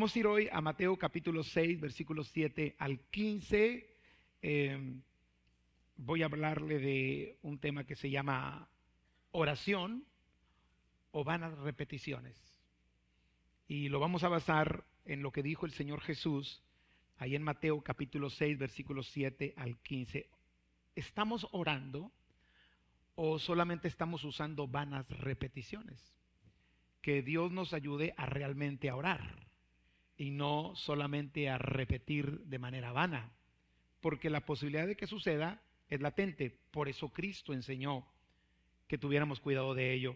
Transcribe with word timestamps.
Vamos 0.00 0.16
a 0.16 0.18
ir 0.18 0.26
hoy 0.26 0.48
a 0.50 0.62
Mateo 0.62 0.96
capítulo 0.96 1.42
6, 1.42 1.78
versículos 1.78 2.28
7 2.28 2.74
al 2.78 3.00
15. 3.10 3.86
Eh, 4.40 4.94
voy 5.98 6.22
a 6.22 6.24
hablarle 6.24 6.78
de 6.78 7.38
un 7.42 7.58
tema 7.58 7.84
que 7.84 7.94
se 7.94 8.08
llama 8.08 8.66
oración 9.32 10.06
o 11.10 11.22
vanas 11.22 11.58
repeticiones. 11.58 12.34
Y 13.68 13.90
lo 13.90 14.00
vamos 14.00 14.24
a 14.24 14.30
basar 14.30 14.86
en 15.04 15.20
lo 15.20 15.32
que 15.32 15.42
dijo 15.42 15.66
el 15.66 15.72
Señor 15.72 16.00
Jesús 16.00 16.62
ahí 17.18 17.36
en 17.36 17.42
Mateo 17.42 17.82
capítulo 17.82 18.30
6, 18.30 18.56
versículos 18.56 19.06
7 19.08 19.52
al 19.54 19.76
15. 19.82 20.30
¿Estamos 20.96 21.46
orando 21.52 22.10
o 23.16 23.38
solamente 23.38 23.86
estamos 23.86 24.24
usando 24.24 24.66
vanas 24.66 25.06
repeticiones? 25.10 26.16
Que 27.02 27.20
Dios 27.20 27.52
nos 27.52 27.74
ayude 27.74 28.14
a 28.16 28.24
realmente 28.24 28.88
a 28.88 28.96
orar 28.96 29.49
y 30.20 30.30
no 30.30 30.76
solamente 30.76 31.48
a 31.48 31.56
repetir 31.56 32.40
de 32.40 32.58
manera 32.58 32.92
vana, 32.92 33.32
porque 34.02 34.28
la 34.28 34.44
posibilidad 34.44 34.86
de 34.86 34.94
que 34.94 35.06
suceda 35.06 35.62
es 35.88 36.02
latente. 36.02 36.58
Por 36.70 36.90
eso 36.90 37.08
Cristo 37.08 37.54
enseñó 37.54 38.06
que 38.86 38.98
tuviéramos 38.98 39.40
cuidado 39.40 39.72
de 39.72 39.94
ello. 39.94 40.14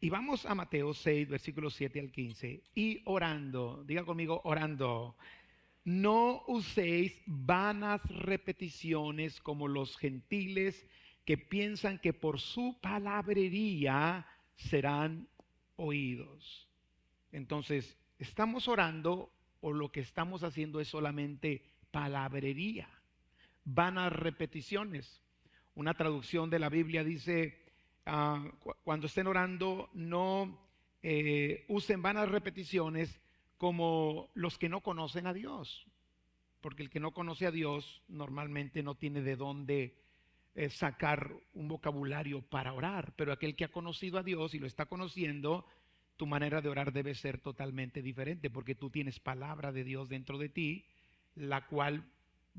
Y 0.00 0.08
vamos 0.08 0.46
a 0.46 0.54
Mateo 0.54 0.94
6, 0.94 1.28
versículos 1.28 1.74
7 1.74 1.98
al 1.98 2.12
15. 2.12 2.62
Y 2.76 3.02
orando, 3.06 3.82
diga 3.84 4.04
conmigo, 4.04 4.40
orando. 4.44 5.16
No 5.82 6.44
uséis 6.46 7.20
vanas 7.26 8.02
repeticiones 8.08 9.40
como 9.40 9.66
los 9.66 9.96
gentiles 9.96 10.86
que 11.24 11.38
piensan 11.38 11.98
que 11.98 12.12
por 12.12 12.38
su 12.38 12.78
palabrería 12.80 14.28
serán 14.54 15.26
oídos. 15.74 16.68
Entonces, 17.32 17.98
estamos 18.16 18.68
orando 18.68 19.32
o 19.60 19.72
lo 19.72 19.90
que 19.90 20.00
estamos 20.00 20.42
haciendo 20.42 20.80
es 20.80 20.88
solamente 20.88 21.62
palabrería, 21.90 22.88
vanas 23.64 24.12
repeticiones. 24.12 25.22
Una 25.74 25.94
traducción 25.94 26.50
de 26.50 26.58
la 26.58 26.68
Biblia 26.68 27.04
dice, 27.04 27.58
ah, 28.06 28.44
cuando 28.84 29.06
estén 29.06 29.26
orando, 29.26 29.90
no 29.94 30.58
eh, 31.02 31.64
usen 31.68 32.02
vanas 32.02 32.28
repeticiones 32.28 33.20
como 33.56 34.30
los 34.34 34.58
que 34.58 34.68
no 34.68 34.80
conocen 34.80 35.26
a 35.26 35.34
Dios, 35.34 35.86
porque 36.60 36.82
el 36.82 36.90
que 36.90 37.00
no 37.00 37.12
conoce 37.12 37.46
a 37.46 37.50
Dios 37.50 38.02
normalmente 38.08 38.82
no 38.82 38.94
tiene 38.94 39.20
de 39.20 39.36
dónde 39.36 39.96
eh, 40.54 40.68
sacar 40.68 41.32
un 41.54 41.68
vocabulario 41.68 42.42
para 42.42 42.72
orar, 42.72 43.12
pero 43.16 43.32
aquel 43.32 43.54
que 43.54 43.64
ha 43.64 43.70
conocido 43.70 44.18
a 44.18 44.22
Dios 44.22 44.54
y 44.54 44.58
lo 44.58 44.66
está 44.66 44.86
conociendo, 44.86 45.66
tu 46.20 46.26
manera 46.26 46.60
de 46.60 46.68
orar 46.68 46.92
debe 46.92 47.14
ser 47.14 47.40
totalmente 47.40 48.02
diferente 48.02 48.50
porque 48.50 48.74
tú 48.74 48.90
tienes 48.90 49.18
palabra 49.18 49.72
de 49.72 49.84
Dios 49.84 50.10
dentro 50.10 50.36
de 50.36 50.50
ti, 50.50 50.84
la 51.34 51.66
cual 51.66 52.04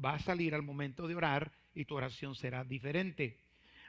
va 0.03 0.15
a 0.15 0.19
salir 0.19 0.55
al 0.55 0.63
momento 0.63 1.07
de 1.07 1.13
orar 1.13 1.51
y 1.75 1.85
tu 1.85 1.93
oración 1.93 2.33
será 2.33 2.63
diferente. 2.63 3.37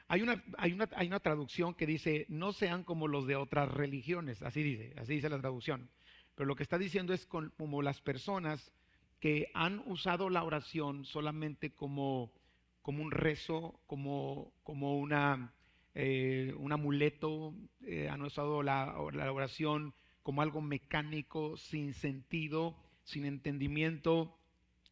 Hay 0.07 0.21
una, 0.21 0.43
hay 0.59 0.73
una, 0.73 0.87
hay 0.95 1.07
una 1.07 1.21
traducción 1.21 1.73
que 1.73 1.87
dice, 1.87 2.27
no 2.29 2.53
sean 2.53 2.83
como 2.83 3.07
los 3.07 3.25
de 3.25 3.35
otras 3.35 3.67
religiones, 3.67 4.43
así 4.43 4.61
dice, 4.61 4.93
así 4.95 5.15
dice 5.15 5.27
la 5.27 5.41
traducción. 5.41 5.89
Pero 6.35 6.45
lo 6.45 6.55
que 6.55 6.61
está 6.61 6.77
diciendo 6.77 7.11
es 7.11 7.25
como 7.25 7.81
las 7.81 7.99
personas 8.01 8.71
que 9.19 9.49
han 9.55 9.81
usado 9.87 10.29
la 10.29 10.43
oración 10.43 11.03
solamente 11.03 11.73
como, 11.73 12.31
como 12.83 13.01
un 13.01 13.09
rezo, 13.09 13.79
como, 13.87 14.53
como 14.61 14.99
una, 14.99 15.51
eh, 15.95 16.53
un 16.57 16.71
amuleto, 16.71 17.53
eh, 17.81 18.09
han 18.09 18.21
usado 18.21 18.63
la, 18.63 18.95
la 19.13 19.31
oración 19.31 19.93
como 20.23 20.41
algo 20.41 20.61
mecánico, 20.61 21.57
sin 21.57 21.93
sentido, 21.93 22.75
sin 23.03 23.25
entendimiento, 23.25 24.37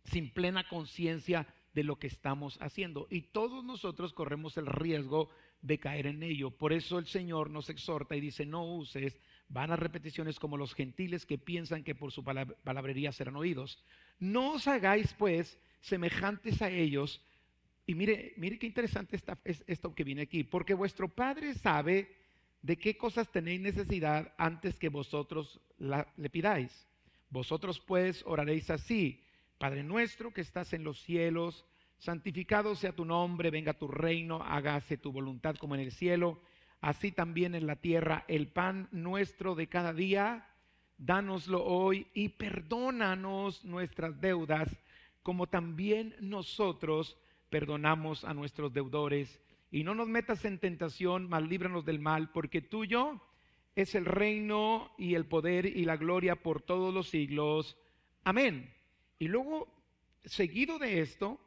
sin 0.03 0.31
plena 0.31 0.67
conciencia 0.67 1.47
de 1.73 1.83
lo 1.83 1.97
que 1.97 2.07
estamos 2.07 2.57
haciendo. 2.61 3.07
Y 3.09 3.21
todos 3.21 3.63
nosotros 3.63 4.13
corremos 4.13 4.57
el 4.57 4.65
riesgo 4.65 5.29
de 5.61 5.79
caer 5.79 6.07
en 6.07 6.23
ello. 6.23 6.51
Por 6.51 6.73
eso 6.73 6.99
el 6.99 7.05
Señor 7.05 7.49
nos 7.49 7.69
exhorta 7.69 8.15
y 8.15 8.21
dice, 8.21 8.45
no 8.45 8.63
uses 8.65 9.19
vanas 9.47 9.79
repeticiones 9.79 10.39
como 10.39 10.57
los 10.57 10.73
gentiles 10.73 11.25
que 11.25 11.37
piensan 11.37 11.83
que 11.83 11.95
por 11.95 12.11
su 12.11 12.23
palabrería 12.23 13.11
serán 13.11 13.35
oídos. 13.35 13.83
No 14.19 14.53
os 14.53 14.67
hagáis 14.67 15.13
pues 15.13 15.59
semejantes 15.81 16.61
a 16.61 16.69
ellos, 16.69 17.21
y 17.91 17.95
mire, 17.95 18.33
mire 18.37 18.57
qué 18.57 18.67
interesante 18.67 19.17
está, 19.17 19.37
es 19.43 19.65
esto 19.67 19.93
que 19.93 20.05
viene 20.05 20.21
aquí, 20.21 20.45
porque 20.45 20.73
vuestro 20.73 21.09
Padre 21.09 21.55
sabe 21.55 22.15
de 22.61 22.77
qué 22.77 22.95
cosas 22.95 23.29
tenéis 23.29 23.59
necesidad 23.59 24.33
antes 24.37 24.79
que 24.79 24.87
vosotros 24.87 25.59
le 25.77 26.29
pidáis. 26.29 26.87
Vosotros 27.29 27.81
pues 27.81 28.23
oraréis 28.25 28.69
así, 28.69 29.21
Padre 29.57 29.83
nuestro 29.83 30.31
que 30.31 30.39
estás 30.39 30.71
en 30.71 30.85
los 30.85 31.01
cielos, 31.01 31.65
santificado 31.97 32.75
sea 32.75 32.93
tu 32.93 33.03
nombre, 33.03 33.49
venga 33.51 33.73
tu 33.73 33.89
reino, 33.89 34.41
hágase 34.41 34.95
tu 34.95 35.11
voluntad 35.11 35.57
como 35.57 35.75
en 35.75 35.81
el 35.81 35.91
cielo, 35.91 36.39
así 36.79 37.11
también 37.11 37.55
en 37.55 37.67
la 37.67 37.75
tierra. 37.75 38.23
El 38.29 38.47
pan 38.47 38.87
nuestro 38.93 39.53
de 39.53 39.67
cada 39.67 39.91
día, 39.91 40.47
dánoslo 40.97 41.61
hoy 41.65 42.07
y 42.13 42.29
perdónanos 42.29 43.65
nuestras 43.65 44.21
deudas, 44.21 44.69
como 45.23 45.47
también 45.47 46.15
nosotros 46.21 47.17
perdonamos 47.51 48.23
a 48.23 48.33
nuestros 48.33 48.73
deudores. 48.73 49.39
Y 49.69 49.83
no 49.83 49.93
nos 49.93 50.07
metas 50.07 50.43
en 50.45 50.57
tentación, 50.57 51.29
mas 51.29 51.43
líbranos 51.43 51.85
del 51.85 51.99
mal, 51.99 52.31
porque 52.31 52.61
tuyo 52.61 53.21
es 53.75 53.93
el 53.93 54.05
reino 54.05 54.91
y 54.97 55.13
el 55.13 55.25
poder 55.25 55.65
y 55.65 55.85
la 55.85 55.97
gloria 55.97 56.35
por 56.35 56.61
todos 56.61 56.93
los 56.93 57.09
siglos. 57.09 57.77
Amén. 58.23 58.73
Y 59.19 59.27
luego, 59.27 59.71
seguido 60.25 60.79
de 60.79 61.01
esto, 61.01 61.39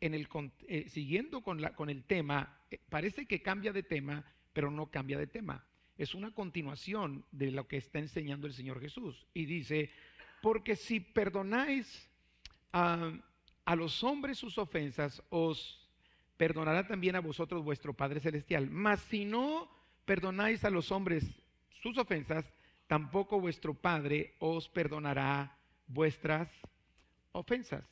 en 0.00 0.14
el, 0.14 0.28
eh, 0.66 0.88
siguiendo 0.88 1.42
con, 1.42 1.60
la, 1.60 1.74
con 1.74 1.90
el 1.90 2.04
tema, 2.04 2.58
eh, 2.70 2.78
parece 2.88 3.26
que 3.26 3.42
cambia 3.42 3.72
de 3.72 3.82
tema, 3.82 4.24
pero 4.52 4.70
no 4.70 4.90
cambia 4.90 5.18
de 5.18 5.26
tema. 5.26 5.64
Es 5.98 6.14
una 6.14 6.32
continuación 6.32 7.24
de 7.30 7.50
lo 7.50 7.68
que 7.68 7.76
está 7.76 7.98
enseñando 7.98 8.46
el 8.46 8.54
Señor 8.54 8.80
Jesús. 8.80 9.26
Y 9.34 9.44
dice, 9.44 9.90
porque 10.40 10.74
si 10.74 11.00
perdonáis 11.00 12.08
a 12.72 13.12
a 13.64 13.76
los 13.76 14.02
hombres 14.02 14.38
sus 14.38 14.58
ofensas, 14.58 15.22
os 15.30 15.88
perdonará 16.36 16.86
también 16.86 17.16
a 17.16 17.20
vosotros 17.20 17.64
vuestro 17.64 17.94
Padre 17.94 18.20
Celestial. 18.20 18.68
Mas 18.70 19.00
si 19.02 19.24
no 19.24 19.70
perdonáis 20.04 20.64
a 20.64 20.70
los 20.70 20.90
hombres 20.90 21.24
sus 21.82 21.96
ofensas, 21.98 22.44
tampoco 22.86 23.40
vuestro 23.40 23.74
Padre 23.74 24.34
os 24.38 24.68
perdonará 24.68 25.58
vuestras 25.86 26.48
ofensas. 27.32 27.84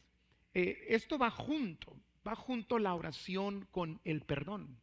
Eh, 0.54 0.86
esto 0.88 1.19
va 1.19 1.30
junto, 1.30 1.97
va 2.26 2.34
junto 2.34 2.78
la 2.78 2.94
oración 2.94 3.69
con 3.70 4.00
el 4.04 4.22
perdón. 4.22 4.80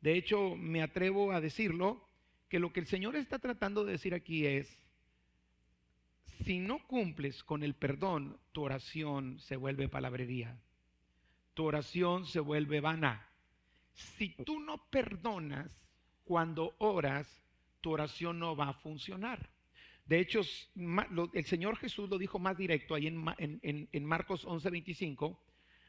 De 0.00 0.16
hecho, 0.16 0.56
me 0.56 0.82
atrevo 0.82 1.32
a 1.32 1.40
decirlo, 1.40 2.08
que 2.54 2.60
lo 2.60 2.72
que 2.72 2.78
el 2.78 2.86
Señor 2.86 3.16
está 3.16 3.40
tratando 3.40 3.84
de 3.84 3.90
decir 3.90 4.14
aquí 4.14 4.46
es, 4.46 4.78
si 6.42 6.58
no 6.58 6.86
cumples 6.86 7.42
con 7.44 7.62
el 7.62 7.74
perdón, 7.74 8.38
tu 8.52 8.62
oración 8.62 9.38
se 9.40 9.56
vuelve 9.56 9.88
palabrería. 9.88 10.58
Tu 11.54 11.64
oración 11.64 12.26
se 12.26 12.40
vuelve 12.40 12.80
vana. 12.80 13.28
Si 13.92 14.30
tú 14.44 14.58
no 14.58 14.78
perdonas 14.90 15.70
cuando 16.24 16.74
oras, 16.78 17.28
tu 17.80 17.92
oración 17.92 18.38
no 18.38 18.56
va 18.56 18.70
a 18.70 18.74
funcionar. 18.74 19.50
De 20.06 20.18
hecho, 20.18 20.40
el 21.32 21.44
Señor 21.44 21.76
Jesús 21.76 22.10
lo 22.10 22.18
dijo 22.18 22.38
más 22.38 22.58
directo 22.58 22.94
ahí 22.94 23.06
en, 23.06 23.88
en, 23.92 24.04
Marcos 24.04 24.46
11:25, 24.46 25.38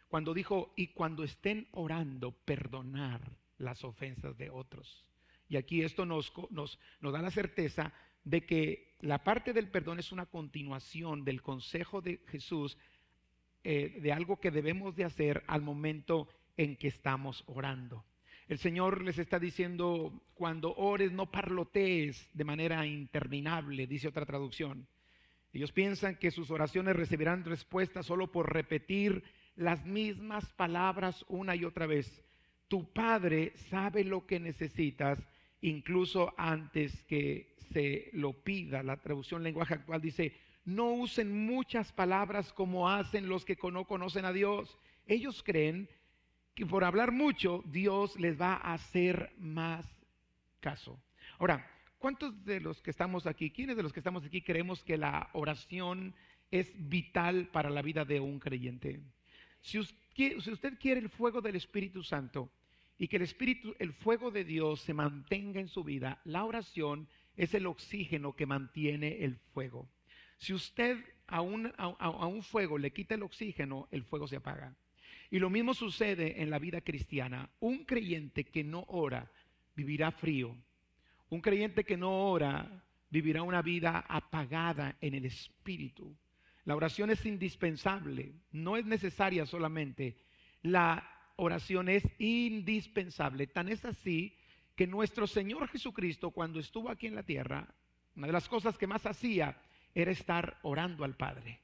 cuando 0.08 0.34
dijo, 0.34 0.74
y 0.78 0.88
cuando 0.88 1.24
estén 1.24 1.68
orando, 1.72 2.32
perdonar 2.32 3.22
las 3.58 3.84
ofensas 3.84 4.38
de 4.38 4.50
otros. 4.50 5.06
Y 5.50 5.58
aquí 5.58 5.82
esto 5.82 6.06
nos, 6.06 6.32
nos 6.52 6.78
da 7.02 7.22
la 7.22 7.32
certeza 7.32 7.94
de 8.26 8.46
que 8.46 8.96
la 9.00 9.24
parte 9.24 9.54
del 9.54 9.70
perdón 9.70 10.00
es 10.00 10.12
una 10.12 10.26
continuación 10.26 11.24
del 11.24 11.42
consejo 11.42 12.02
de 12.02 12.20
Jesús 12.28 12.78
eh, 13.64 14.00
de 14.02 14.12
algo 14.12 14.40
que 14.40 14.52
debemos 14.52 14.96
de 14.96 15.06
hacer 15.06 15.44
al 15.48 15.62
momento 15.62 16.28
en 16.58 16.76
que 16.76 16.88
estamos 16.88 17.44
orando. 17.48 18.04
El 18.48 18.60
Señor 18.60 19.04
les 19.04 19.18
está 19.18 19.40
diciendo, 19.40 20.22
cuando 20.36 20.76
ores 20.76 21.12
no 21.12 21.32
parlotees 21.32 22.30
de 22.34 22.44
manera 22.44 22.86
interminable, 22.86 23.88
dice 23.88 24.08
otra 24.08 24.26
traducción. 24.26 24.88
Ellos 25.52 25.72
piensan 25.72 26.18
que 26.18 26.32
sus 26.32 26.52
oraciones 26.52 26.96
recibirán 26.96 27.44
respuesta 27.44 28.04
solo 28.04 28.32
por 28.32 28.54
repetir 28.54 29.24
las 29.56 29.86
mismas 29.86 30.46
palabras 30.54 31.26
una 31.28 31.56
y 31.56 31.64
otra 31.64 31.88
vez. 31.88 32.24
Tu 32.68 32.92
Padre 32.92 33.54
sabe 33.70 34.04
lo 34.04 34.28
que 34.28 34.40
necesitas 34.40 35.18
incluso 35.68 36.34
antes 36.38 37.04
que 37.04 37.56
se 37.72 38.10
lo 38.14 38.34
pida. 38.34 38.84
La 38.84 38.98
traducción 38.98 39.44
lenguaje 39.44 39.76
actual 39.76 40.02
dice, 40.02 40.36
no 40.66 40.92
usen 40.92 41.46
muchas 41.46 41.92
palabras 41.92 42.54
como 42.54 42.90
hacen 42.90 43.28
los 43.30 43.46
que 43.46 43.58
no 43.72 43.86
conocen 43.86 44.26
a 44.26 44.34
Dios. 44.34 44.78
Ellos 45.06 45.44
creen 45.44 45.90
que 46.54 46.66
por 46.66 46.84
hablar 46.84 47.12
mucho 47.12 47.64
Dios 47.66 48.20
les 48.20 48.40
va 48.40 48.54
a 48.54 48.74
hacer 48.74 49.34
más 49.38 49.86
caso. 50.60 51.00
Ahora, 51.40 51.70
¿cuántos 52.00 52.46
de 52.46 52.60
los 52.60 52.82
que 52.82 52.92
estamos 52.92 53.28
aquí, 53.28 53.52
quiénes 53.52 53.76
de 53.76 53.84
los 53.84 53.94
que 53.94 54.00
estamos 54.00 54.24
aquí 54.24 54.42
creemos 54.42 54.84
que 54.84 54.98
la 54.98 55.30
oración 55.34 56.16
es 56.52 56.72
vital 56.78 57.48
para 57.48 57.70
la 57.70 57.82
vida 57.82 58.06
de 58.06 58.20
un 58.20 58.40
creyente. 58.40 59.02
Si 59.62 59.80
usted, 59.80 60.78
quiere 60.80 61.00
el 61.00 61.10
fuego 61.10 61.42
del 61.42 61.56
Espíritu 61.56 62.04
Santo 62.04 62.50
y 62.98 63.08
que 63.08 63.18
el 63.18 63.24
Espíritu, 63.24 63.76
el 63.80 63.94
fuego 63.94 64.32
de 64.32 64.44
Dios 64.44 64.82
se 64.82 64.94
mantenga 64.94 65.60
en 65.60 65.68
su 65.68 65.84
vida, 65.84 66.22
la 66.24 66.46
oración 66.46 67.08
es 67.36 67.54
el 67.54 67.66
oxígeno 67.66 68.34
que 68.36 68.46
mantiene 68.46 69.24
el 69.24 69.36
fuego. 69.54 69.90
Si 70.38 70.54
usted 70.54 70.98
a 71.28 71.42
un, 71.42 71.74
a 71.78 72.28
un 72.28 72.44
fuego 72.44 72.78
le 72.78 72.92
quita 72.92 73.16
el 73.16 73.24
oxígeno, 73.24 73.88
el 73.92 74.04
fuego 74.04 74.28
se 74.28 74.38
apaga. 74.38 74.76
Y 75.30 75.40
lo 75.40 75.50
mismo 75.50 75.74
sucede 75.74 76.42
en 76.42 76.50
la 76.50 76.60
vida 76.60 76.82
cristiana. 76.82 77.50
Un 77.60 77.86
creyente 77.86 78.46
que 78.46 78.64
no 78.64 78.86
ora 78.88 79.30
vivirá 79.76 80.12
frío. 80.12 80.56
Un 81.30 81.42
creyente 81.42 81.84
que 81.84 81.98
no 81.98 82.30
ora 82.30 82.84
vivirá 83.10 83.42
una 83.42 83.62
vida 83.62 84.06
apagada 84.08 84.98
en 85.02 85.16
el 85.16 85.26
espíritu. 85.26 86.16
La 86.66 86.76
oración 86.76 87.10
es 87.12 87.26
indispensable, 87.26 88.34
no 88.52 88.78
es 88.78 88.86
necesaria 88.86 89.46
solamente. 89.46 90.18
La 90.62 91.15
oración 91.38 91.90
es 91.90 92.04
indispensable. 92.20 93.48
Tan 93.48 93.70
es 93.70 93.86
así 93.86 94.36
que 94.76 94.88
nuestro 94.88 95.28
Señor 95.28 95.68
Jesucristo, 95.68 96.32
cuando 96.32 96.60
estuvo 96.60 96.90
aquí 96.90 97.08
en 97.08 97.16
la 97.16 97.24
tierra, 97.24 97.68
una 98.16 98.28
de 98.28 98.34
las 98.34 98.48
cosas 98.48 98.78
que 98.78 98.88
más 98.88 99.06
hacía 99.06 99.58
era 99.94 100.12
estar 100.12 100.60
orando 100.64 101.04
al 101.04 101.16
Padre, 101.16 101.62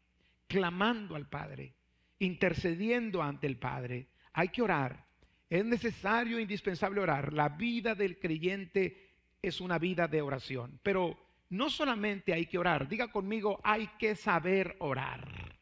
clamando 0.47 1.15
al 1.15 1.27
Padre, 1.27 1.73
intercediendo 2.19 3.21
ante 3.21 3.47
el 3.47 3.57
Padre. 3.57 4.07
Hay 4.33 4.49
que 4.49 4.61
orar. 4.61 5.05
Es 5.49 5.65
necesario, 5.65 6.39
indispensable 6.39 7.01
orar. 7.01 7.33
La 7.33 7.49
vida 7.49 7.93
del 7.93 8.19
creyente 8.19 9.09
es 9.41 9.59
una 9.59 9.77
vida 9.77 10.07
de 10.07 10.21
oración. 10.21 10.79
Pero 10.81 11.17
no 11.49 11.69
solamente 11.69 12.33
hay 12.33 12.45
que 12.45 12.57
orar, 12.57 12.87
diga 12.87 13.11
conmigo, 13.11 13.59
hay 13.63 13.87
que 13.99 14.15
saber 14.15 14.77
orar. 14.79 15.57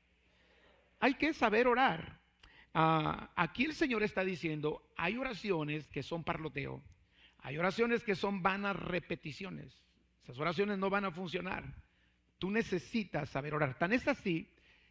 Hay 0.99 1.15
que 1.15 1.33
saber 1.33 1.67
orar. 1.67 2.18
Ah, 2.73 3.31
aquí 3.35 3.65
el 3.65 3.73
Señor 3.73 4.03
está 4.03 4.23
diciendo, 4.23 4.83
hay 4.95 5.17
oraciones 5.17 5.87
que 5.87 6.03
son 6.03 6.23
parloteo, 6.23 6.81
hay 7.39 7.57
oraciones 7.57 8.03
que 8.03 8.15
son 8.15 8.41
vanas 8.43 8.75
repeticiones. 8.75 9.73
Esas 10.23 10.39
oraciones 10.39 10.77
no 10.77 10.89
van 10.89 11.05
a 11.05 11.11
funcionar. 11.11 11.63
Tú 12.37 12.51
necesitas 12.51 13.29
saber 13.29 13.53
orar. 13.53 13.77
Tan 13.77 13.93
es 13.93 14.07
así 14.07 14.47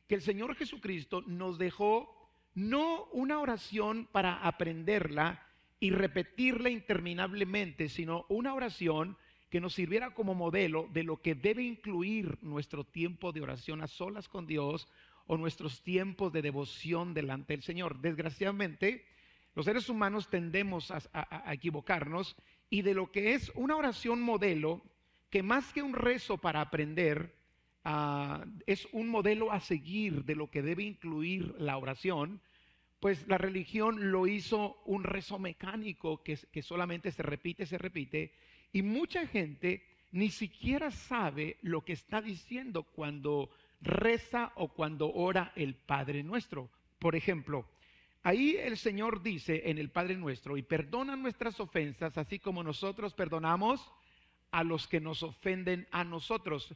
que 0.09 0.17
el 0.17 0.23
Señor 0.23 0.55
Jesucristo 0.57 1.23
nos 1.27 1.59
dejó 1.59 2.31
no 2.55 3.05
una 3.13 3.39
oración 3.39 4.09
para 4.11 4.35
aprenderla 4.39 5.47
y 5.79 5.91
repetirla 5.91 6.71
interminablemente, 6.71 7.89
sino 7.89 8.27
una 8.29 8.55
oración 8.55 9.17
que 9.49 9.61
nos 9.61 9.75
sirviera 9.75 10.13
como 10.13 10.35
modelo 10.35 10.89
de 10.93 11.05
lo 11.05 11.23
que 11.23 11.35
debe 11.35 11.63
incluir 11.63 12.39
nuestro 12.43 12.85
tiempo 12.85 13.33
de 13.33 13.41
oración 13.41 13.81
a 13.81 13.87
solas 13.87 14.29
con 14.29 14.47
Dios 14.47 14.89
o 15.29 15.37
nuestros 15.37 15.83
tiempos 15.83 16.33
de 16.33 16.43
devoción 16.43 17.15
delante 17.15 17.53
del 17.53 17.63
Señor. 17.63 18.01
Desgraciadamente, 18.01 19.05
los 19.55 19.67
seres 19.67 19.89
humanos 19.89 20.29
tendemos 20.31 20.91
a, 20.91 21.53
equivocarnos 21.53 22.35
y 22.71 22.83
de 22.83 22.95
lo 22.95 23.13
que 23.13 23.35
es 23.35 23.53
una 23.55 23.77
oración 23.77 24.23
modelo, 24.23 24.83
que 25.31 25.43
más 25.43 25.71
que 25.73 25.83
un 25.83 25.93
rezo 25.93 26.39
para 26.39 26.63
aprender, 26.63 27.35
ah, 27.85 28.45
es 28.67 28.89
un 28.93 29.09
modelo 29.09 29.53
a 29.53 29.61
seguir 29.61 30.25
de 30.25 30.35
lo 30.35 30.51
que 30.51 30.63
debe 30.63 30.83
incluir 30.83 31.55
la 31.59 31.77
oración, 31.77 32.41
pues 32.99 33.29
la 33.29 33.37
religión 33.37 34.11
lo 34.11 34.27
hizo 34.27 34.81
un 34.87 35.05
rezo 35.05 35.39
mecánico 35.39 36.23
que, 36.23 36.39
que 36.51 36.63
solamente 36.63 37.13
se 37.13 37.23
repite, 37.23 37.67
se 37.67 37.77
repite, 37.77 38.33
y 38.73 38.81
mucha 38.81 39.27
gente 39.27 39.85
ni 40.11 40.31
siquiera 40.31 40.91
sabe 40.91 41.59
lo 41.61 41.85
que 41.85 41.93
está 41.93 42.23
diciendo 42.23 42.83
cuando 42.83 43.51
reza 43.81 44.53
o 44.57 44.69
cuando 44.69 45.13
ora 45.13 45.53
el 45.57 45.75
Padre 45.75 46.23
nuestro. 46.23 46.71
Por 46.99 47.15
ejemplo, 47.17 47.69
ahí 48.23 48.57
el 48.57 48.77
Señor 48.77 49.23
dice 49.23 49.71
en 49.71 49.79
el 49.79 49.91
Padre 49.91 50.17
nuestro, 50.17 50.57
y 50.57 50.63
perdona 50.63 51.17
nuestras 51.17 51.61
ofensas, 51.61 52.19
así 52.19 52.39
como 52.39 52.63
nosotros 52.63 53.15
perdonamos 53.15 53.81
a 54.51 54.65
los 54.65 54.89
que 54.89 55.01
nos 55.01 55.23
ofenden 55.23 55.87
a 55.91 56.05
nosotros. 56.05 56.75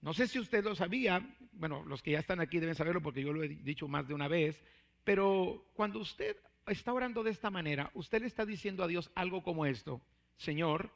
No 0.00 0.14
sé 0.14 0.28
si 0.28 0.38
usted 0.38 0.62
lo 0.62 0.74
sabía, 0.74 1.26
bueno, 1.52 1.82
los 1.84 2.02
que 2.02 2.12
ya 2.12 2.20
están 2.20 2.40
aquí 2.40 2.60
deben 2.60 2.74
saberlo 2.74 3.02
porque 3.02 3.22
yo 3.22 3.32
lo 3.32 3.42
he 3.42 3.48
dicho 3.48 3.88
más 3.88 4.06
de 4.06 4.14
una 4.14 4.28
vez, 4.28 4.62
pero 5.04 5.70
cuando 5.74 5.98
usted 6.00 6.36
está 6.66 6.92
orando 6.92 7.22
de 7.22 7.30
esta 7.30 7.50
manera, 7.50 7.90
usted 7.94 8.20
le 8.20 8.26
está 8.26 8.44
diciendo 8.44 8.84
a 8.84 8.88
Dios 8.88 9.10
algo 9.14 9.42
como 9.42 9.66
esto, 9.66 10.00
Señor, 10.36 10.92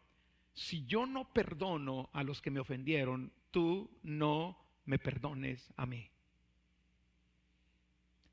si 0.53 0.85
yo 0.85 1.07
no 1.07 1.33
perdono 1.33 2.11
a 2.13 2.23
los 2.23 2.43
que 2.43 2.51
me 2.51 2.61
ofendieron, 2.61 3.33
tú 3.51 3.91
no 4.03 4.59
me 4.91 4.99
perdones 4.99 5.73
a 5.77 5.87
mí. 5.87 6.11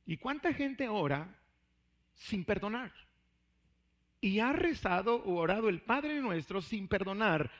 ¿Y 0.07 0.17
cuánta 0.17 0.53
gente 0.53 0.89
ora 0.89 1.39
sin 2.15 2.43
perdonar? 2.43 2.91
Y 4.19 4.39
ha 4.39 4.51
rezado 4.53 5.17
o 5.17 5.35
orado 5.35 5.69
el 5.69 5.81
Padre 5.81 6.19
nuestro 6.19 6.61
sin 6.63 6.87
perdonar. 6.87 7.51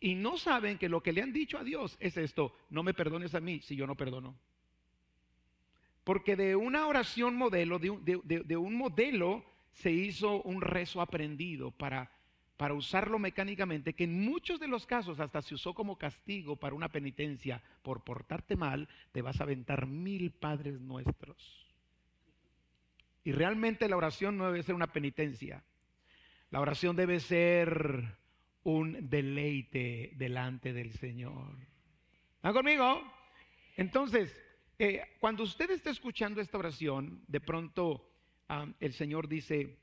Y 0.00 0.14
no 0.14 0.38
saben 0.38 0.78
que 0.78 0.88
lo 0.88 1.02
que 1.02 1.12
le 1.12 1.20
han 1.20 1.34
dicho 1.34 1.58
a 1.58 1.64
Dios 1.64 1.98
es 2.00 2.16
esto, 2.16 2.56
no 2.70 2.82
me 2.82 2.94
perdones 2.94 3.34
a 3.34 3.40
mí 3.40 3.60
si 3.60 3.76
yo 3.76 3.86
no 3.86 3.94
perdono. 3.94 4.34
Porque 6.02 6.34
de 6.34 6.56
una 6.56 6.86
oración 6.86 7.36
modelo, 7.36 7.78
de 7.78 8.20
de 8.24 8.56
un 8.56 8.74
modelo, 8.74 9.44
se 9.72 9.92
hizo 9.92 10.40
un 10.42 10.62
rezo 10.62 11.02
aprendido 11.02 11.72
para 11.72 12.10
para 12.60 12.74
usarlo 12.74 13.18
mecánicamente, 13.18 13.94
que 13.94 14.04
en 14.04 14.22
muchos 14.22 14.60
de 14.60 14.68
los 14.68 14.84
casos 14.84 15.18
hasta 15.18 15.40
se 15.40 15.54
usó 15.54 15.72
como 15.72 15.96
castigo 15.96 16.56
para 16.56 16.74
una 16.74 16.90
penitencia. 16.90 17.62
Por 17.80 18.04
portarte 18.04 18.54
mal, 18.54 18.86
te 19.12 19.22
vas 19.22 19.40
a 19.40 19.44
aventar 19.44 19.86
mil 19.86 20.30
padres 20.30 20.78
nuestros. 20.78 21.66
Y 23.24 23.32
realmente 23.32 23.88
la 23.88 23.96
oración 23.96 24.36
no 24.36 24.44
debe 24.44 24.62
ser 24.62 24.74
una 24.74 24.92
penitencia. 24.92 25.64
La 26.50 26.60
oración 26.60 26.96
debe 26.96 27.20
ser 27.20 28.18
un 28.64 29.08
deleite 29.08 30.12
delante 30.16 30.74
del 30.74 30.92
Señor. 30.92 31.56
¿Están 32.36 32.52
conmigo? 32.52 33.02
Entonces, 33.78 34.38
eh, 34.78 35.16
cuando 35.18 35.44
usted 35.44 35.70
está 35.70 35.88
escuchando 35.88 36.42
esta 36.42 36.58
oración, 36.58 37.24
de 37.26 37.40
pronto 37.40 38.06
ah, 38.50 38.66
el 38.80 38.92
Señor 38.92 39.28
dice, 39.28 39.78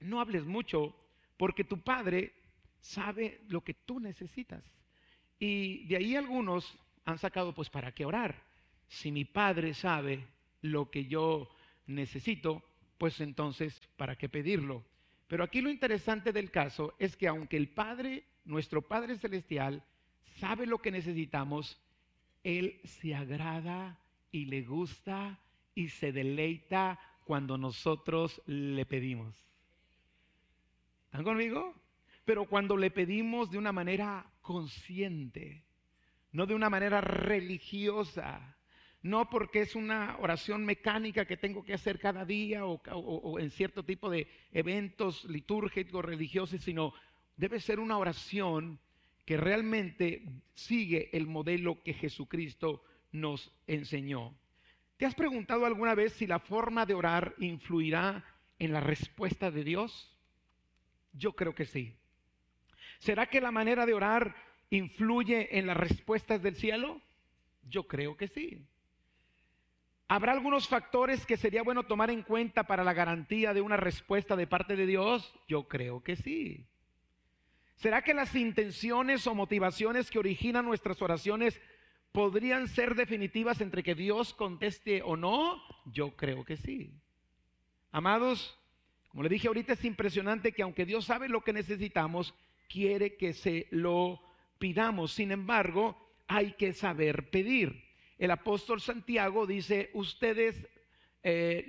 no 0.00 0.22
hables 0.22 0.46
mucho, 0.46 0.96
porque 1.38 1.64
tu 1.64 1.80
padre 1.80 2.34
sabe 2.80 3.40
lo 3.48 3.62
que 3.62 3.74
tú 3.74 4.00
necesitas. 4.00 4.62
Y 5.38 5.86
de 5.86 5.96
ahí 5.96 6.16
algunos 6.16 6.78
han 7.04 7.18
sacado, 7.18 7.54
pues, 7.54 7.70
¿para 7.70 7.92
qué 7.92 8.04
orar? 8.04 8.34
Si 8.88 9.10
mi 9.10 9.24
padre 9.24 9.72
sabe 9.72 10.26
lo 10.60 10.90
que 10.90 11.06
yo 11.06 11.48
necesito, 11.86 12.62
pues 12.98 13.20
entonces, 13.20 13.80
¿para 13.96 14.16
qué 14.16 14.28
pedirlo? 14.28 14.84
Pero 15.28 15.44
aquí 15.44 15.60
lo 15.60 15.70
interesante 15.70 16.32
del 16.32 16.50
caso 16.50 16.94
es 16.98 17.16
que 17.16 17.28
aunque 17.28 17.56
el 17.56 17.68
Padre, 17.68 18.24
nuestro 18.44 18.82
Padre 18.82 19.18
Celestial, 19.18 19.84
sabe 20.38 20.66
lo 20.66 20.78
que 20.78 20.90
necesitamos, 20.90 21.78
Él 22.42 22.80
se 22.84 23.14
agrada 23.14 23.98
y 24.32 24.46
le 24.46 24.62
gusta 24.62 25.38
y 25.74 25.90
se 25.90 26.12
deleita 26.12 26.98
cuando 27.24 27.58
nosotros 27.58 28.42
le 28.46 28.86
pedimos. 28.86 29.36
¿Están 31.18 31.34
conmigo? 31.34 31.74
Pero 32.24 32.44
cuando 32.44 32.76
le 32.76 32.92
pedimos 32.92 33.50
de 33.50 33.58
una 33.58 33.72
manera 33.72 34.24
consciente, 34.40 35.64
no 36.30 36.46
de 36.46 36.54
una 36.54 36.70
manera 36.70 37.00
religiosa, 37.00 38.56
no 39.02 39.28
porque 39.28 39.62
es 39.62 39.74
una 39.74 40.16
oración 40.20 40.64
mecánica 40.64 41.24
que 41.24 41.36
tengo 41.36 41.64
que 41.64 41.74
hacer 41.74 41.98
cada 41.98 42.24
día 42.24 42.64
o, 42.66 43.40
en 43.40 43.50
cierto 43.50 43.84
tipo 43.84 44.08
de 44.08 44.28
eventos 44.52 45.24
litúrgicos, 45.24 46.04
religiosos, 46.04 46.60
sino 46.60 46.94
debe 47.36 47.58
ser 47.58 47.80
una 47.80 47.98
oración 47.98 48.78
que 49.24 49.36
realmente 49.36 50.22
sigue 50.54 51.10
el 51.12 51.26
modelo 51.26 51.82
que 51.82 51.94
Jesucristo 51.94 52.84
nos 53.10 53.52
enseñó. 53.66 54.38
¿Te 54.96 55.04
has 55.04 55.16
preguntado 55.16 55.66
alguna 55.66 55.96
vez 55.96 56.12
si 56.12 56.28
la 56.28 56.38
forma 56.38 56.86
de 56.86 56.94
orar 56.94 57.34
influirá 57.38 58.24
en 58.60 58.72
la 58.72 58.78
respuesta 58.78 59.50
de 59.50 59.64
Dios? 59.64 60.14
Yo 61.12 61.32
creo 61.32 61.54
que 61.54 61.66
sí. 61.66 61.96
¿Será 62.98 63.26
que 63.26 63.40
la 63.40 63.50
manera 63.50 63.86
de 63.86 63.94
orar 63.94 64.34
influye 64.70 65.58
en 65.58 65.66
las 65.66 65.76
respuestas 65.76 66.42
del 66.42 66.56
cielo? 66.56 67.00
Yo 67.68 67.86
creo 67.86 68.16
que 68.16 68.28
sí. 68.28 68.66
¿Habrá 70.08 70.32
algunos 70.32 70.66
factores 70.66 71.26
que 71.26 71.36
sería 71.36 71.62
bueno 71.62 71.82
tomar 71.82 72.10
en 72.10 72.22
cuenta 72.22 72.64
para 72.64 72.82
la 72.82 72.94
garantía 72.94 73.52
de 73.52 73.60
una 73.60 73.76
respuesta 73.76 74.36
de 74.36 74.46
parte 74.46 74.74
de 74.74 74.86
Dios? 74.86 75.34
Yo 75.46 75.68
creo 75.68 76.02
que 76.02 76.16
sí. 76.16 76.66
¿Será 77.76 78.02
que 78.02 78.14
las 78.14 78.34
intenciones 78.34 79.26
o 79.26 79.34
motivaciones 79.34 80.10
que 80.10 80.18
originan 80.18 80.64
nuestras 80.64 81.00
oraciones 81.02 81.60
podrían 82.10 82.68
ser 82.68 82.94
definitivas 82.94 83.60
entre 83.60 83.82
que 83.82 83.94
Dios 83.94 84.32
conteste 84.32 85.02
o 85.02 85.16
no? 85.16 85.62
Yo 85.84 86.16
creo 86.16 86.44
que 86.44 86.56
sí. 86.56 86.90
Amados, 87.92 88.58
como 89.08 89.22
le 89.22 89.28
dije 89.28 89.48
ahorita, 89.48 89.72
es 89.72 89.84
impresionante 89.84 90.52
que 90.52 90.62
aunque 90.62 90.86
Dios 90.86 91.04
sabe 91.04 91.28
lo 91.28 91.42
que 91.42 91.52
necesitamos, 91.52 92.34
quiere 92.68 93.16
que 93.16 93.32
se 93.32 93.66
lo 93.70 94.20
pidamos. 94.58 95.12
Sin 95.12 95.32
embargo, 95.32 95.96
hay 96.26 96.52
que 96.52 96.72
saber 96.72 97.30
pedir. 97.30 97.84
el 98.18 98.30
apóstol 98.32 98.80
Santiago 98.80 99.46
dice, 99.46 99.90
ustedes 99.94 100.68
eh, 101.22 101.64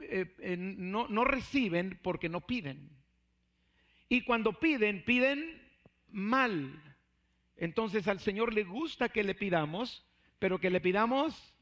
eh, 0.00 0.34
eh, 0.38 0.56
no, 0.58 1.06
no 1.08 1.24
reciben 1.24 1.98
porque 2.02 2.28
no 2.28 2.40
piden. 2.40 2.90
Y 4.08 4.22
cuando 4.22 4.58
piden, 4.58 5.04
piden 5.04 5.62
mal. 6.10 6.82
Entonces 7.56 8.08
al 8.08 8.20
Señor 8.20 8.52
le 8.52 8.64
gusta 8.64 9.08
que 9.08 9.22
le 9.22 9.34
pidamos, 9.34 10.04
pero 10.38 10.58
que 10.58 10.70
le 10.70 10.80
pidamos 10.80 11.54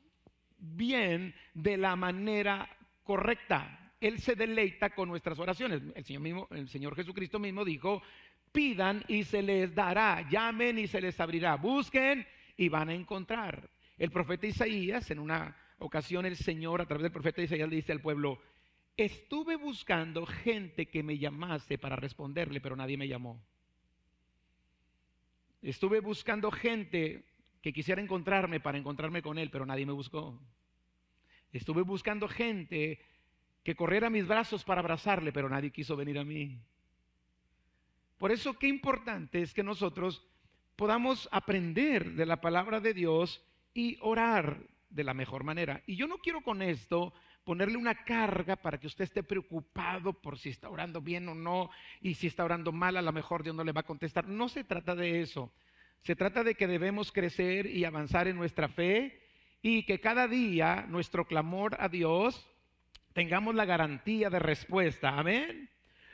bien 0.59 1.35
de 1.55 1.77
la 1.77 1.97
manera 1.97 2.69
correcta. 3.03 3.82
Él 4.03 4.19
se 4.19 4.35
deleita 4.35 4.91
con 4.91 5.09
nuestras 5.09 5.39
oraciones. 5.39 5.81
El 5.95 6.05
Señor, 6.05 6.23
mismo, 6.23 6.49
el 6.51 6.69
Señor 6.69 6.97
Jesucristo 6.97 7.39
mismo 7.39 7.65
dijo, 7.65 8.03
pidan 8.51 9.05
y 9.07 9.23
se 9.23 9.43
les 9.43 9.73
dará, 9.77 10.29
llamen 10.29 10.77
y 10.77 10.89
se 10.89 11.01
les 11.01 11.21
abrirá, 11.21 11.55
busquen 11.55 12.27
y 12.57 12.69
van 12.69 12.89
a 12.89 12.95
encontrar. 12.95 13.71
El 13.97 14.11
profeta 14.11 14.49
Isaías, 14.49 15.09
en 15.13 15.21
una 15.21 15.57
ocasión 15.79 16.27
el 16.27 16.35
Señor 16.35 16.81
a 16.81 16.87
través 16.87 17.05
del 17.05 17.13
profeta 17.13 17.43
Isaías 17.43 17.69
le 17.69 17.77
dice 17.77 17.93
al 17.93 18.01
pueblo, 18.01 18.43
estuve 18.97 19.55
buscando 19.55 20.27
gente 20.27 20.87
que 20.87 21.05
me 21.05 21.17
llamase 21.17 21.79
para 21.79 21.95
responderle, 21.95 22.61
pero 22.61 22.75
nadie 22.75 22.97
me 22.97 23.07
llamó. 23.07 23.41
Estuve 25.63 26.01
buscando 26.01 26.51
gente 26.51 27.25
que 27.63 27.73
quisiera 27.73 28.03
encontrarme 28.03 28.59
para 28.59 28.79
encontrarme 28.79 29.23
con 29.23 29.39
él, 29.39 29.49
pero 29.49 29.65
nadie 29.65 29.87
me 29.87 29.93
buscó. 29.93 30.43
Estuve 31.53 31.83
buscando 31.83 32.27
gente 32.27 32.99
que 33.63 33.77
corriera 33.77 34.09
a 34.09 34.11
mis 34.11 34.27
brazos 34.27 34.65
para 34.65 34.81
abrazarle, 34.81 35.33
pero 35.33 35.49
nadie 35.49 35.71
quiso 35.71 35.97
venir 35.97 36.19
a 36.19 36.25
mí. 36.25 36.59
Por 38.19 38.33
eso 38.33 38.59
qué 38.59 38.69
importante 38.69 39.43
es 39.43 39.53
que 39.53 39.63
nosotros 39.63 40.25
podamos 40.77 41.29
aprender 41.33 42.13
de 42.13 42.27
la 42.27 42.41
palabra 42.41 42.81
de 42.81 42.95
Dios 42.95 43.45
y 43.75 43.99
orar 44.01 44.59
de 44.91 45.05
la 45.05 45.15
mejor 45.15 45.45
manera. 45.45 45.83
Y 45.87 45.97
yo 45.97 46.07
no 46.07 46.19
quiero 46.19 46.43
con 46.43 46.63
esto 46.63 47.13
ponerle 47.45 47.77
una 47.77 48.05
carga 48.05 48.57
para 48.57 48.79
que 48.79 48.87
usted 48.87 49.05
esté 49.05 49.23
preocupado 49.23 50.13
por 50.13 50.39
si 50.39 50.51
está 50.51 50.69
orando 50.69 51.01
bien 51.01 51.29
o 51.29 51.35
no 51.35 51.71
y 52.01 52.15
si 52.15 52.29
está 52.29 52.45
orando 52.45 52.73
mal, 52.73 52.97
a 52.97 53.03
lo 53.03 53.13
mejor 53.13 53.43
Dios 53.43 53.57
no 53.57 53.65
le 53.65 53.73
va 53.73 53.81
a 53.81 53.85
contestar. 53.85 54.29
No 54.29 54.49
se 54.49 54.65
trata 54.65 54.95
de 54.95 55.21
eso. 55.21 55.53
Se 56.03 56.17
trata 56.17 56.45
de 56.45 56.55
que 56.55 56.67
debemos 56.67 57.13
crecer 57.13 57.67
y 57.67 57.85
avanzar 57.85 58.29
en 58.29 58.37
nuestra 58.37 58.69
fe 58.69 59.21
y 59.63 59.85
que 59.85 60.01
cada 60.01 60.27
día 60.27 60.85
nuestro 60.89 61.27
clamor 61.27 61.77
a 61.81 61.89
Dios 61.89 62.49
tengamos 63.13 63.55
la 63.55 63.65
garantía 63.65 64.31
de 64.31 64.39
respuesta. 64.39 65.19
Amén. 65.19 65.69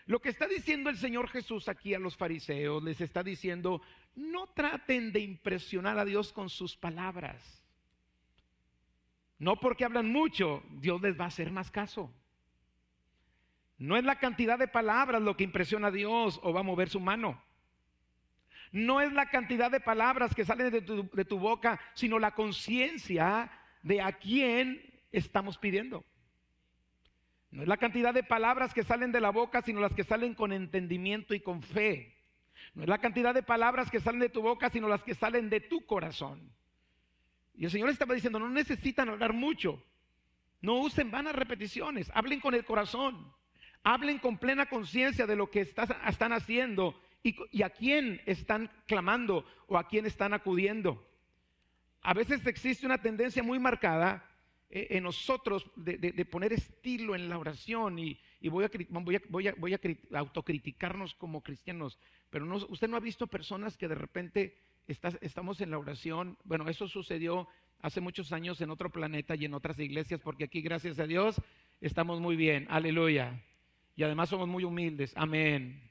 Lo 0.07 0.21
que 0.21 0.31
está 0.31 0.47
diciendo 0.47 0.88
el 0.88 0.97
Señor 0.97 1.28
Jesús 1.28 1.69
aquí 1.69 1.93
a 1.93 1.99
los 1.99 2.17
fariseos, 2.17 2.83
les 2.83 3.00
está 3.00 3.23
diciendo, 3.23 3.83
no 4.17 4.47
traten 4.47 5.12
de 5.12 5.21
impresionar 5.21 5.99
a 5.99 6.05
Dios 6.05 6.33
con 6.33 6.49
sus 6.49 6.76
palabras. 6.76 7.62
No 9.38 9.61
porque 9.61 9.85
hablan 9.85 10.11
mucho, 10.11 10.62
Dios 10.71 11.00
les 11.02 11.19
va 11.19 11.25
a 11.25 11.28
hacer 11.28 11.50
más 11.50 11.71
caso. 11.71 12.12
No 13.76 13.97
es 13.97 14.05
la 14.05 14.19
cantidad 14.19 14.59
de 14.59 14.67
palabras 14.67 15.23
lo 15.23 15.37
que 15.37 15.45
impresiona 15.45 15.88
a 15.88 15.93
Dios 15.93 16.40
o 16.43 16.52
va 16.52 16.61
a 16.61 16.64
mover 16.64 16.88
su 16.88 17.00
mano. 17.00 17.40
No 18.73 19.00
es 19.00 19.12
la 19.12 19.31
cantidad 19.31 19.71
de 19.71 19.81
palabras 19.81 20.35
que 20.35 20.45
salen 20.45 20.71
de 20.71 20.81
tu, 20.83 21.09
de 21.12 21.25
tu 21.25 21.38
boca, 21.38 21.78
sino 21.95 22.19
la 22.19 22.33
conciencia 22.33 23.50
de 23.83 24.00
a 24.00 24.12
quién 24.12 24.83
estamos 25.12 25.59
pidiendo. 25.59 26.05
No 27.50 27.62
es 27.62 27.69
la 27.69 27.76
cantidad 27.76 28.12
de 28.12 28.23
palabras 28.23 28.75
que 28.75 28.85
salen 28.85 29.12
de 29.12 29.21
la 29.21 29.31
boca, 29.31 29.62
sino 29.62 29.81
las 29.81 29.95
que 29.95 30.05
salen 30.05 30.35
con 30.35 30.52
entendimiento 30.52 31.35
y 31.35 31.40
con 31.40 31.62
fe. 31.62 32.14
No 32.75 32.83
es 32.83 32.88
la 32.88 32.99
cantidad 32.99 33.35
de 33.35 33.43
palabras 33.43 33.90
que 33.90 34.00
salen 34.00 34.21
de 34.21 34.28
tu 34.28 34.43
boca, 34.43 34.71
sino 34.71 34.88
las 34.88 35.02
que 35.02 35.14
salen 35.14 35.49
de 35.49 35.61
tu 35.61 35.85
corazón. 35.87 36.52
Y 37.55 37.64
el 37.64 37.71
Señor 37.71 37.88
estaba 37.88 38.14
diciendo, 38.14 38.38
no 38.38 38.49
necesitan 38.49 39.09
hablar 39.09 39.33
mucho. 39.33 39.83
No 40.61 40.75
usen 40.75 41.11
vanas 41.11 41.35
repeticiones. 41.35 42.11
Hablen 42.14 42.40
con 42.40 42.55
el 42.55 42.64
corazón. 42.64 43.33
Hablen 43.83 44.19
con 44.19 44.38
plena 44.38 44.67
conciencia 44.67 45.26
de 45.26 45.37
lo 45.37 45.50
que 45.50 45.61
están 45.62 46.33
haciendo 46.33 47.00
y, 47.23 47.62
a 47.62 47.71
quién 47.71 48.21
están 48.26 48.71
clamando 48.87 49.45
o 49.67 49.78
a 49.78 49.88
quién 49.88 50.07
están 50.07 50.35
acudiendo. 50.35 51.05
A 52.02 52.14
veces 52.14 52.47
existe 52.47 52.87
una 52.87 52.99
tendencia 52.99 53.43
muy 53.43 53.59
marcada 53.59 54.27
en 54.70 55.02
nosotros 55.02 55.70
de, 55.76 56.25
poner 56.26 56.52
estilo 56.52 57.14
en 57.14 57.28
la 57.28 57.38
oración 57.38 57.98
y, 57.98 58.18
voy, 58.50 58.64
a, 58.64 58.70
voy, 59.30 59.75
a, 59.75 59.80
autocriticarnos 60.18 61.14
como 61.14 61.42
cristianos, 61.42 61.98
pero 62.30 62.46
usted 62.68 62.88
no 62.88 62.96
ha 62.96 63.00
visto 63.00 63.26
personas 63.26 63.76
que 63.76 63.88
de 63.88 63.94
repente 63.94 64.56
estamos 64.87 65.60
en 65.60 65.70
la 65.70 65.78
oración. 65.78 66.37
Bueno, 66.44 66.68
eso 66.68 66.87
sucedió 66.88 67.48
hace 67.80 68.00
muchos 68.00 68.32
años 68.32 68.60
en 68.60 68.70
otro 68.70 68.90
planeta 68.90 69.34
y 69.37 69.44
en 69.44 69.54
otras 69.54 69.78
iglesias, 69.78 70.20
porque 70.20 70.44
aquí, 70.44 70.60
gracias 70.60 70.98
a 70.98 71.06
Dios, 71.06 71.40
estamos 71.80 72.20
muy 72.20 72.37
bien. 72.37 72.66
Aleluya. 72.68 73.42
Y 73.96 74.02
además 74.02 74.28
somos 74.28 74.48
muy 74.48 74.64
humildes. 74.64 75.12
Amén. 75.16 75.90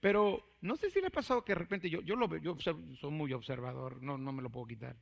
Pero 0.00 0.56
no 0.60 0.76
sé 0.76 0.90
si 0.90 1.00
le 1.00 1.08
ha 1.08 1.10
pasado 1.10 1.44
que 1.44 1.52
de 1.52 1.58
repente 1.58 1.90
yo, 1.90 2.00
yo 2.02 2.16
lo 2.16 2.28
veo, 2.28 2.40
yo 2.40 2.56
soy 2.60 3.10
muy 3.10 3.32
observador, 3.32 4.02
no, 4.02 4.18
no 4.18 4.32
me 4.32 4.42
lo 4.42 4.50
puedo 4.50 4.66
quitar. 4.66 4.96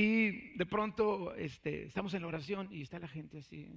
Y 0.00 0.56
de 0.56 0.64
pronto 0.64 1.34
este, 1.34 1.86
estamos 1.86 2.14
en 2.14 2.22
la 2.22 2.28
oración 2.28 2.68
y 2.70 2.82
está 2.82 3.00
la 3.00 3.08
gente 3.08 3.38
así. 3.38 3.68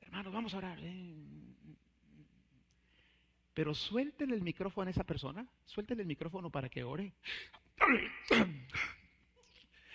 Hermanos, 0.00 0.32
vamos 0.32 0.52
a 0.52 0.58
orar. 0.58 0.80
¿eh? 0.82 1.14
Pero 3.54 3.74
suéltele 3.74 4.34
el 4.34 4.42
micrófono 4.42 4.88
a 4.88 4.90
esa 4.90 5.04
persona, 5.04 5.46
suéltele 5.64 6.02
el 6.02 6.08
micrófono 6.08 6.50
para 6.50 6.68
que 6.68 6.82
ore. 6.82 7.12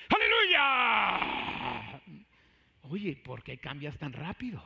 ¡Aleluya! 0.07 2.01
Oye, 2.83 3.17
¿por 3.17 3.43
qué 3.43 3.57
cambias 3.57 3.97
tan 3.97 4.13
rápido? 4.13 4.63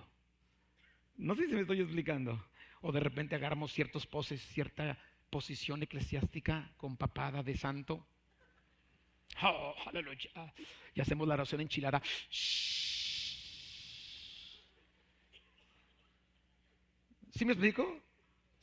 No 1.16 1.34
sé 1.34 1.48
si 1.48 1.56
me 1.56 1.62
estoy 1.62 1.82
explicando. 1.82 2.40
O 2.82 2.92
de 2.92 3.00
repente 3.00 3.34
agarramos 3.34 3.74
ciertos 3.74 4.06
poses, 4.06 4.40
cierta 4.50 4.96
posición 5.32 5.82
eclesiástica 5.82 6.72
con 6.78 6.98
papada 6.98 7.42
de 7.42 7.58
santo. 7.58 8.06
Oh, 9.44 9.76
aleluya. 9.86 10.30
Y 10.94 11.02
hacemos 11.02 11.28
la 11.28 11.36
oración 11.36 11.62
enchilada. 11.62 12.02
¿Sí 17.32 17.46
me 17.46 17.54
explico? 17.54 18.02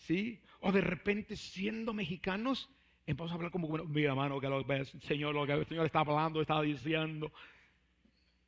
¿sí? 0.06 0.40
O 0.61 0.73
de 0.73 0.80
repente 0.80 1.37
siendo 1.37 1.92
mexicanos, 1.92 2.68
empezamos 3.06 3.33
a 3.33 3.35
hablar 3.35 3.50
como, 3.50 3.68
bueno, 3.68 3.85
mira 3.85 4.11
hermano, 4.11 4.40
que 4.40 4.49
lo 4.49 4.64
Señor, 5.02 5.35
lo 5.35 5.47
que 5.47 5.52
el 5.52 5.66
Señor 5.66 5.87
está 5.87 6.00
hablando, 6.00 6.40
está 6.40 6.61
diciendo. 6.62 7.33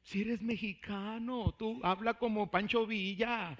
Si 0.03 0.23
eres 0.23 0.41
mexicano, 0.41 1.55
tú 1.59 1.81
habla 1.83 2.15
como 2.15 2.51
Pancho 2.51 2.87
Villa. 2.87 3.57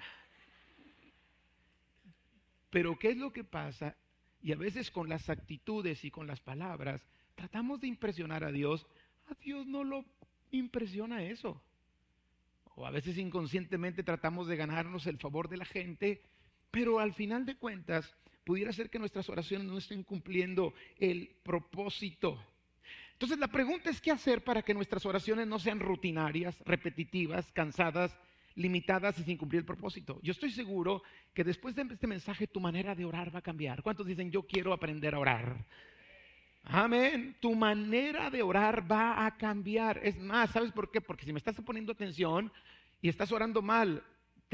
Pero 2.69 2.97
¿qué 2.97 3.11
es 3.11 3.17
lo 3.17 3.31
que 3.31 3.43
pasa? 3.43 3.95
Y 4.41 4.51
a 4.51 4.55
veces 4.55 4.91
con 4.91 5.09
las 5.09 5.29
actitudes 5.29 6.03
y 6.05 6.11
con 6.11 6.27
las 6.27 6.39
palabras 6.39 7.01
tratamos 7.37 7.79
de 7.79 7.87
impresionar 7.87 8.43
a 8.43 8.51
Dios. 8.51 8.85
A 9.29 9.35
Dios 9.35 9.65
no 9.65 9.85
lo 9.85 10.03
impresiona 10.51 11.23
eso. 11.23 11.61
O 12.75 12.85
a 12.85 12.91
veces 12.91 13.17
inconscientemente 13.17 14.03
tratamos 14.03 14.47
de 14.47 14.57
ganarnos 14.57 15.07
el 15.07 15.17
favor 15.17 15.47
de 15.47 15.57
la 15.57 15.65
gente 15.65 16.21
pero 16.71 16.99
al 16.99 17.13
final 17.13 17.45
de 17.45 17.55
cuentas, 17.55 18.15
pudiera 18.43 18.71
ser 18.71 18.89
que 18.89 18.99
nuestras 18.99 19.29
oraciones 19.29 19.67
no 19.67 19.77
estén 19.77 20.03
cumpliendo 20.03 20.73
el 20.99 21.29
propósito. 21.43 22.39
Entonces 23.13 23.39
la 23.39 23.47
pregunta 23.47 23.89
es 23.89 23.99
qué 23.99 24.11
hacer 24.11 24.43
para 24.43 24.61
que 24.61 24.73
nuestras 24.73 25.05
oraciones 25.05 25.47
no 25.47 25.59
sean 25.59 25.79
rutinarias, 25.79 26.55
repetitivas, 26.65 27.51
cansadas, 27.51 28.15
limitadas 28.55 29.17
y 29.19 29.23
sin 29.23 29.37
cumplir 29.37 29.61
el 29.61 29.65
propósito. 29.65 30.19
Yo 30.21 30.31
estoy 30.31 30.51
seguro 30.51 31.01
que 31.33 31.43
después 31.43 31.75
de 31.75 31.81
este 31.81 32.07
mensaje 32.07 32.47
tu 32.47 32.59
manera 32.59 32.95
de 32.95 33.05
orar 33.05 33.33
va 33.33 33.39
a 33.39 33.43
cambiar. 33.43 33.81
¿Cuántos 33.81 34.05
dicen 34.05 34.31
yo 34.31 34.43
quiero 34.43 34.71
aprender 34.71 35.15
a 35.15 35.19
orar? 35.19 35.65
Amén. 36.69 37.37
Tu 37.39 37.55
manera 37.55 38.29
de 38.29 38.43
orar 38.43 38.89
va 38.91 39.25
a 39.25 39.37
cambiar. 39.37 39.99
Es 40.03 40.19
más, 40.19 40.51
¿sabes 40.51 40.71
por 40.71 40.91
qué? 40.91 40.99
Porque 40.99 41.25
si 41.25 41.31
me 41.31 41.39
estás 41.39 41.55
poniendo 41.61 41.93
atención 41.93 42.51
y 43.01 43.07
estás 43.07 43.31
orando 43.31 43.61
mal, 43.61 44.03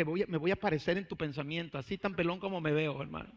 voy 0.05 0.23
me 0.27 0.37
voy 0.37 0.51
a 0.51 0.55
aparecer 0.55 0.97
en 0.97 1.07
tu 1.07 1.17
pensamiento, 1.17 1.77
así 1.77 1.97
tan 1.97 2.15
pelón 2.15 2.39
como 2.39 2.61
me 2.61 2.71
veo, 2.71 3.01
hermano. 3.01 3.31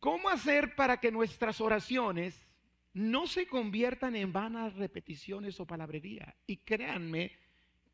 ¿Cómo 0.00 0.28
hacer 0.28 0.74
para 0.74 0.98
que 0.98 1.12
nuestras 1.12 1.60
oraciones 1.60 2.46
no 2.94 3.26
se 3.26 3.46
conviertan 3.46 4.16
en 4.16 4.32
vanas 4.32 4.74
repeticiones 4.74 5.60
o 5.60 5.66
palabrería? 5.66 6.34
Y 6.46 6.56
créanme 6.56 7.32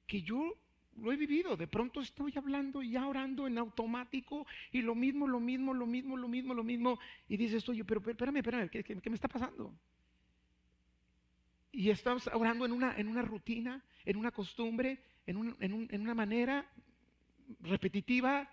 que 0.06 0.22
yo 0.22 0.56
lo 0.98 1.12
he 1.12 1.16
vivido. 1.16 1.56
De 1.56 1.66
pronto 1.66 2.00
estoy 2.00 2.32
hablando 2.36 2.82
y 2.82 2.90
ya 2.90 3.06
orando 3.06 3.46
en 3.46 3.58
automático 3.58 4.46
y 4.72 4.82
lo 4.82 4.94
mismo, 4.94 5.26
lo 5.26 5.40
mismo, 5.40 5.74
lo 5.74 5.86
mismo, 5.86 6.16
lo 6.16 6.28
mismo, 6.28 6.54
lo 6.54 6.64
mismo. 6.64 6.98
Y 7.28 7.36
dices, 7.36 7.68
oye, 7.68 7.84
pero 7.84 8.00
espérame, 8.00 8.36
espérame, 8.36 8.68
¿qué, 8.68 8.82
qué, 8.82 9.10
me 9.10 9.16
está 9.16 9.28
pasando? 9.28 9.74
Y 11.72 11.90
estás 11.90 12.28
orando 12.32 12.64
en 12.64 12.72
una, 12.72 12.96
en 12.96 13.08
una 13.08 13.22
rutina, 13.22 13.84
en 14.04 14.16
una 14.16 14.30
costumbre, 14.30 15.00
en, 15.26 16.00
una 16.00 16.14
manera 16.14 16.70
repetitiva, 17.60 18.50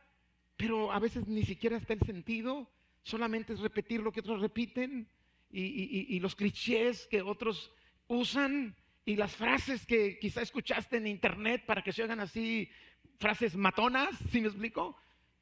pero 0.57 0.91
a 0.91 1.00
veces 1.00 1.27
ni 1.27 1.43
siquiera 1.43 1.77
está 1.77 1.93
el 1.93 2.01
sentido, 2.01 2.69
solamente 3.03 3.53
es 3.53 3.59
repetir 3.59 4.01
lo 4.01 4.12
que 4.12 4.19
otros 4.19 4.41
repiten. 4.41 5.07
y, 5.51 6.19
los 6.19 6.35
clichés 6.35 7.07
que 7.07 7.21
otros 7.21 7.71
usan 8.07 8.75
y 9.05 9.15
las 9.15 9.36
frases 9.36 9.86
que 9.86 10.17
quizá 10.19 10.41
escuchaste 10.41 10.98
en 10.98 11.07
internet 11.07 11.65
para 11.65 11.81
que 11.81 11.91
se 11.91 12.03
oigan 12.03 12.19
así, 12.19 12.69
frases 13.19 13.55
matonas, 13.55 14.15
si 14.31 14.41
me 14.41 14.48
explico? 14.48 14.95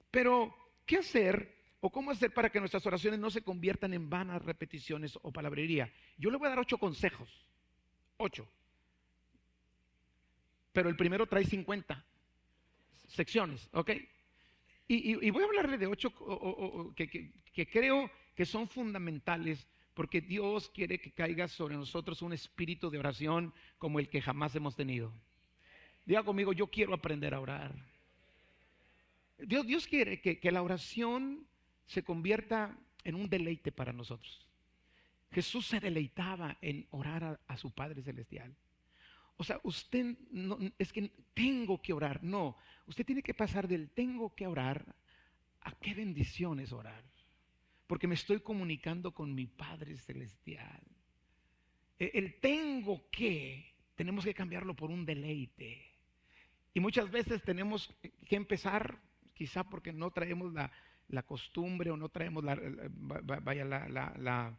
Pero, 0.09 0.55
¿qué 0.85 0.97
hacer 0.97 1.55
o 1.79 1.91
cómo 1.91 2.11
hacer 2.11 2.33
para 2.33 2.49
que 2.49 2.59
nuestras 2.59 2.85
oraciones 2.85 3.19
no 3.19 3.29
se 3.29 3.43
conviertan 3.43 3.93
en 3.93 4.09
vanas 4.09 4.43
repeticiones 4.43 5.17
o 5.21 5.31
palabrería? 5.31 5.91
Yo 6.17 6.31
le 6.31 6.37
voy 6.37 6.47
a 6.47 6.51
dar 6.51 6.59
ocho 6.59 6.77
consejos. 6.77 7.29
Ocho. 8.17 8.47
Pero 10.73 10.89
el 10.89 10.95
primero 10.95 11.27
trae 11.27 11.45
50 11.45 12.05
secciones, 13.07 13.69
¿ok? 13.73 13.91
Y, 14.87 15.29
voy 15.29 15.43
a 15.43 15.45
hablarle 15.45 15.77
de 15.77 15.87
ocho 15.87 16.13
que 16.95 17.69
creo 17.71 18.11
que 18.35 18.45
son 18.45 18.67
fundamentales 18.67 19.65
porque 19.93 20.21
Dios 20.21 20.69
quiere 20.69 20.99
que 20.99 21.11
caiga 21.11 21.47
sobre 21.47 21.75
nosotros 21.75 22.21
un 22.21 22.33
espíritu 22.33 22.89
de 22.89 22.99
oración 22.99 23.53
como 23.77 23.99
el 23.99 24.09
que 24.09 24.21
jamás 24.21 24.55
hemos 24.55 24.75
tenido. 24.75 25.13
Diga 26.05 26.23
conmigo, 26.23 26.53
yo 26.53 26.67
quiero 26.67 26.93
aprender 26.93 27.33
a 27.33 27.39
orar. 27.39 27.73
Dios, 29.37 29.65
Dios 29.65 29.87
quiere 29.87 30.21
que, 30.21 30.51
la 30.51 30.61
oración 30.61 31.45
se 31.85 32.03
convierta 32.03 32.77
en 33.03 33.15
un 33.15 33.29
deleite 33.29 33.71
para 33.71 33.91
nosotros. 33.91 34.47
Jesús 35.31 35.67
se 35.67 35.79
deleitaba 35.79 36.57
en 36.61 36.85
orar 36.91 37.39
a, 37.47 37.57
su 37.57 37.71
Padre 37.71 38.01
Celestial. 38.01 38.53
O 39.37 39.43
sea, 39.43 39.59
usted 39.63 40.17
no, 40.31 40.57
es 40.77 40.93
que 40.93 41.11
tengo 41.33 41.81
que 41.81 41.93
orar. 41.93 42.23
No, 42.23 42.57
usted 42.85 43.05
tiene 43.05 43.23
que 43.23 43.33
pasar 43.33 43.67
del 43.67 43.89
tengo 43.89 44.35
que 44.35 44.45
orar 44.45 44.95
a 45.61 45.71
qué 45.73 45.93
bendiciones 45.93 46.71
orar. 46.71 47.10
Porque 47.91 48.07
me 48.07 48.15
estoy 48.15 48.39
comunicando 48.39 49.13
con 49.13 49.35
mi 49.35 49.47
Padre 49.47 49.97
Celestial. 49.97 50.81
E, 51.99 52.11
el 52.13 52.39
tengo 52.39 53.09
que, 53.11 53.75
tenemos 53.95 54.23
que 54.23 54.33
cambiarlo 54.33 54.73
por 54.73 54.89
un 54.89 55.05
deleite. 55.05 55.91
Y 56.73 56.79
muchas 56.79 57.11
veces 57.11 57.43
tenemos 57.43 57.93
que 58.29 58.37
empezar 58.37 58.97
quizá 59.33 59.65
porque 59.65 59.91
no 59.91 60.09
traemos 60.09 60.53
la, 60.53 60.71
costumbre 61.23 61.91
o 61.91 61.97
no 61.97 62.07
traemos 62.07 62.45
la, 62.45 62.57
vaya, 63.41 63.65
la, 63.65 64.57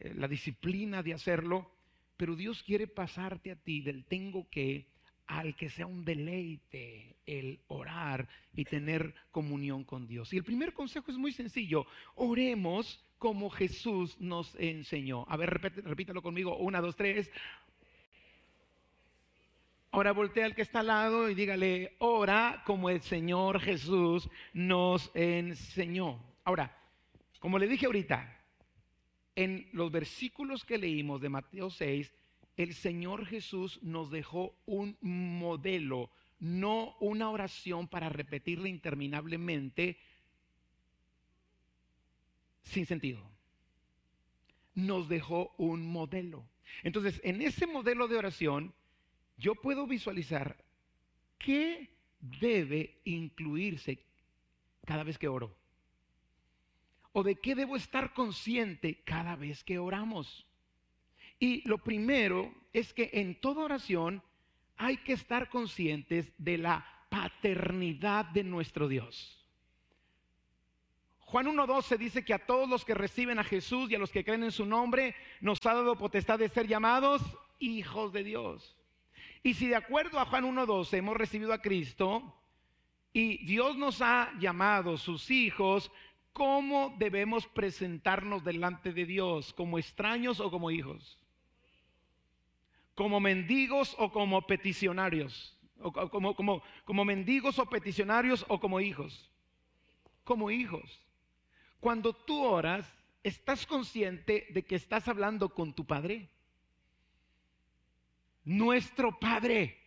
eh, 0.00 0.12
la 0.14 0.28
disciplina 0.28 1.02
de 1.02 1.14
hacerlo, 1.14 1.74
pero 2.18 2.36
Dios 2.36 2.62
quiere 2.62 2.86
pasarte 2.86 3.50
a 3.50 3.56
ti 3.56 3.80
del 3.80 4.04
tengo 4.04 4.50
que 4.50 4.92
al 5.26 5.56
que 5.56 5.68
sea 5.70 5.86
un 5.86 6.04
deleite 6.04 7.16
el 7.26 7.58
orar 7.68 8.28
y 8.54 8.64
tener 8.64 9.14
comunión 9.30 9.84
con 9.84 10.06
Dios. 10.06 10.32
Y 10.32 10.36
el 10.36 10.44
primer 10.44 10.72
consejo 10.72 11.10
es 11.10 11.16
muy 11.16 11.32
sencillo, 11.32 11.86
oremos 12.14 13.02
como 13.18 13.48
Jesús 13.50 14.20
nos 14.20 14.54
enseñó. 14.56 15.24
A 15.28 15.36
ver, 15.36 15.50
repítalo 15.50 16.22
conmigo, 16.22 16.56
una, 16.58 16.80
dos, 16.80 16.96
tres. 16.96 17.30
Ahora 19.90 20.12
voltea 20.12 20.44
al 20.44 20.54
que 20.54 20.62
está 20.62 20.80
al 20.80 20.88
lado 20.88 21.30
y 21.30 21.34
dígale, 21.34 21.94
ora 22.00 22.62
como 22.66 22.90
el 22.90 23.00
Señor 23.00 23.60
Jesús 23.60 24.28
nos 24.52 25.10
enseñó. 25.14 26.20
Ahora, 26.44 26.76
como 27.38 27.58
le 27.58 27.68
dije 27.68 27.86
ahorita, 27.86 28.40
en 29.36 29.68
los 29.72 29.90
versículos 29.90 30.64
que 30.64 30.78
leímos 30.78 31.20
de 31.20 31.28
Mateo 31.28 31.70
6, 31.70 32.12
el 32.56 32.74
Señor 32.74 33.26
Jesús 33.26 33.80
nos 33.82 34.10
dejó 34.10 34.56
un 34.66 34.96
modelo, 35.00 36.10
no 36.38 36.96
una 37.00 37.30
oración 37.30 37.88
para 37.88 38.08
repetirla 38.08 38.68
interminablemente 38.68 39.98
sin 42.62 42.86
sentido. 42.86 43.22
Nos 44.74 45.08
dejó 45.08 45.54
un 45.58 45.86
modelo. 45.86 46.48
Entonces, 46.82 47.20
en 47.24 47.42
ese 47.42 47.66
modelo 47.66 48.08
de 48.08 48.16
oración, 48.16 48.74
yo 49.36 49.54
puedo 49.54 49.86
visualizar 49.86 50.64
qué 51.38 51.90
debe 52.20 53.00
incluirse 53.04 54.04
cada 54.84 55.02
vez 55.02 55.18
que 55.18 55.28
oro. 55.28 55.56
O 57.12 57.22
de 57.22 57.36
qué 57.36 57.54
debo 57.54 57.76
estar 57.76 58.12
consciente 58.12 59.02
cada 59.04 59.36
vez 59.36 59.62
que 59.62 59.78
oramos. 59.78 60.46
Y 61.38 61.66
lo 61.68 61.78
primero 61.78 62.54
es 62.72 62.92
que 62.92 63.10
en 63.12 63.40
toda 63.40 63.64
oración 63.64 64.22
hay 64.76 64.96
que 64.98 65.12
estar 65.12 65.48
conscientes 65.48 66.32
de 66.38 66.58
la 66.58 66.86
paternidad 67.08 68.26
de 68.26 68.44
nuestro 68.44 68.88
Dios. 68.88 69.40
Juan 71.20 71.46
1.12 71.46 71.98
dice 71.98 72.24
que 72.24 72.34
a 72.34 72.44
todos 72.44 72.68
los 72.68 72.84
que 72.84 72.94
reciben 72.94 73.38
a 73.38 73.44
Jesús 73.44 73.90
y 73.90 73.94
a 73.94 73.98
los 73.98 74.10
que 74.10 74.24
creen 74.24 74.44
en 74.44 74.52
su 74.52 74.66
nombre 74.66 75.14
nos 75.40 75.64
ha 75.66 75.74
dado 75.74 75.96
potestad 75.96 76.38
de 76.38 76.48
ser 76.48 76.66
llamados 76.66 77.22
hijos 77.58 78.12
de 78.12 78.24
Dios. 78.24 78.76
Y 79.42 79.54
si 79.54 79.66
de 79.66 79.76
acuerdo 79.76 80.18
a 80.20 80.26
Juan 80.26 80.44
1.12 80.44 80.96
hemos 80.96 81.16
recibido 81.16 81.52
a 81.52 81.60
Cristo 81.60 82.34
y 83.12 83.44
Dios 83.44 83.76
nos 83.76 84.00
ha 84.00 84.32
llamado 84.38 84.96
sus 84.96 85.30
hijos, 85.30 85.90
¿cómo 86.32 86.94
debemos 86.98 87.46
presentarnos 87.46 88.44
delante 88.44 88.92
de 88.92 89.04
Dios? 89.06 89.52
¿Como 89.54 89.78
extraños 89.78 90.40
o 90.40 90.50
como 90.50 90.70
hijos? 90.70 91.18
¿Como 92.94 93.20
mendigos 93.20 93.94
o 93.98 94.10
como 94.12 94.46
peticionarios? 94.46 95.58
O 95.80 95.92
como, 95.92 96.34
como, 96.34 96.62
como 96.84 97.04
mendigos 97.04 97.58
o 97.58 97.66
peticionarios 97.66 98.44
o 98.48 98.60
como 98.60 98.80
hijos? 98.80 99.30
Como 100.22 100.50
hijos. 100.50 101.04
Cuando 101.80 102.12
tú 102.14 102.42
oras, 102.42 102.90
¿estás 103.22 103.66
consciente 103.66 104.46
de 104.50 104.64
que 104.64 104.76
estás 104.76 105.08
hablando 105.08 105.50
con 105.50 105.74
tu 105.74 105.84
Padre? 105.84 106.30
nuestro 108.44 109.18
Padre. 109.18 109.80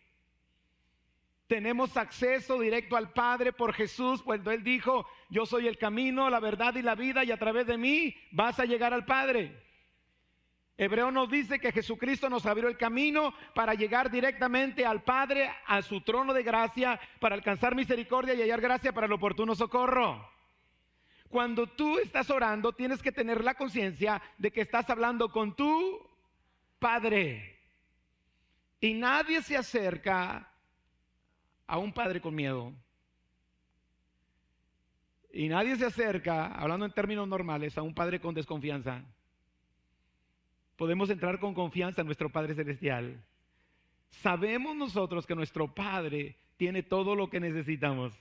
Tenemos 1.46 1.96
acceso 1.96 2.60
directo 2.60 2.96
al 2.96 3.12
Padre 3.12 3.52
por 3.52 3.72
Jesús 3.72 4.22
cuando 4.22 4.50
Él 4.50 4.62
dijo, 4.62 5.06
yo 5.30 5.46
soy 5.46 5.66
el 5.66 5.78
camino, 5.78 6.28
la 6.28 6.40
verdad 6.40 6.74
y 6.74 6.82
la 6.82 6.94
vida 6.94 7.24
y 7.24 7.32
a 7.32 7.38
través 7.38 7.66
de 7.66 7.78
mí 7.78 8.14
vas 8.32 8.60
a 8.60 8.66
llegar 8.66 8.92
al 8.92 9.06
Padre. 9.06 9.67
Hebreo 10.80 11.10
nos 11.10 11.28
dice 11.28 11.58
que 11.58 11.72
Jesucristo 11.72 12.30
nos 12.30 12.46
abrió 12.46 12.68
el 12.68 12.76
camino 12.76 13.34
para 13.52 13.74
llegar 13.74 14.12
directamente 14.12 14.86
al 14.86 15.02
Padre, 15.02 15.50
a 15.66 15.82
su 15.82 16.02
trono 16.02 16.32
de 16.32 16.44
gracia, 16.44 17.00
para 17.18 17.34
alcanzar 17.34 17.74
misericordia 17.74 18.32
y 18.34 18.42
hallar 18.42 18.60
gracia 18.60 18.92
para 18.92 19.06
el 19.06 19.12
oportuno 19.12 19.56
socorro. 19.56 20.30
Cuando 21.28 21.66
tú 21.66 21.98
estás 21.98 22.30
orando, 22.30 22.72
tienes 22.72 23.02
que 23.02 23.10
tener 23.10 23.42
la 23.42 23.54
conciencia 23.54 24.22
de 24.38 24.52
que 24.52 24.60
estás 24.60 24.88
hablando 24.88 25.32
con 25.32 25.56
tu 25.56 26.00
Padre. 26.78 27.58
Y 28.80 28.94
nadie 28.94 29.42
se 29.42 29.56
acerca 29.56 30.48
a 31.66 31.78
un 31.78 31.92
padre 31.92 32.20
con 32.20 32.36
miedo. 32.36 32.72
Y 35.32 35.48
nadie 35.48 35.74
se 35.74 35.86
acerca, 35.86 36.46
hablando 36.46 36.86
en 36.86 36.92
términos 36.92 37.26
normales, 37.26 37.76
a 37.76 37.82
un 37.82 37.94
padre 37.94 38.20
con 38.20 38.32
desconfianza. 38.32 39.04
Podemos 40.78 41.10
entrar 41.10 41.40
con 41.40 41.54
confianza 41.54 42.02
a 42.02 42.04
nuestro 42.04 42.30
Padre 42.30 42.54
Celestial. 42.54 43.20
Sabemos 44.10 44.76
nosotros 44.76 45.26
que 45.26 45.34
nuestro 45.34 45.74
Padre 45.74 46.36
tiene 46.56 46.84
todo 46.84 47.16
lo 47.16 47.28
que 47.28 47.40
necesitamos. 47.40 48.14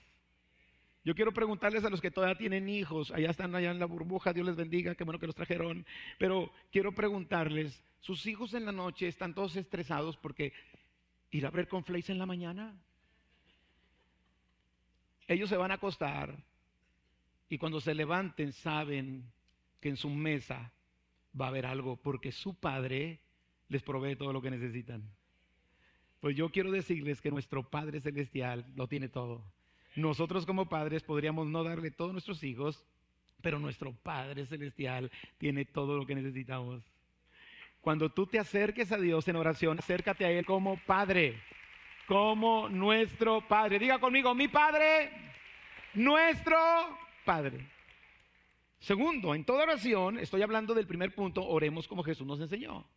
Yo 1.05 1.13
quiero 1.13 1.31
preguntarles 1.31 1.85
a 1.85 1.91
los 1.91 2.01
que 2.01 2.09
todavía 2.09 2.35
tienen 2.35 2.67
hijos, 2.67 3.11
allá 3.11 3.29
están 3.29 3.53
allá 3.53 3.69
en 3.69 3.77
la 3.77 3.85
burbuja, 3.85 4.33
Dios 4.33 4.47
les 4.47 4.55
bendiga, 4.55 4.95
qué 4.95 5.03
bueno 5.03 5.19
que 5.19 5.27
los 5.27 5.35
trajeron, 5.35 5.85
pero 6.17 6.51
quiero 6.71 6.91
preguntarles, 6.93 7.79
sus 7.99 8.25
hijos 8.25 8.55
en 8.55 8.65
la 8.65 8.71
noche 8.71 9.07
están 9.07 9.35
todos 9.35 9.55
estresados 9.55 10.17
porque 10.17 10.51
ir 11.29 11.45
a 11.45 11.51
ver 11.51 11.67
con 11.67 11.83
Fleis 11.83 12.09
en 12.09 12.17
la 12.17 12.25
mañana. 12.25 12.75
Ellos 15.27 15.47
se 15.47 15.57
van 15.57 15.69
a 15.69 15.75
acostar 15.75 16.35
y 17.49 17.59
cuando 17.59 17.79
se 17.79 17.93
levanten 17.93 18.51
saben 18.51 19.31
que 19.79 19.89
en 19.89 19.97
su 19.97 20.09
mesa 20.09 20.71
va 21.39 21.45
a 21.45 21.50
haber 21.50 21.65
algo 21.65 21.97
porque 21.97 22.32
su 22.32 22.60
padre 22.60 23.19
les 23.69 23.84
provee 23.84 24.15
todo 24.15 24.34
lo 24.34 24.41
que 24.41 24.52
necesitan. 24.52 25.04
Pues 26.19 26.36
yo 26.36 26.50
quiero 26.50 26.71
decirles 26.71 27.21
que 27.21 27.32
nuestro 27.32 27.69
Padre 27.69 28.02
Celestial 28.02 28.65
lo 28.76 28.88
tiene 28.88 29.08
todo. 29.08 29.43
Nosotros 29.95 30.45
como 30.45 30.69
padres 30.69 31.04
podríamos 31.04 31.47
no 31.47 31.63
darle 31.63 31.91
todo 31.91 32.10
a 32.10 32.13
nuestros 32.13 32.43
hijos, 32.43 32.86
pero 33.41 33.60
nuestro 33.60 33.93
Padre 33.93 34.45
Celestial 34.45 35.12
tiene 35.38 35.65
todo 35.65 35.97
lo 35.97 36.06
que 36.06 36.15
necesitamos. 36.15 36.84
Cuando 37.82 38.10
tú 38.10 38.26
te 38.26 38.39
acerques 38.39 38.91
a 38.91 38.97
Dios 38.97 39.28
en 39.28 39.36
oración, 39.36 39.80
acércate 39.80 40.26
a 40.26 40.32
Él 40.32 40.45
como 40.45 40.78
Padre, 40.86 41.39
como 42.08 42.67
nuestro 42.67 43.47
Padre. 43.47 43.80
Diga 43.80 44.00
conmigo, 44.00 44.34
mi 44.34 44.47
Padre, 44.47 45.12
nuestro 45.93 46.58
Padre. 47.23 47.76
Segundo, 48.79 49.33
en 49.33 49.43
toda 49.43 49.63
oración, 49.63 50.19
estoy 50.19 50.41
hablando 50.41 50.73
del 50.73 50.87
primer 50.87 51.13
punto, 51.15 51.45
oremos 51.45 51.87
como 51.87 52.03
Jesús 52.03 52.27
nos 52.27 52.39
enseñó. 52.39 52.87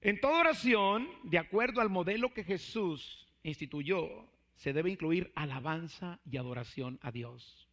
En 0.00 0.20
toda 0.20 0.40
oración, 0.40 1.08
de 1.24 1.38
acuerdo 1.38 1.80
al 1.80 1.88
modelo 1.88 2.34
que 2.34 2.44
Jesús 2.44 3.28
instituyó, 3.42 4.26
se 4.56 4.72
debe 4.72 4.90
incluir 4.90 5.32
alabanza 5.34 6.20
y 6.24 6.36
adoración 6.36 6.98
a 7.02 7.10
Dios. 7.10 7.68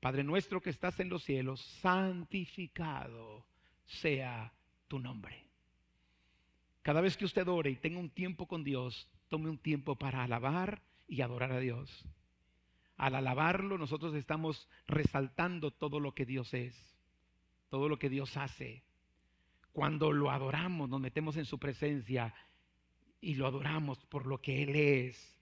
Padre 0.00 0.22
nuestro 0.22 0.60
que 0.60 0.70
estás 0.70 1.00
en 1.00 1.08
los 1.08 1.24
cielos, 1.24 1.60
santificado 1.80 3.46
sea 3.84 4.52
tu 4.86 4.98
nombre. 4.98 5.44
Cada 6.82 7.00
vez 7.00 7.16
que 7.16 7.24
usted 7.24 7.46
ore 7.48 7.70
y 7.70 7.76
tenga 7.76 7.98
un 7.98 8.10
tiempo 8.10 8.46
con 8.46 8.62
Dios, 8.62 9.10
tome 9.28 9.50
un 9.50 9.58
tiempo 9.58 9.96
para 9.96 10.22
alabar 10.22 10.82
y 11.08 11.20
adorar 11.20 11.52
a 11.52 11.60
Dios. 11.60 12.04
Al 12.98 13.14
alabarlo, 13.14 13.78
nosotros 13.78 14.14
estamos 14.16 14.68
resaltando 14.88 15.70
todo 15.70 16.00
lo 16.00 16.14
que 16.14 16.26
Dios 16.26 16.52
es, 16.52 16.74
todo 17.70 17.88
lo 17.88 17.96
que 17.98 18.10
Dios 18.10 18.36
hace. 18.36 18.82
Cuando 19.72 20.12
lo 20.12 20.32
adoramos, 20.32 20.88
nos 20.88 21.00
metemos 21.00 21.36
en 21.36 21.44
su 21.44 21.60
presencia 21.60 22.34
y 23.20 23.36
lo 23.36 23.46
adoramos 23.46 24.04
por 24.06 24.26
lo 24.26 24.40
que 24.40 24.64
Él 24.64 24.74
es. 24.74 25.38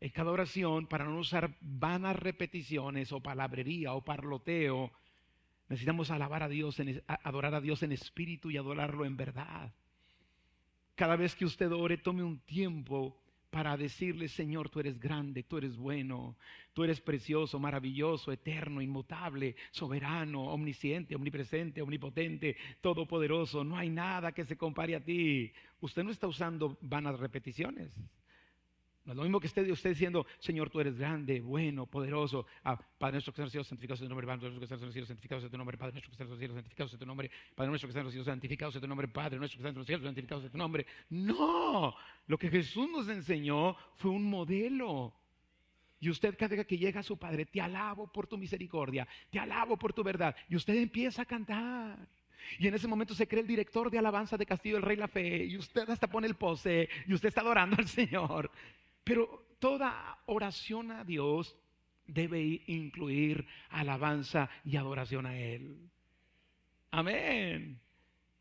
En 0.00 0.10
cada 0.10 0.30
oración, 0.30 0.86
para 0.86 1.04
no 1.04 1.18
usar 1.18 1.56
vanas 1.60 2.14
repeticiones 2.14 3.10
o 3.10 3.20
palabrería 3.20 3.92
o 3.94 4.04
parloteo, 4.04 4.92
necesitamos 5.68 6.12
alabar 6.12 6.44
a 6.44 6.48
Dios, 6.48 6.76
adorar 7.08 7.56
a 7.56 7.60
Dios 7.60 7.82
en 7.82 7.90
espíritu 7.90 8.52
y 8.52 8.56
adorarlo 8.56 9.04
en 9.04 9.16
verdad. 9.16 9.74
Cada 10.94 11.16
vez 11.16 11.34
que 11.34 11.44
usted 11.44 11.72
ore, 11.72 11.98
tome 11.98 12.22
un 12.22 12.38
tiempo 12.38 13.20
para 13.50 13.76
decirle, 13.76 14.28
Señor, 14.28 14.70
tú 14.70 14.80
eres 14.80 14.98
grande, 14.98 15.42
tú 15.42 15.58
eres 15.58 15.76
bueno, 15.76 16.36
tú 16.72 16.84
eres 16.84 17.00
precioso, 17.00 17.58
maravilloso, 17.58 18.30
eterno, 18.30 18.80
inmutable, 18.80 19.56
soberano, 19.72 20.44
omnisciente, 20.44 21.16
omnipresente, 21.16 21.82
omnipotente, 21.82 22.56
todopoderoso. 22.80 23.64
No 23.64 23.76
hay 23.76 23.90
nada 23.90 24.32
que 24.32 24.44
se 24.44 24.56
compare 24.56 24.94
a 24.94 25.04
ti. 25.04 25.52
Usted 25.80 26.04
no 26.04 26.12
está 26.12 26.28
usando 26.28 26.78
vanas 26.80 27.18
repeticiones. 27.18 27.92
No 29.04 29.12
es 29.12 29.16
lo 29.16 29.22
mismo 29.22 29.40
que 29.40 29.46
esté 29.46 29.70
usted 29.72 29.90
diciendo, 29.90 30.26
Señor, 30.38 30.68
tú 30.68 30.78
eres 30.78 30.98
grande, 30.98 31.40
bueno, 31.40 31.86
poderoso. 31.86 32.46
Ah, 32.62 32.78
Padre 32.98 33.14
nuestro 33.14 33.32
que 33.32 33.36
estás 33.36 33.40
en 33.40 33.44
los 33.44 33.52
cielos, 33.52 33.66
santificado 33.68 33.96
sea 33.96 34.04
tu 34.04 34.10
nombre. 34.10 34.26
Padre 34.26 34.42
nuestro 34.42 34.60
que 34.60 34.64
estás 34.64 34.78
en 34.78 34.84
los 34.86 34.92
cielos, 34.92 35.08
santificado 35.08 35.40
sea 35.40 35.50
tu 35.50 35.56
nombre. 35.56 35.76
Padre 35.78 35.92
nuestro 35.92 36.10
que 36.10 36.12
estás 36.12 36.26
en 36.26 36.30
los 36.30 36.38
cielos, 36.38 36.56
santificado 36.56 36.88
sea 36.88 36.98
tu 36.98 37.06
nombre. 37.06 37.28
Padre 37.54 37.68
nuestro 37.70 37.88
que 37.88 37.90
estás 37.90 38.00
en 38.00 38.04
los 38.04 38.12
cielos, 38.12 38.26
santificado 38.26 38.72
sea 38.72 38.80
tu 38.80 38.88
nombre. 38.88 39.08
Padre 39.08 39.38
nuestro 39.38 39.56
que 39.56 39.62
estás 39.62 39.72
en 39.72 39.78
los 39.78 39.86
cielos, 39.86 40.04
santificado 40.04 40.40
sea 40.42 40.50
tu 40.50 40.58
nombre. 40.58 40.86
No, 41.08 41.94
lo 42.26 42.38
que 42.38 42.50
Jesús 42.50 42.90
nos 42.90 43.08
enseñó 43.08 43.74
fue 43.96 44.10
un 44.10 44.28
modelo. 44.28 45.14
Y 45.98 46.10
usted 46.10 46.36
cada 46.36 46.56
vez 46.56 46.66
que 46.66 46.78
llega 46.78 47.00
a 47.00 47.02
su 47.02 47.16
Padre, 47.16 47.46
te 47.46 47.60
alabo 47.60 48.06
por 48.06 48.26
tu 48.26 48.36
misericordia, 48.36 49.08
te 49.30 49.38
alabo 49.38 49.76
por 49.78 49.92
tu 49.92 50.02
verdad. 50.02 50.36
Y 50.48 50.56
usted 50.56 50.74
empieza 50.74 51.22
a 51.22 51.26
cantar. 51.26 51.98
Y 52.58 52.66
en 52.66 52.74
ese 52.74 52.88
momento 52.88 53.14
se 53.14 53.28
cree 53.28 53.42
el 53.42 53.46
director 53.46 53.90
de 53.90 53.98
alabanza 53.98 54.36
de 54.36 54.46
Castillo 54.46 54.76
del 54.76 54.84
Rey 54.84 54.96
La 54.96 55.08
Fe. 55.08 55.44
Y 55.44 55.56
usted 55.56 55.88
hasta 55.88 56.06
pone 56.06 56.26
el 56.26 56.34
pose. 56.34 56.88
Y 57.06 57.14
usted 57.14 57.28
está 57.28 57.40
adorando 57.42 57.76
al 57.78 57.88
Señor. 57.88 58.50
Pero 59.10 59.56
toda 59.58 60.20
oración 60.26 60.92
a 60.92 61.02
Dios 61.02 61.58
debe 62.06 62.62
incluir 62.68 63.44
alabanza 63.70 64.48
y 64.64 64.76
adoración 64.76 65.26
a 65.26 65.36
Él. 65.36 65.90
Amén. 66.92 67.80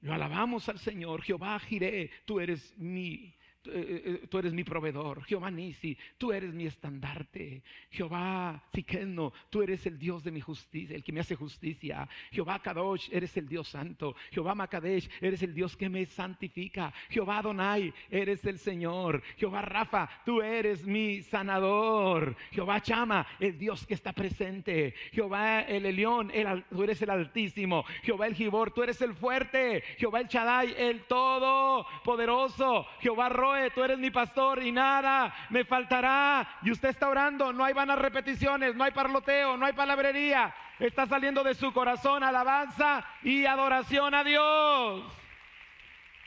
Lo 0.02 0.14
alabamos 0.14 0.70
al 0.70 0.78
Señor. 0.78 1.24
Jehová 1.24 1.58
Jiré, 1.58 2.12
tú 2.26 2.40
eres 2.40 2.78
mi 2.78 3.34
tú 3.62 4.38
eres 4.38 4.54
mi 4.54 4.64
proveedor. 4.64 5.24
Jehová 5.26 5.52
Nisi, 5.52 5.98
tú 6.18 6.32
eres 6.32 6.54
mi 6.54 6.66
estandarte. 6.66 7.64
Jehová 7.90 8.64
Siqueno, 8.74 9.34
tú 9.50 9.62
eres 9.62 9.86
el 9.86 9.98
Dios 9.98 10.24
de 10.24 10.32
mi 10.32 10.42
justicia, 10.42 10.96
el 10.96 11.04
que 11.04 11.12
me 11.12 11.20
hace 11.20 11.36
justicia. 11.36 12.08
Jehová 12.32 12.60
Kadosh, 12.60 13.10
eres 13.12 13.36
el 13.38 13.48
Dios 13.48 13.68
santo. 13.68 14.16
Jehová 14.32 14.56
Makadesh, 14.56 15.10
eres 15.22 15.44
el 15.44 15.54
Dios 15.54 15.76
que 15.76 15.90
me 15.90 16.06
santifica. 16.06 16.94
Jehová 17.10 17.40
Adonai, 17.40 17.94
eres 18.10 18.46
el 18.46 18.60
Señor. 18.60 19.22
Jehová 19.38 19.62
Rafa, 19.62 20.10
tú 20.26 20.42
eres 20.42 20.86
mi 20.86 21.22
sanador. 21.22 22.36
Jehová 22.52 22.82
Chama, 22.82 23.26
el 23.40 23.58
Dios 23.58 23.86
que 23.86 23.94
está 23.94 24.14
presente. 24.14 24.94
Jehová 25.12 25.62
el 25.62 25.86
Elión, 25.86 26.32
tú 26.70 26.84
eres 26.84 27.02
el 27.02 27.10
Altísimo. 27.10 27.84
Jehová 28.04 28.28
el 28.28 28.36
Gibor, 28.36 28.72
tú 28.72 28.84
eres 28.84 29.02
el 29.02 29.14
fuerte. 29.14 29.84
Jehová 29.98 30.22
el 30.22 30.28
Chadai, 30.28 30.74
el 30.78 31.04
Todopoderoso. 31.04 32.86
Jehová 33.00 33.30
Tú 33.74 33.84
eres 33.84 34.00
mi 34.00 34.10
pastor 34.10 34.64
y 34.64 34.72
nada 34.72 35.34
me 35.50 35.66
faltará. 35.66 36.58
Y 36.64 36.72
usted 36.72 36.90
está 36.90 37.10
orando, 37.10 37.52
no 37.52 37.64
hay 37.64 37.74
vanas 37.74 38.00
repeticiones, 38.00 38.76
no 38.76 38.84
hay 38.84 38.92
parloteo, 38.92 39.58
no 39.58 39.66
hay 39.66 39.74
palabrería. 39.74 40.54
Está 40.80 41.06
saliendo 41.06 41.44
de 41.44 41.56
su 41.56 41.74
corazón 41.74 42.24
alabanza 42.24 43.06
y 43.22 43.46
adoración 43.46 44.14
a 44.16 44.24
Dios. 44.24 45.04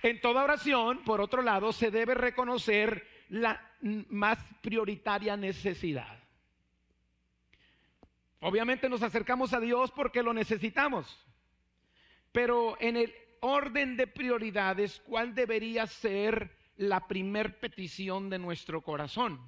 En 0.02 0.20
toda 0.20 0.44
oración, 0.44 0.98
por 1.04 1.20
otro 1.20 1.42
lado, 1.42 1.72
se 1.72 1.90
debe 1.90 2.14
reconocer 2.14 3.06
la 3.28 3.60
más 3.80 4.38
prioritaria 4.60 5.36
necesidad. 5.36 6.18
Obviamente 8.40 8.88
nos 8.88 9.02
acercamos 9.02 9.54
a 9.54 9.60
Dios 9.60 9.90
porque 9.92 10.22
lo 10.22 10.32
necesitamos, 10.32 11.24
pero 12.32 12.76
en 12.80 12.96
el 12.96 13.14
orden 13.40 13.96
de 13.96 14.06
prioridades, 14.06 15.00
¿cuál 15.06 15.34
debería 15.34 15.86
ser 15.86 16.50
la 16.76 17.06
primer 17.06 17.58
petición 17.58 18.30
de 18.30 18.38
nuestro 18.38 18.82
corazón. 18.82 19.40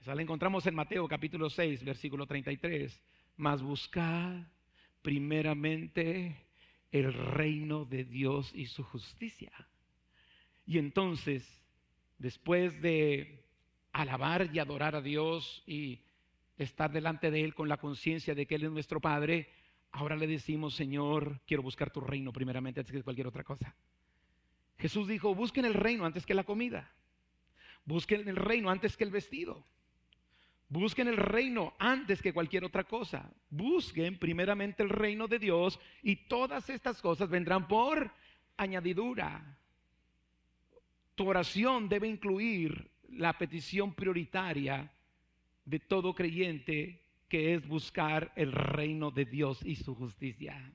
Esa 0.00 0.14
la 0.14 0.22
encontramos 0.22 0.66
en 0.66 0.74
Mateo 0.74 1.08
capítulo 1.08 1.48
6, 1.48 1.84
versículo 1.84 2.26
33. 2.26 3.00
Mas 3.36 3.62
buscad 3.62 4.42
primeramente 5.02 6.46
el 6.92 7.12
reino 7.12 7.84
de 7.84 8.04
Dios 8.04 8.52
y 8.54 8.66
su 8.66 8.84
justicia. 8.84 9.52
Y 10.66 10.78
entonces, 10.78 11.46
después 12.18 12.80
de 12.80 13.44
alabar 13.92 14.50
y 14.52 14.58
adorar 14.58 14.94
a 14.94 15.02
Dios 15.02 15.62
y 15.66 16.00
estar 16.58 16.92
delante 16.92 17.30
de 17.30 17.42
Él 17.44 17.54
con 17.54 17.68
la 17.68 17.76
conciencia 17.76 18.34
de 18.34 18.46
que 18.46 18.54
Él 18.54 18.64
es 18.64 18.70
nuestro 18.70 19.00
Padre, 19.00 19.48
ahora 19.92 20.16
le 20.16 20.26
decimos, 20.26 20.74
Señor, 20.74 21.40
quiero 21.46 21.62
buscar 21.62 21.90
tu 21.90 22.00
reino 22.00 22.32
primeramente 22.32 22.80
antes 22.80 22.92
que 22.92 23.02
cualquier 23.02 23.26
otra 23.26 23.44
cosa. 23.44 23.74
Jesús 24.78 25.08
dijo, 25.08 25.34
busquen 25.34 25.64
el 25.64 25.74
reino 25.74 26.04
antes 26.04 26.26
que 26.26 26.34
la 26.34 26.44
comida. 26.44 26.90
Busquen 27.84 28.28
el 28.28 28.36
reino 28.36 28.70
antes 28.70 28.96
que 28.96 29.04
el 29.04 29.10
vestido. 29.10 29.64
Busquen 30.68 31.08
el 31.08 31.16
reino 31.16 31.74
antes 31.78 32.22
que 32.22 32.32
cualquier 32.32 32.64
otra 32.64 32.84
cosa. 32.84 33.30
Busquen 33.50 34.18
primeramente 34.18 34.82
el 34.82 34.88
reino 34.88 35.28
de 35.28 35.38
Dios 35.38 35.78
y 36.02 36.16
todas 36.16 36.68
estas 36.70 37.00
cosas 37.00 37.28
vendrán 37.28 37.68
por 37.68 38.10
añadidura. 38.56 39.56
Tu 41.14 41.28
oración 41.28 41.88
debe 41.88 42.08
incluir 42.08 42.90
la 43.10 43.38
petición 43.38 43.94
prioritaria 43.94 44.90
de 45.64 45.78
todo 45.78 46.14
creyente 46.14 47.04
que 47.28 47.54
es 47.54 47.66
buscar 47.66 48.32
el 48.36 48.52
reino 48.52 49.10
de 49.10 49.24
Dios 49.24 49.60
y 49.64 49.76
su 49.76 49.94
justicia. 49.94 50.72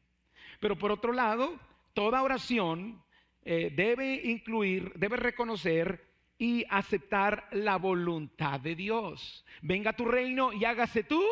Pero 0.60 0.78
por 0.78 0.92
otro 0.92 1.14
lado, 1.14 1.60
toda 1.94 2.24
oración 2.24 3.02
eh, 3.45 3.71
debe 3.75 4.21
incluir, 4.25 4.93
debe 4.95 5.17
reconocer 5.17 6.06
y 6.38 6.65
aceptar 6.69 7.47
la 7.52 7.78
voluntad 7.78 8.60
de 8.60 8.75
Dios. 8.75 9.45
Venga 9.62 9.93
tu 9.93 10.06
reino 10.06 10.54
y 10.54 10.65
hágase 10.65 11.04
tú. 11.04 11.23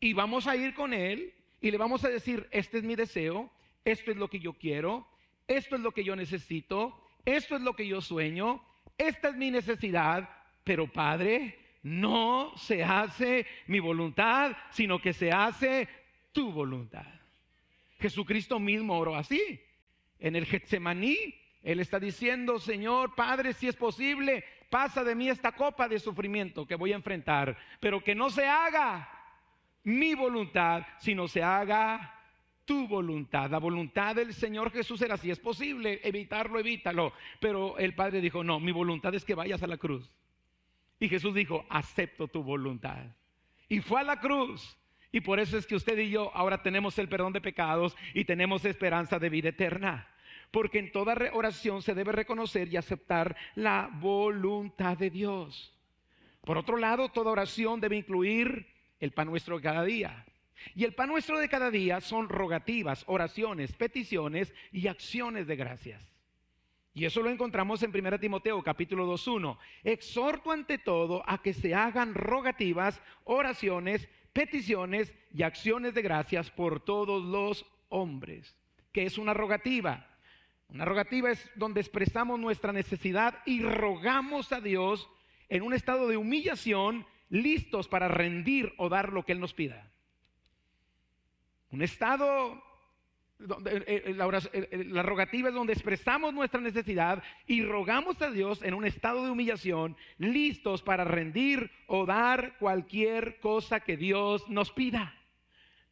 Y 0.00 0.12
vamos 0.12 0.46
a 0.46 0.56
ir 0.56 0.74
con 0.74 0.92
Él 0.92 1.32
y 1.60 1.70
le 1.70 1.78
vamos 1.78 2.04
a 2.04 2.10
decir, 2.10 2.46
este 2.50 2.78
es 2.78 2.84
mi 2.84 2.94
deseo, 2.94 3.50
esto 3.84 4.10
es 4.10 4.18
lo 4.18 4.28
que 4.28 4.38
yo 4.38 4.52
quiero, 4.52 5.06
esto 5.48 5.76
es 5.76 5.82
lo 5.82 5.92
que 5.92 6.04
yo 6.04 6.14
necesito, 6.14 6.94
esto 7.24 7.56
es 7.56 7.62
lo 7.62 7.74
que 7.74 7.86
yo 7.86 8.02
sueño, 8.02 8.62
esta 8.98 9.30
es 9.30 9.36
mi 9.36 9.50
necesidad, 9.50 10.28
pero 10.62 10.92
Padre, 10.92 11.58
no 11.82 12.52
se 12.56 12.84
hace 12.84 13.46
mi 13.66 13.80
voluntad, 13.80 14.56
sino 14.70 15.00
que 15.00 15.14
se 15.14 15.30
hace 15.30 15.88
tu 16.32 16.52
voluntad. 16.52 17.06
Jesucristo 17.98 18.58
mismo 18.58 18.98
oró 18.98 19.16
así. 19.16 19.60
En 20.18 20.36
el 20.36 20.46
Getsemaní, 20.46 21.16
Él 21.62 21.80
está 21.80 21.98
diciendo, 21.98 22.58
Señor, 22.58 23.14
Padre, 23.14 23.52
si 23.52 23.68
es 23.68 23.76
posible, 23.76 24.44
pasa 24.70 25.04
de 25.04 25.14
mí 25.14 25.28
esta 25.28 25.52
copa 25.52 25.88
de 25.88 25.98
sufrimiento 25.98 26.66
que 26.66 26.76
voy 26.76 26.92
a 26.92 26.96
enfrentar, 26.96 27.56
pero 27.80 28.02
que 28.02 28.14
no 28.14 28.30
se 28.30 28.46
haga 28.46 29.08
mi 29.84 30.14
voluntad, 30.14 30.84
sino 30.98 31.28
se 31.28 31.42
haga 31.42 32.14
tu 32.64 32.88
voluntad. 32.88 33.50
La 33.50 33.58
voluntad 33.58 34.16
del 34.16 34.32
Señor 34.32 34.70
Jesús 34.72 35.00
era, 35.02 35.16
si 35.16 35.30
es 35.30 35.38
posible, 35.38 36.00
evitarlo, 36.02 36.58
evítalo. 36.58 37.12
Pero 37.40 37.78
el 37.78 37.94
Padre 37.94 38.20
dijo, 38.20 38.42
no, 38.42 38.60
mi 38.60 38.72
voluntad 38.72 39.14
es 39.14 39.24
que 39.24 39.34
vayas 39.34 39.62
a 39.62 39.66
la 39.66 39.76
cruz. 39.76 40.10
Y 40.98 41.08
Jesús 41.08 41.34
dijo, 41.34 41.66
acepto 41.68 42.28
tu 42.28 42.42
voluntad. 42.42 43.04
Y 43.68 43.80
fue 43.80 44.00
a 44.00 44.04
la 44.04 44.20
cruz. 44.20 44.76
Y 45.14 45.20
por 45.20 45.38
eso 45.38 45.56
es 45.56 45.64
que 45.64 45.76
usted 45.76 45.96
y 45.96 46.10
yo 46.10 46.32
ahora 46.34 46.60
tenemos 46.60 46.98
el 46.98 47.08
perdón 47.08 47.32
de 47.32 47.40
pecados 47.40 47.96
y 48.14 48.24
tenemos 48.24 48.64
esperanza 48.64 49.20
de 49.20 49.28
vida 49.28 49.50
eterna 49.50 50.08
porque 50.50 50.80
en 50.80 50.90
toda 50.90 51.16
oración 51.32 51.82
se 51.82 51.94
debe 51.94 52.10
reconocer 52.10 52.66
y 52.68 52.76
aceptar 52.76 53.36
la 53.54 53.90
voluntad 54.00 54.96
de 54.96 55.10
Dios. 55.10 55.72
Por 56.42 56.58
otro 56.58 56.76
lado, 56.76 57.10
toda 57.10 57.30
oración 57.30 57.80
debe 57.80 57.96
incluir 57.96 58.66
el 58.98 59.12
pan 59.12 59.28
nuestro 59.28 59.56
de 59.56 59.62
cada 59.62 59.84
día. 59.84 60.24
Y 60.74 60.82
el 60.82 60.94
pan 60.94 61.08
nuestro 61.10 61.38
de 61.38 61.48
cada 61.48 61.70
día 61.70 62.00
son 62.00 62.28
rogativas, 62.28 63.04
oraciones, 63.06 63.72
peticiones 63.72 64.52
y 64.72 64.88
acciones 64.88 65.46
de 65.46 65.56
gracias. 65.56 66.14
Y 66.92 67.04
eso 67.04 67.22
lo 67.22 67.30
encontramos 67.30 67.82
en 67.82 67.90
1 67.92 68.20
Timoteo 68.20 68.62
capítulo 68.62 69.12
2.1. 69.12 69.58
Exhorto 69.82 70.52
ante 70.52 70.78
todo 70.78 71.24
a 71.26 71.42
que 71.42 71.52
se 71.52 71.74
hagan 71.74 72.14
rogativas, 72.14 73.00
oraciones, 73.24 74.08
peticiones 74.34 75.14
y 75.32 75.42
acciones 75.42 75.94
de 75.94 76.02
gracias 76.02 76.50
por 76.50 76.84
todos 76.84 77.24
los 77.24 77.64
hombres. 77.88 78.54
¿Qué 78.92 79.04
es 79.06 79.16
una 79.16 79.32
rogativa? 79.32 80.06
Una 80.68 80.84
rogativa 80.84 81.30
es 81.30 81.50
donde 81.54 81.80
expresamos 81.80 82.38
nuestra 82.38 82.72
necesidad 82.72 83.38
y 83.46 83.62
rogamos 83.62 84.52
a 84.52 84.60
Dios 84.60 85.08
en 85.48 85.62
un 85.62 85.72
estado 85.72 86.08
de 86.08 86.16
humillación, 86.16 87.06
listos 87.30 87.88
para 87.88 88.08
rendir 88.08 88.74
o 88.76 88.88
dar 88.88 89.12
lo 89.12 89.24
que 89.24 89.32
Él 89.32 89.40
nos 89.40 89.54
pida. 89.54 89.90
Un 91.70 91.82
estado 91.82 92.62
eh, 93.40 93.84
eh, 93.86 94.02
eh, 94.06 94.84
la, 94.84 95.02
rogativa 95.02 95.48
es 95.48 95.54
donde 95.54 95.72
expresamos 95.72 96.32
nuestra 96.32 96.60
necesidad 96.60 97.22
y 97.46 97.62
rogamos 97.62 98.20
a 98.22 98.30
Dios 98.30 98.62
en 98.62 98.74
un 98.74 98.84
estado 98.84 99.24
de 99.24 99.30
humillación, 99.30 99.96
listos 100.18 100.82
para 100.82 101.04
rendir 101.04 101.70
o 101.86 102.06
dar 102.06 102.56
cualquier 102.58 103.40
cosa 103.40 103.80
que 103.80 103.96
Dios 103.96 104.48
nos 104.48 104.70
pida. 104.70 105.14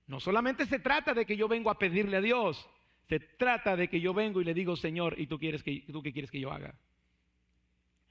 No 0.07 0.21
solamente 0.21 0.67
se 0.67 0.79
trata 0.79 1.15
de 1.15 1.27
que 1.27 1.37
yo 1.37 1.49
vengo 1.49 1.71
a 1.71 1.79
pedirle 1.79 2.19
a 2.19 2.21
Dios, 2.21 2.69
se 3.09 3.19
trata 3.19 3.77
de 3.77 3.89
que 3.89 4.01
yo 4.01 4.15
vengo 4.15 4.41
y 4.41 4.45
le 4.45 4.55
digo, 4.55 4.77
Señor, 4.77 5.19
¿y 5.19 5.27
tú, 5.27 5.39
quieres 5.39 5.63
que, 5.63 5.85
tú 5.91 6.03
qué 6.03 6.13
quieres 6.13 6.31
que 6.31 6.41
yo 6.41 6.53
haga? 6.53 6.75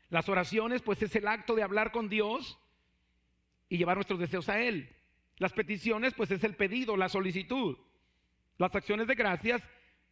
Las 0.09 0.27
oraciones, 0.27 0.81
pues 0.81 1.01
es 1.01 1.15
el 1.15 1.27
acto 1.27 1.55
de 1.55 1.63
hablar 1.63 1.91
con 1.91 2.09
Dios 2.09 2.59
y 3.69 3.77
llevar 3.77 3.95
nuestros 3.95 4.19
deseos 4.19 4.49
a 4.49 4.59
Él. 4.61 4.89
Las 5.37 5.53
peticiones, 5.53 6.13
pues 6.13 6.29
es 6.31 6.43
el 6.43 6.55
pedido, 6.55 6.97
la 6.97 7.07
solicitud. 7.07 7.77
Las 8.57 8.75
acciones 8.75 9.07
de 9.07 9.15
gracias, 9.15 9.61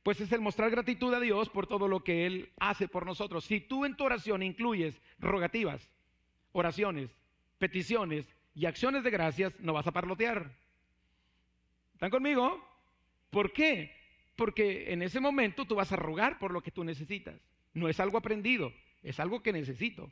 pues 0.04 0.22
es 0.22 0.32
el 0.32 0.42
mostrar 0.42 0.72
gratitud 0.72 1.14
a 1.14 1.20
Dios 1.20 1.50
por 1.50 1.68
todo 1.68 1.88
lo 1.88 2.04
que 2.04 2.26
Él 2.26 2.52
hace 2.60 2.88
por 2.88 3.06
nosotros. 3.06 3.46
Si 3.46 3.60
tú 3.60 3.86
en 3.86 3.96
tu 3.96 4.06
oración 4.06 4.44
incluyes 4.44 5.00
rogativas, 5.20 5.90
oraciones, 6.52 7.10
peticiones 7.58 8.26
y 8.56 8.66
acciones 8.66 9.04
de 9.04 9.12
gracias, 9.12 9.54
no 9.60 9.74
vas 9.74 9.88
a 9.88 9.92
parlotear. 9.92 10.52
¿Están 11.94 12.10
conmigo? 12.10 12.66
¿Por 13.30 13.52
qué? 13.52 13.94
Porque 14.36 14.94
en 14.94 15.02
ese 15.02 15.20
momento 15.20 15.66
tú 15.66 15.76
vas 15.76 15.92
a 15.92 15.98
rogar 15.98 16.40
por 16.40 16.52
lo 16.52 16.62
que 16.62 16.72
tú 16.72 16.84
necesitas. 16.84 17.36
No 17.74 17.90
es 17.90 18.00
algo 18.00 18.18
aprendido, 18.18 18.74
es 19.04 19.20
algo 19.20 19.42
que 19.42 19.52
necesito. 19.52 20.10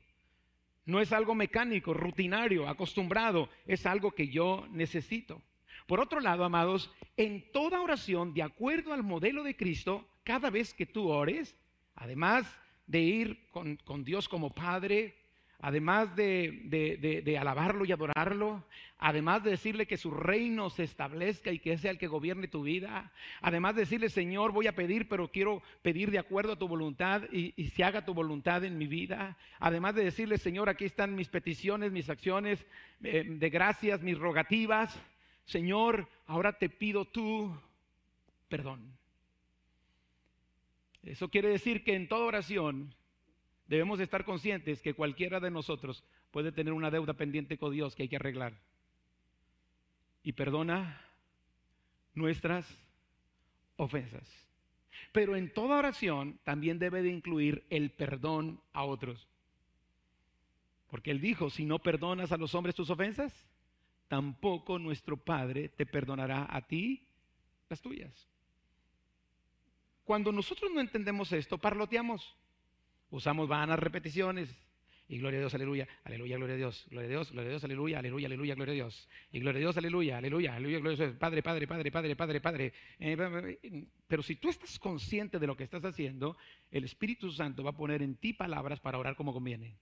No 0.86 1.02
es 1.02 1.12
algo 1.12 1.36
mecánico, 1.36 1.94
rutinario, 1.94 2.68
acostumbrado, 2.68 3.50
es 3.66 3.86
algo 3.86 4.12
que 4.12 4.28
yo 4.28 4.68
necesito. 4.72 5.42
Por 5.88 6.02
otro 6.02 6.19
lado, 6.19 6.43
amados, 6.43 6.91
en 7.15 7.50
toda 7.54 7.82
oración, 7.82 8.34
de 8.34 8.43
acuerdo 8.43 8.93
al 8.93 9.04
modelo 9.04 9.41
de 9.41 9.56
Cristo, 9.56 10.06
cada 10.26 10.50
vez 10.50 10.73
que 10.73 10.86
tú 10.86 11.08
ores, 11.08 11.56
además 11.95 12.45
de 12.86 13.00
ir 13.00 13.50
con, 13.52 14.04
Dios 14.04 14.28
como 14.28 14.54
Padre, 14.54 15.15
además 15.62 16.13
de, 16.17 17.21
de, 17.23 17.38
alabarlo 17.38 17.86
y 17.86 17.93
adorarlo, 17.93 18.65
además 18.97 19.45
de 19.45 19.52
decirle 19.52 19.88
que 19.88 19.95
su 19.95 20.12
reino 20.12 20.69
se 20.69 20.84
establezca 20.84 21.54
y 21.54 21.60
que 21.60 21.78
sea 21.78 21.91
el 21.91 21.97
que 21.97 22.08
gobierne 22.08 22.50
tu 22.50 22.63
vida, 22.63 23.13
además 23.39 23.76
de 23.76 23.82
decirle, 23.82 24.10
Señor, 24.10 24.52
voy 24.52 24.67
a 24.67 24.76
pedir, 24.76 25.08
pero 25.08 25.32
quiero 25.32 25.63
pedir 25.84 26.12
de 26.12 26.19
acuerdo 26.19 26.52
a 26.52 26.60
tu 26.60 26.67
voluntad 26.67 27.23
y, 27.32 27.54
y 27.56 27.69
se 27.69 27.86
haga 27.86 28.04
tu 28.04 28.13
voluntad 28.13 28.65
en 28.65 28.78
mi 28.78 28.88
vida, 28.88 29.38
además 29.58 29.95
de 29.95 30.04
decirle, 30.04 30.38
Señor, 30.38 30.67
aquí 30.67 30.84
están 30.84 31.15
mis 31.15 31.30
peticiones, 31.30 31.93
mis 31.93 32.10
acciones 32.10 32.65
eh, 33.02 33.23
de 33.26 33.50
gracias, 33.50 34.02
mis 34.02 34.17
rogativas, 34.17 35.00
Señor, 35.48 36.08
ahora 36.28 36.54
te 36.54 36.70
pido 36.70 37.06
tú 37.06 37.58
perdón. 38.48 38.98
Eso 41.04 41.30
quiere 41.30 41.50
decir 41.50 41.84
que 41.84 41.96
en 41.96 42.08
toda 42.08 42.26
oración 42.26 42.94
debemos 43.68 44.00
estar 44.00 44.26
conscientes 44.26 44.82
que 44.82 44.94
cualquiera 44.94 45.40
de 45.40 45.52
nosotros 45.52 46.04
puede 46.32 46.52
tener 46.52 46.74
una 46.74 46.92
deuda 46.92 47.14
pendiente 47.14 47.58
con 47.58 47.72
Dios 47.72 47.96
que 47.96 48.04
hay 48.04 48.10
que 48.10 48.18
arreglar. 48.18 48.54
Y 50.22 50.34
perdona 50.34 51.02
nuestras 52.14 52.68
ofensas. 53.78 54.28
Pero 55.14 55.38
en 55.38 55.54
toda 55.54 55.78
oración 55.78 56.40
también 56.44 56.80
debe 56.80 57.02
de 57.02 57.10
incluir 57.10 57.66
el 57.70 57.92
perdón 57.92 58.60
a 58.74 58.84
otros. 58.84 59.30
Porque 60.90 61.12
Él 61.12 61.22
dijo, 61.22 61.50
si 61.50 61.66
no 61.66 61.80
perdonas 61.80 62.32
a 62.34 62.38
los 62.38 62.54
hombres 62.56 62.76
tus 62.76 62.90
ofensas, 62.90 63.48
tampoco 64.08 64.80
nuestro 64.80 65.17
Padre 65.17 65.70
te 65.70 65.86
perdonará 65.86 66.48
a 66.50 66.62
ti 66.67 67.06
las 67.70 67.82
tuyas. 67.82 68.28
Cuando 70.04 70.32
nosotros 70.32 70.72
no 70.72 70.80
entendemos 70.80 71.34
esto, 71.34 71.58
parloteamos. 71.58 72.36
Usamos 73.10 73.48
vanas 73.48 73.80
repeticiones. 73.80 74.50
Y 75.10 75.20
gloria 75.20 75.38
a 75.38 75.41
Dios, 75.41 75.54
aleluya, 75.54 75.88
aleluya, 76.04 76.36
gloria 76.36 76.56
a 76.56 76.58
Dios, 76.58 76.86
gloria 76.89 77.08
a 77.08 77.10
Dios, 77.10 77.32
gloria 77.32 77.48
a 77.48 77.52
Dios, 77.52 77.63
aleluya, 77.63 78.00
aleluya, 78.00 78.28
aleluya, 78.28 78.56
gloria 78.56 78.72
a 78.72 78.76
Dios. 78.76 79.10
Y 79.32 79.39
gloria 79.39 79.58
a 79.58 79.62
Dios, 79.62 79.78
aleluya, 79.78 80.17
aleluya, 80.17 80.56
aleluya, 80.56 80.80
gloria 80.80 81.04
a 81.04 81.08
Dios. 81.08 81.17
Padre, 81.17 81.41
Padre, 81.41 81.67
Padre, 81.67 81.91
Padre, 81.91 82.15
Padre, 82.15 82.41
Padre. 82.41 82.74
Eh, 83.00 83.88
pero 84.08 84.22
si 84.22 84.36
tú 84.36 84.50
estás 84.50 84.78
consciente 84.80 85.39
de 85.39 85.48
lo 85.48 85.56
que 85.56 85.63
estás 85.63 85.86
haciendo, 85.86 86.36
el 86.72 86.84
Espíritu 86.84 87.32
Santo 87.32 87.63
va 87.63 87.70
a 87.70 87.78
poner 87.78 88.02
en 88.02 88.15
ti 88.15 88.34
palabras 88.34 88.82
para 88.82 88.98
orar 88.98 89.15
como 89.15 89.32
conviene. 89.32 89.78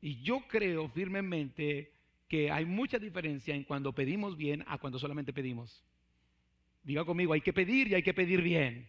Y 0.00 0.22
yo 0.22 0.40
creo 0.48 0.88
firmemente 0.88 1.92
que 2.30 2.48
hay 2.48 2.64
mucha 2.64 3.00
diferencia 3.00 3.56
en 3.56 3.64
cuando 3.64 3.92
pedimos 3.92 4.36
bien 4.36 4.64
a 4.68 4.78
cuando 4.78 5.00
solamente 5.00 5.32
pedimos. 5.32 5.84
Diga 6.84 7.04
conmigo, 7.04 7.32
hay 7.32 7.40
que 7.40 7.52
pedir 7.52 7.88
y 7.88 7.96
hay 7.96 8.04
que 8.04 8.14
pedir 8.14 8.40
bien. 8.40 8.88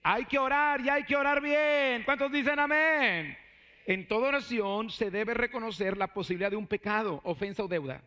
Hay 0.00 0.26
que 0.26 0.38
orar 0.38 0.80
y 0.80 0.88
hay 0.88 1.02
que 1.02 1.16
orar 1.16 1.42
bien. 1.42 2.04
¿Cuántos 2.04 2.30
dicen 2.30 2.56
amén? 2.56 3.36
En 3.84 4.06
toda 4.06 4.28
oración 4.28 4.90
se 4.90 5.10
debe 5.10 5.34
reconocer 5.34 5.96
la 5.96 6.14
posibilidad 6.14 6.52
de 6.52 6.56
un 6.56 6.68
pecado, 6.68 7.20
ofensa 7.24 7.64
o 7.64 7.68
deuda. 7.68 8.00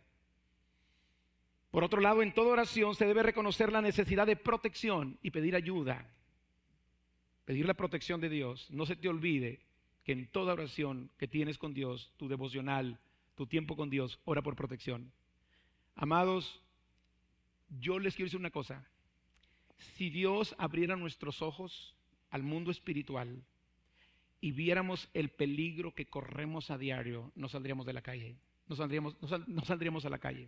Por 1.70 1.84
otro 1.84 2.00
lado, 2.00 2.22
en 2.22 2.34
toda 2.34 2.54
oración 2.54 2.96
se 2.96 3.06
debe 3.06 3.24
reconocer 3.24 3.74
la 3.74 3.82
necesidad 3.82 4.26
de 4.26 4.38
protección 4.38 5.20
y 5.22 5.32
pedir 5.32 5.54
ayuda. 5.54 6.10
Pedir 7.44 7.66
la 7.66 7.74
protección 7.74 8.22
de 8.22 8.30
Dios. 8.30 8.72
No 8.72 8.86
se 8.86 8.96
te 8.96 9.10
olvide 9.10 9.60
que 10.06 10.14
en 10.14 10.28
toda 10.28 10.54
oración 10.54 11.12
que 11.18 11.28
tienes 11.28 11.58
con 11.58 11.74
Dios, 11.74 12.14
tu 12.16 12.30
devocional, 12.30 13.02
tu 13.42 13.48
tiempo 13.48 13.76
con 13.76 13.90
Dios, 13.90 14.20
ora 14.24 14.44
por 14.44 14.56
protección. 14.56 15.12
Amados, 15.96 16.62
yo 17.80 17.98
les 17.98 18.14
quiero 18.14 18.28
decir 18.28 18.40
una 18.40 18.52
cosa. 18.52 18.86
Si 19.96 20.12
Dios 20.12 20.54
abriera 20.60 20.96
nuestros 20.96 21.42
ojos 21.42 21.96
al 22.30 22.44
mundo 22.44 22.70
espiritual 22.70 23.44
y 24.42 24.52
viéramos 24.52 25.10
el 25.16 25.30
peligro 25.30 25.96
que 25.96 26.06
corremos 26.06 26.70
a 26.70 26.78
diario, 26.78 27.32
no 27.34 27.50
saldríamos 27.50 27.88
de 27.88 27.94
la 27.94 28.04
calle. 28.04 28.38
No 28.68 28.76
saldríamos, 28.76 29.18
no, 29.48 29.66
saldríamos 29.66 30.06
a 30.06 30.10
la 30.10 30.20
calle. 30.20 30.48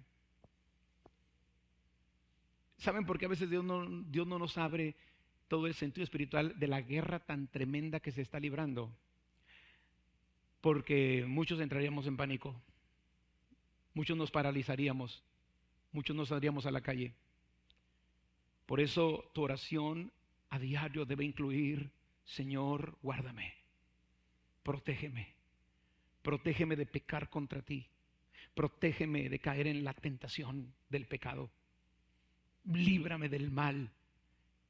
¿Saben 2.78 3.08
por 3.08 3.18
qué 3.18 3.26
a 3.26 3.30
veces 3.30 3.50
Dios 3.50 3.64
no, 3.64 3.90
Dios 4.04 4.28
no 4.28 4.38
nos 4.38 4.56
abre 4.60 4.96
todo 5.48 5.66
el 5.66 5.74
sentido 5.74 6.04
espiritual 6.04 6.60
de 6.60 6.68
la 6.68 6.82
guerra 6.82 7.26
tan 7.26 7.48
tremenda 7.48 8.00
que 8.00 8.12
se 8.12 8.22
está 8.22 8.40
librando? 8.40 8.96
Porque 10.62 11.26
muchos 11.28 11.60
entraríamos 11.60 12.06
en 12.06 12.18
pánico 12.18 12.62
muchos 13.94 14.18
nos 14.18 14.32
paralizaríamos, 14.32 15.24
muchos 15.92 16.16
nos 16.16 16.30
saldríamos 16.30 16.66
a 16.66 16.72
la 16.72 16.82
calle. 16.82 17.14
Por 18.66 18.80
eso 18.80 19.30
tu 19.34 19.44
oración 19.44 20.12
a 20.50 20.60
diario 20.60 21.06
debe 21.06 21.26
incluir, 21.26 21.92
Señor, 22.26 22.98
guárdame, 23.02 23.54
protégeme, 24.64 25.34
protégeme 26.22 26.76
de 26.76 26.86
pecar 26.86 27.30
contra 27.30 27.62
ti, 27.62 27.86
protégeme 28.54 29.30
de 29.30 29.40
caer 29.40 29.68
en 29.68 29.84
la 29.84 29.94
tentación 29.94 30.74
del 30.90 31.06
pecado, 31.08 31.50
líbrame 32.66 33.30
del 33.30 33.52
mal, 33.52 33.92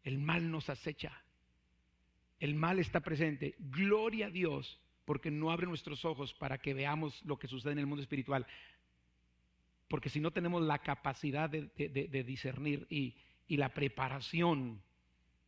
el 0.03 0.17
mal 0.17 0.49
nos 0.49 0.69
acecha, 0.69 1.21
el 2.39 2.55
mal 2.55 2.79
está 2.79 2.99
presente, 3.01 3.55
gloria 3.59 4.27
a 4.27 4.31
Dios 4.31 4.79
porque 5.05 5.31
no 5.31 5.51
abre 5.51 5.67
nuestros 5.67 6.05
ojos 6.05 6.33
para 6.33 6.57
que 6.57 6.73
veamos 6.73 7.21
lo 7.25 7.37
que 7.37 7.47
sucede 7.47 7.73
en 7.73 7.79
el 7.79 7.87
mundo 7.87 8.01
espiritual. 8.01 8.45
Porque 9.93 10.09
si 10.09 10.19
no 10.19 10.31
tenemos 10.31 10.63
la 10.63 10.79
capacidad 10.79 11.47
de, 11.47 12.23
discernir 12.25 12.87
y, 12.89 13.15
la 13.47 13.75
preparación 13.75 14.81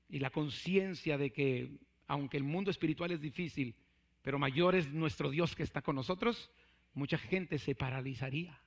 y 0.08 0.20
la 0.20 0.30
conciencia 0.30 1.18
de 1.18 1.34
que 1.34 1.80
aunque 2.06 2.38
el 2.38 2.44
mundo 2.44 2.70
espiritual 2.70 3.10
es 3.10 3.20
difícil, 3.20 3.74
pero 4.22 4.38
mayor 4.38 4.76
es 4.76 4.94
nuestro 4.94 5.32
Dios 5.32 5.56
que 5.56 5.64
está 5.64 5.82
con 5.82 5.96
nosotros, 5.96 6.52
mucha 6.94 7.18
gente 7.18 7.58
se 7.58 7.74
paralizaría. 7.74 8.62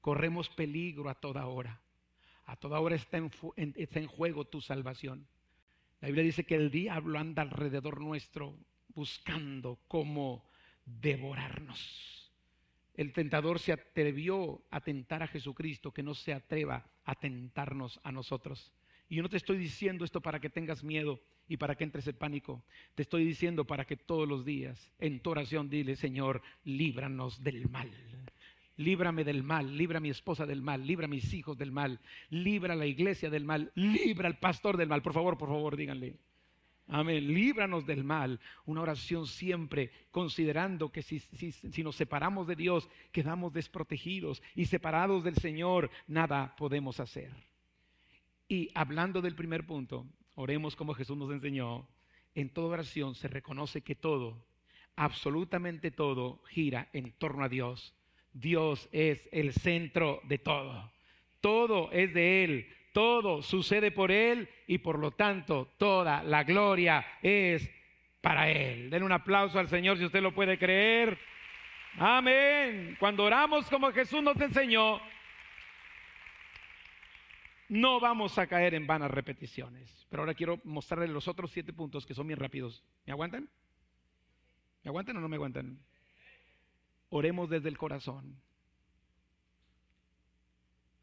Corremos 0.00 0.48
peligro 0.50 1.08
a 1.08 1.16
toda 1.16 1.48
hora. 1.48 1.80
A 2.44 2.54
toda 2.54 2.78
hora 2.78 2.94
está 2.94 3.16
en, 3.16 3.32
está 3.74 3.98
en, 3.98 4.06
juego 4.06 4.44
tu 4.44 4.60
salvación. 4.60 5.26
La 6.00 6.06
Biblia 6.06 6.22
dice 6.22 6.44
que 6.44 6.54
el 6.54 6.70
diablo 6.70 7.18
anda 7.18 7.42
alrededor 7.42 8.00
nuestro 8.00 8.56
buscando 8.94 9.80
cómo 9.88 10.48
devorarnos 10.84 12.21
el 12.94 13.12
tentador 13.12 13.58
se 13.58 13.72
atrevió 13.72 14.62
a 14.70 14.80
tentar 14.80 15.22
a 15.22 15.26
Jesucristo, 15.26 15.92
que 15.92 16.02
no 16.02 16.14
se 16.14 16.32
atreva 16.32 16.86
a 17.04 17.14
tentarnos 17.14 18.00
a 18.02 18.12
nosotros. 18.12 18.72
Y 19.08 19.16
yo 19.16 19.22
no 19.22 19.28
te 19.28 19.36
estoy 19.36 19.58
diciendo 19.58 20.04
esto 20.04 20.20
para 20.20 20.40
que 20.40 20.50
tengas 20.50 20.84
miedo 20.84 21.20
y 21.48 21.56
para 21.56 21.74
que 21.74 21.84
entres 21.84 22.06
en 22.06 22.16
pánico. 22.16 22.62
Te 22.94 23.02
estoy 23.02 23.24
diciendo 23.24 23.66
para 23.66 23.84
que 23.84 23.96
todos 23.96 24.28
los 24.28 24.44
días 24.44 24.92
en 24.98 25.20
tu 25.20 25.30
oración 25.30 25.68
dile, 25.68 25.96
Señor, 25.96 26.42
líbranos 26.64 27.42
del 27.42 27.68
mal. 27.68 27.90
Líbrame 28.76 29.22
del 29.24 29.42
mal, 29.42 29.76
libra 29.76 29.98
a 29.98 30.00
mi 30.00 30.08
esposa 30.08 30.46
del 30.46 30.62
mal, 30.62 30.86
libra 30.86 31.04
a 31.04 31.08
mis 31.08 31.34
hijos 31.34 31.58
del 31.58 31.72
mal, 31.72 32.00
libra 32.30 32.72
a 32.72 32.76
la 32.76 32.86
iglesia 32.86 33.28
del 33.28 33.44
mal, 33.44 33.70
libra 33.74 34.28
al 34.28 34.38
pastor 34.38 34.78
del 34.78 34.88
mal. 34.88 35.02
Por 35.02 35.12
favor, 35.12 35.36
por 35.36 35.48
favor, 35.48 35.76
díganle. 35.76 36.16
Amén. 36.92 37.32
Líbranos 37.32 37.86
del 37.86 38.04
mal. 38.04 38.38
Una 38.66 38.82
oración 38.82 39.26
siempre 39.26 39.90
considerando 40.10 40.92
que 40.92 41.00
si, 41.00 41.20
si, 41.20 41.82
nos 41.82 41.96
separamos 41.96 42.46
de 42.46 42.54
Dios, 42.54 42.86
quedamos 43.12 43.54
desprotegidos 43.54 44.42
y 44.54 44.66
separados 44.66 45.24
del 45.24 45.36
Señor, 45.36 45.90
nada 46.06 46.54
podemos 46.54 47.00
hacer. 47.00 47.32
Y 48.46 48.70
hablando 48.74 49.22
del 49.22 49.34
primer 49.34 49.64
punto, 49.64 50.06
oremos 50.34 50.76
como 50.76 50.92
Jesús 50.92 51.16
nos 51.16 51.30
enseñó. 51.30 51.88
En 52.34 52.50
toda 52.50 52.74
oración 52.74 53.14
se 53.14 53.28
reconoce 53.28 53.80
que 53.80 53.94
todo, 53.94 54.44
absolutamente 54.94 55.92
todo, 55.92 56.42
gira 56.50 56.90
en 56.92 57.12
torno 57.12 57.42
a 57.42 57.48
Dios. 57.48 57.94
Dios 58.34 58.86
es 58.92 59.26
el 59.32 59.54
centro 59.54 60.20
de 60.24 60.36
todo. 60.36 60.92
Todo 61.40 61.90
es 61.90 62.12
de 62.12 62.44
Él. 62.44 62.66
Todo 62.92 63.42
sucede 63.42 63.90
por 63.90 64.12
Él 64.12 64.48
y 64.66 64.78
por 64.78 64.98
lo 64.98 65.12
tanto 65.12 65.72
toda 65.78 66.22
la 66.22 66.44
gloria 66.44 67.04
es 67.22 67.68
para 68.20 68.50
Él. 68.50 68.90
Den 68.90 69.02
un 69.02 69.12
aplauso 69.12 69.58
al 69.58 69.68
Señor 69.68 69.98
si 69.98 70.04
usted 70.04 70.22
lo 70.22 70.34
puede 70.34 70.58
creer. 70.58 71.18
Amén. 71.98 72.96
Cuando 73.00 73.24
oramos 73.24 73.68
como 73.68 73.92
Jesús 73.92 74.22
nos 74.22 74.38
enseñó, 74.40 75.00
no 77.68 78.00
vamos 78.00 78.36
a 78.38 78.46
caer 78.46 78.74
en 78.74 78.86
vanas 78.86 79.10
repeticiones. 79.10 80.06
Pero 80.10 80.22
ahora 80.22 80.34
quiero 80.34 80.60
mostrarles 80.64 81.08
los 81.08 81.28
otros 81.28 81.50
siete 81.50 81.72
puntos 81.72 82.04
que 82.04 82.14
son 82.14 82.26
bien 82.26 82.38
rápidos. 82.38 82.84
¿Me 83.06 83.12
aguantan? 83.12 83.48
¿Me 84.82 84.90
aguantan 84.90 85.16
o 85.16 85.20
no 85.20 85.28
me 85.28 85.36
aguantan? 85.36 85.78
Oremos 87.08 87.48
desde 87.48 87.70
el 87.70 87.78
corazón. 87.78 88.38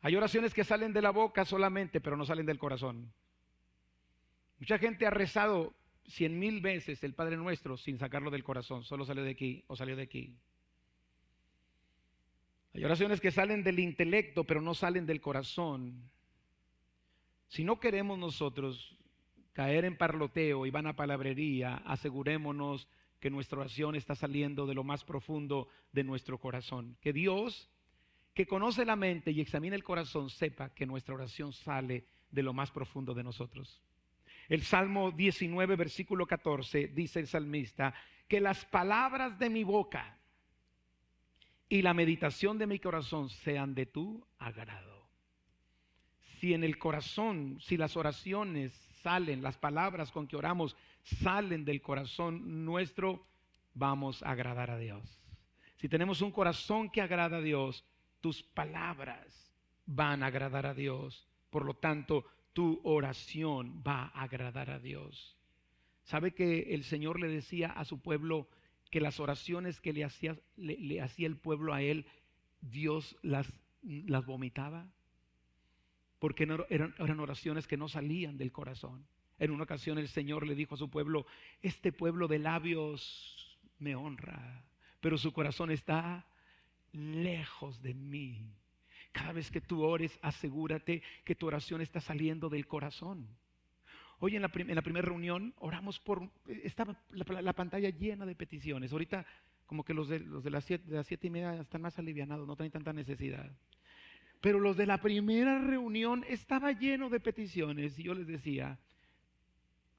Hay 0.02 0.16
oraciones 0.16 0.54
que 0.54 0.64
salen 0.64 0.94
de 0.94 1.02
la 1.02 1.12
boca 1.12 1.46
solamente, 1.46 2.00
pero 2.00 2.16
no 2.16 2.26
salen 2.26 2.46
del 2.46 2.60
corazón. 2.60 3.12
Mucha 4.60 4.78
gente 4.78 5.06
ha 5.06 5.10
rezado 5.10 5.74
cien 6.06 6.40
mil 6.40 6.62
veces 6.62 7.04
el 7.04 7.14
Padre 7.14 7.38
Nuestro 7.38 7.78
sin 7.78 7.98
sacarlo 7.98 8.32
del 8.32 8.44
corazón, 8.44 8.84
solo 8.84 9.06
salió 9.06 9.24
de 9.24 9.32
aquí 9.32 9.64
o 9.68 9.76
salió 9.76 9.96
de 9.96 10.04
aquí. 10.04 10.34
Hay 12.74 12.84
oraciones 12.84 13.20
que 13.20 13.32
salen 13.32 13.64
del 13.64 13.80
intelecto, 13.80 14.44
pero 14.44 14.62
no 14.62 14.74
salen 14.74 15.06
del 15.06 15.22
corazón. 15.22 16.10
Si 17.48 17.64
no 17.64 17.80
queremos 17.80 18.18
nosotros 18.18 18.96
caer 19.54 19.86
en 19.86 19.98
parloteo 19.98 20.66
y 20.66 20.72
van 20.72 20.88
a 20.88 20.96
palabrería, 20.96 21.78
asegurémonos 21.86 22.88
que 23.20 23.30
nuestra 23.30 23.60
oración 23.60 23.96
está 23.96 24.16
saliendo 24.16 24.66
de 24.66 24.76
lo 24.76 24.84
más 24.84 25.04
profundo 25.04 25.68
de 25.92 26.04
nuestro 26.04 26.38
corazón. 26.38 26.96
Que 27.02 27.12
Dios 27.12 27.70
que 28.40 28.48
conoce 28.48 28.86
la 28.86 28.96
mente 28.96 29.32
y 29.32 29.42
examina 29.42 29.76
el 29.76 29.84
corazón, 29.84 30.30
sepa 30.30 30.74
que 30.74 30.86
nuestra 30.86 31.14
oración 31.14 31.52
sale 31.52 32.06
de 32.32 32.42
lo 32.42 32.54
más 32.54 32.72
profundo 32.72 33.14
de 33.14 33.22
nosotros. 33.22 33.82
El 34.48 34.64
Salmo 34.64 35.12
19, 35.12 35.76
versículo 35.76 36.26
14, 36.26 36.88
dice 36.88 37.20
el 37.20 37.28
salmista, 37.28 37.94
que 38.30 38.40
las 38.40 38.64
palabras 38.64 39.38
de 39.40 39.50
mi 39.50 39.66
boca 39.66 40.18
y 41.68 41.82
la 41.82 41.94
meditación 41.94 42.58
de 42.58 42.68
mi 42.68 42.80
corazón 42.80 43.30
sean 43.30 43.76
de 43.76 43.88
tu 43.88 44.26
agrado. 44.38 45.10
Si 46.40 46.54
en 46.54 46.64
el 46.64 46.78
corazón, 46.78 47.58
si 47.60 47.76
las 47.76 47.98
oraciones 47.98 48.72
salen, 49.04 49.44
las 49.44 49.58
palabras 49.58 50.14
con 50.14 50.28
que 50.28 50.38
oramos 50.38 50.78
salen 51.04 51.66
del 51.66 51.82
corazón 51.82 52.64
nuestro, 52.64 53.28
vamos 53.74 54.24
a 54.24 54.32
agradar 54.32 54.72
a 54.72 54.78
Dios. 54.78 55.20
Si 55.76 55.90
tenemos 55.90 56.22
un 56.22 56.32
corazón 56.32 56.90
que 56.90 57.02
agrada 57.02 57.40
a 57.40 57.42
Dios, 57.42 57.84
tus 58.22 58.44
palabras 58.44 59.54
van 59.86 60.24
a 60.24 60.28
agradar 60.28 60.66
a 60.66 60.74
Dios. 60.74 61.28
Por 61.50 61.66
lo 61.66 61.74
tanto, 61.76 62.26
tu 62.54 62.80
oración 62.84 63.84
va 63.86 64.12
a 64.14 64.24
agradar 64.24 64.70
a 64.70 64.80
Dios. 64.80 65.38
¿Sabe 66.04 66.34
que 66.34 66.74
el 66.74 66.84
Señor 66.84 67.20
le 67.20 67.28
decía 67.28 67.70
a 67.70 67.86
su 67.86 68.02
pueblo 68.02 68.48
que 68.92 69.00
las 69.00 69.20
oraciones 69.20 69.80
que 69.80 69.94
le 69.94 70.04
hacía, 70.04 70.38
el 70.58 71.38
pueblo 71.38 71.74
a 71.74 71.82
él, 71.82 72.06
Dios 72.62 73.16
las, 73.22 73.48
vomitaba? 74.26 74.88
Porque 76.20 76.48
eran 76.70 77.20
oraciones 77.20 77.68
que 77.68 77.78
no 77.78 77.88
salían 77.88 78.38
del 78.38 78.52
corazón. 78.52 79.06
En 79.38 79.52
una 79.52 79.64
ocasión 79.64 79.98
el 79.98 80.10
Señor 80.10 80.46
le 80.46 80.56
dijo 80.56 80.76
a 80.76 80.78
su 80.78 80.90
pueblo, 80.90 81.26
este 81.62 81.94
pueblo 81.94 82.28
de 82.28 82.40
labios 82.40 83.60
me 83.78 83.96
honra, 83.96 84.66
pero 85.00 85.18
su 85.18 85.32
corazón 85.32 85.72
está 85.72 86.26
lejos 86.94 87.82
de 87.82 87.94
mí. 87.94 88.52
Cada 89.12 89.34
vez 89.34 89.50
que 89.52 89.62
tú 89.62 89.84
ores, 89.84 90.18
asegúrate 90.22 91.02
que 91.24 91.36
tu 91.36 91.48
oración 91.48 91.82
está 91.82 92.00
saliendo 92.00 92.50
del 92.50 92.68
corazón. 92.68 93.28
Hoy 94.20 94.36
en 94.36 94.42
la, 94.42 94.50
primera 94.50 95.02
reunión 95.02 95.54
oramos 95.60 96.00
por, 96.00 96.30
estaba 96.48 97.02
la, 97.12 97.54
pantalla 97.54 97.90
llena 97.90 98.26
de 98.26 98.36
peticiones. 98.36 98.92
Ahorita 98.92 99.26
como 99.66 99.84
que 99.84 99.94
los 99.94 100.10
de, 100.10 100.20
los 100.20 100.44
de 100.44 100.50
las, 100.50 100.66
siete, 100.66 101.04
siete 101.04 101.28
y 101.28 101.30
media 101.30 101.54
están 101.62 101.82
más 101.82 101.98
alivianados, 102.00 102.48
no 102.48 102.56
tienen 102.56 102.72
tanta 102.72 102.92
necesidad. 102.92 103.50
Pero 104.42 104.60
los 104.60 104.76
de 104.78 104.86
la 104.86 105.00
primera 105.00 105.60
reunión 105.60 106.26
estaba 106.28 106.72
lleno 106.72 107.10
de 107.10 107.20
peticiones 107.20 107.98
y 108.00 108.04
yo 108.04 108.14
les 108.14 108.28
decía, 108.28 108.80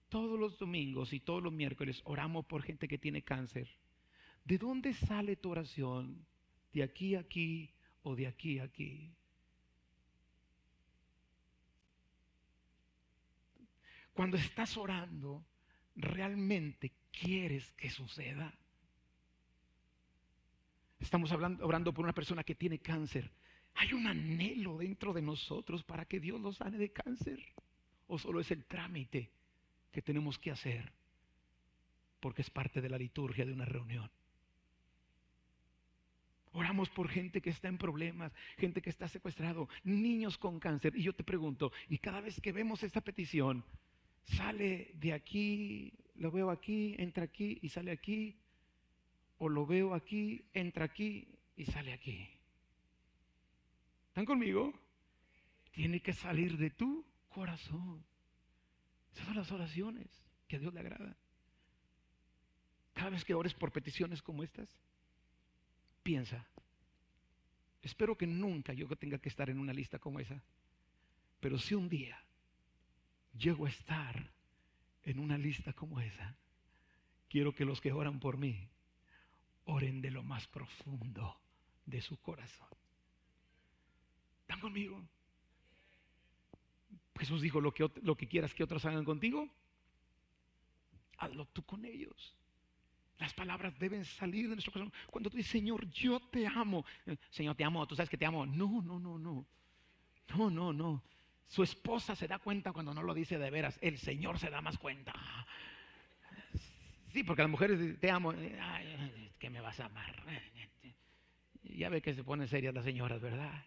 todos 0.08 0.38
los 0.38 0.58
domingos 0.58 1.12
y 1.12 1.20
todos 1.20 1.42
los 1.42 1.52
miércoles 1.52 2.02
oramos 2.04 2.44
por 2.44 2.62
gente 2.62 2.88
que 2.88 2.98
tiene 2.98 3.22
cáncer. 3.22 3.68
¿De 4.44 4.58
dónde 4.58 4.92
sale 4.92 5.36
tu 5.36 5.50
oración? 5.50 6.26
De 6.72 6.82
aquí 6.82 7.14
a 7.14 7.20
aquí 7.20 7.72
o 8.02 8.14
de 8.14 8.26
aquí 8.26 8.58
a 8.58 8.64
aquí. 8.64 9.14
Cuando 14.12 14.36
estás 14.36 14.76
orando, 14.76 15.44
¿realmente 15.96 16.92
quieres 17.10 17.72
que 17.72 17.90
suceda? 17.90 18.54
Estamos 20.98 21.32
hablando, 21.32 21.66
orando 21.66 21.94
por 21.94 22.04
una 22.04 22.12
persona 22.12 22.44
que 22.44 22.54
tiene 22.54 22.80
cáncer. 22.80 23.32
¿Hay 23.74 23.92
un 23.92 24.06
anhelo 24.06 24.78
dentro 24.78 25.12
de 25.12 25.22
nosotros 25.22 25.82
para 25.84 26.04
que 26.04 26.20
Dios 26.20 26.40
lo 26.40 26.52
sane 26.52 26.76
de 26.76 26.92
cáncer? 26.92 27.40
¿O 28.08 28.18
solo 28.18 28.40
es 28.40 28.50
el 28.50 28.64
trámite 28.64 29.30
que 29.90 30.02
tenemos 30.02 30.38
que 30.38 30.50
hacer? 30.50 30.92
Porque 32.18 32.42
es 32.42 32.50
parte 32.50 32.82
de 32.82 32.90
la 32.90 32.98
liturgia 32.98 33.46
de 33.46 33.52
una 33.52 33.64
reunión. 33.64 34.10
Oramos 36.52 36.90
por 36.90 37.08
gente 37.08 37.40
que 37.40 37.50
está 37.50 37.68
en 37.68 37.78
problemas, 37.78 38.32
gente 38.58 38.82
que 38.82 38.90
está 38.90 39.06
secuestrado, 39.06 39.68
niños 39.84 40.36
con 40.36 40.58
cáncer. 40.58 40.96
Y 40.96 41.02
yo 41.02 41.12
te 41.12 41.22
pregunto, 41.22 41.72
y 41.88 41.98
cada 41.98 42.20
vez 42.20 42.40
que 42.40 42.52
vemos 42.52 42.82
esta 42.82 43.00
petición, 43.00 43.64
sale 44.24 44.90
de 44.94 45.12
aquí, 45.12 45.92
lo 46.16 46.30
veo 46.30 46.50
aquí, 46.50 46.96
entra 46.98 47.24
aquí 47.24 47.58
y 47.62 47.68
sale 47.68 47.92
aquí, 47.92 48.36
o 49.38 49.48
lo 49.48 49.64
veo 49.64 49.94
aquí, 49.94 50.44
entra 50.52 50.86
aquí 50.86 51.28
y 51.56 51.64
sale 51.66 51.92
aquí. 51.92 52.28
¿Están 54.08 54.24
conmigo? 54.24 54.72
Tiene 55.70 56.00
que 56.00 56.12
salir 56.12 56.58
de 56.58 56.70
tu 56.70 57.06
corazón. 57.28 58.04
Esas 59.12 59.26
son 59.26 59.36
las 59.36 59.52
oraciones 59.52 60.08
que 60.48 60.56
a 60.56 60.58
Dios 60.58 60.74
le 60.74 60.80
agrada. 60.80 61.16
Cada 62.92 63.10
vez 63.10 63.24
que 63.24 63.34
ores 63.34 63.54
por 63.54 63.70
peticiones 63.72 64.20
como 64.20 64.42
estas, 64.42 64.68
piensa, 66.02 66.46
espero 67.82 68.16
que 68.16 68.26
nunca 68.26 68.72
yo 68.72 68.88
tenga 68.96 69.18
que 69.18 69.28
estar 69.28 69.50
en 69.50 69.58
una 69.58 69.72
lista 69.72 69.98
como 69.98 70.20
esa, 70.20 70.42
pero 71.40 71.58
si 71.58 71.74
un 71.74 71.88
día 71.88 72.22
llego 73.36 73.66
a 73.66 73.70
estar 73.70 74.32
en 75.02 75.18
una 75.18 75.38
lista 75.38 75.72
como 75.72 76.00
esa, 76.00 76.36
quiero 77.28 77.54
que 77.54 77.64
los 77.64 77.80
que 77.80 77.92
oran 77.92 78.20
por 78.20 78.36
mí 78.36 78.68
oren 79.64 80.00
de 80.00 80.10
lo 80.10 80.22
más 80.22 80.46
profundo 80.48 81.40
de 81.86 82.00
su 82.00 82.18
corazón. 82.18 82.68
¿Están 84.42 84.60
conmigo? 84.60 85.02
Jesús 87.18 87.42
dijo, 87.42 87.60
lo 87.60 87.72
que, 87.72 87.88
lo 88.02 88.16
que 88.16 88.26
quieras 88.26 88.54
que 88.54 88.64
otros 88.64 88.84
hagan 88.84 89.04
contigo, 89.04 89.48
hazlo 91.18 91.46
tú 91.46 91.62
con 91.64 91.84
ellos. 91.84 92.36
Las 93.20 93.34
palabras 93.34 93.78
deben 93.78 94.02
salir 94.02 94.48
de 94.48 94.54
nuestro 94.54 94.72
corazón. 94.72 94.92
Cuando 95.10 95.28
tú 95.28 95.36
dices, 95.36 95.52
Señor, 95.52 95.88
yo 95.90 96.18
te 96.20 96.46
amo. 96.46 96.86
Señor, 97.28 97.54
te 97.54 97.64
amo, 97.64 97.86
tú 97.86 97.94
sabes 97.94 98.08
que 98.08 98.16
te 98.16 98.24
amo. 98.24 98.46
No, 98.46 98.80
no, 98.82 98.98
no, 98.98 99.18
no. 99.18 99.46
No, 100.34 100.50
no, 100.50 100.72
no. 100.72 101.02
Su 101.46 101.62
esposa 101.62 102.16
se 102.16 102.26
da 102.26 102.38
cuenta 102.38 102.72
cuando 102.72 102.94
no 102.94 103.02
lo 103.02 103.12
dice 103.12 103.36
de 103.36 103.50
veras. 103.50 103.78
El 103.82 103.98
Señor 103.98 104.38
se 104.38 104.48
da 104.48 104.62
más 104.62 104.78
cuenta. 104.78 105.12
Sí, 107.12 107.22
porque 107.22 107.42
las 107.42 107.50
mujeres 107.50 108.00
te 108.00 108.10
amo. 108.10 108.32
que 109.38 109.50
me 109.50 109.60
vas 109.60 109.78
a 109.80 109.84
amar. 109.84 110.16
Ya 111.62 111.90
ve 111.90 112.00
que 112.00 112.14
se 112.14 112.24
ponen 112.24 112.48
serias 112.48 112.72
las 112.72 112.84
señoras, 112.84 113.20
¿verdad? 113.20 113.66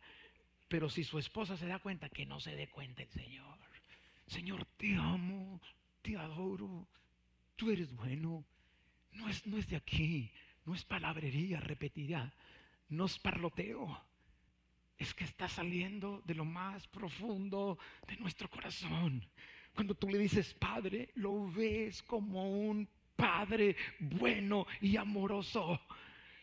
Pero 0.67 0.89
si 0.89 1.03
su 1.03 1.19
esposa 1.19 1.57
se 1.57 1.67
da 1.67 1.77
cuenta, 1.77 2.09
que 2.09 2.25
no 2.25 2.39
se 2.39 2.55
dé 2.55 2.69
cuenta 2.69 3.03
el 3.03 3.09
Señor. 3.09 3.59
Señor, 4.25 4.65
te 4.77 4.95
amo, 4.95 5.61
te 6.01 6.17
adoro, 6.17 6.87
tú 7.55 7.69
eres 7.69 7.93
bueno. 7.93 8.43
No 9.13 9.29
es, 9.29 9.45
no 9.45 9.57
es 9.57 9.67
de 9.67 9.75
aquí, 9.75 10.31
no 10.65 10.73
es 10.73 10.83
palabrería 10.83 11.59
repetida, 11.59 12.33
no 12.89 13.05
es 13.05 13.19
parloteo. 13.19 14.01
Es 14.97 15.13
que 15.13 15.23
está 15.23 15.47
saliendo 15.47 16.21
de 16.25 16.35
lo 16.35 16.45
más 16.45 16.87
profundo 16.87 17.77
de 18.07 18.15
nuestro 18.17 18.49
corazón. 18.49 19.25
Cuando 19.73 19.95
tú 19.95 20.07
le 20.07 20.17
dices 20.17 20.53
Padre, 20.53 21.09
lo 21.15 21.51
ves 21.51 22.03
como 22.03 22.49
un 22.49 22.87
Padre 23.15 23.75
bueno 23.99 24.65
y 24.81 24.97
amoroso. 24.97 25.79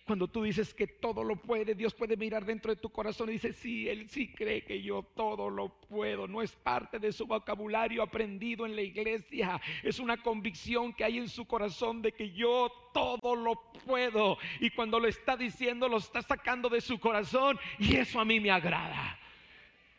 Cuando 0.06 0.26
tú 0.26 0.42
dices 0.42 0.74
que 0.74 0.86
todo 0.86 1.22
lo 1.22 1.36
puede, 1.36 1.74
Dios 1.74 1.94
puede 1.94 2.16
mirar 2.16 2.44
dentro 2.44 2.74
de 2.74 2.80
tu 2.80 2.90
corazón 2.90 3.28
y 3.28 3.34
dice, 3.34 3.52
sí, 3.52 3.88
Él 3.88 4.08
sí 4.08 4.32
cree 4.32 4.64
que 4.64 4.82
yo 4.82 5.04
todo 5.14 5.48
lo 5.48 5.68
puedo. 5.68 6.26
No 6.26 6.42
es 6.42 6.52
parte 6.52 6.98
de 6.98 7.12
su 7.12 7.26
vocabulario 7.26 8.02
aprendido 8.02 8.66
en 8.66 8.74
la 8.74 8.82
iglesia. 8.82 9.60
Es 9.82 10.00
una 10.00 10.20
convicción 10.20 10.92
que 10.92 11.04
hay 11.04 11.18
en 11.18 11.28
su 11.28 11.46
corazón 11.46 12.02
de 12.02 12.12
que 12.12 12.30
yo 12.32 12.72
todo 12.92 13.36
lo 13.36 13.72
puedo. 13.86 14.36
Y 14.58 14.70
cuando 14.70 14.98
lo 14.98 15.06
está 15.06 15.36
diciendo, 15.36 15.88
lo 15.88 15.98
está 15.98 16.22
sacando 16.22 16.68
de 16.68 16.80
su 16.80 16.98
corazón. 16.98 17.58
Y 17.78 17.96
eso 17.96 18.18
a 18.18 18.24
mí 18.24 18.40
me 18.40 18.50
agrada. 18.50 19.16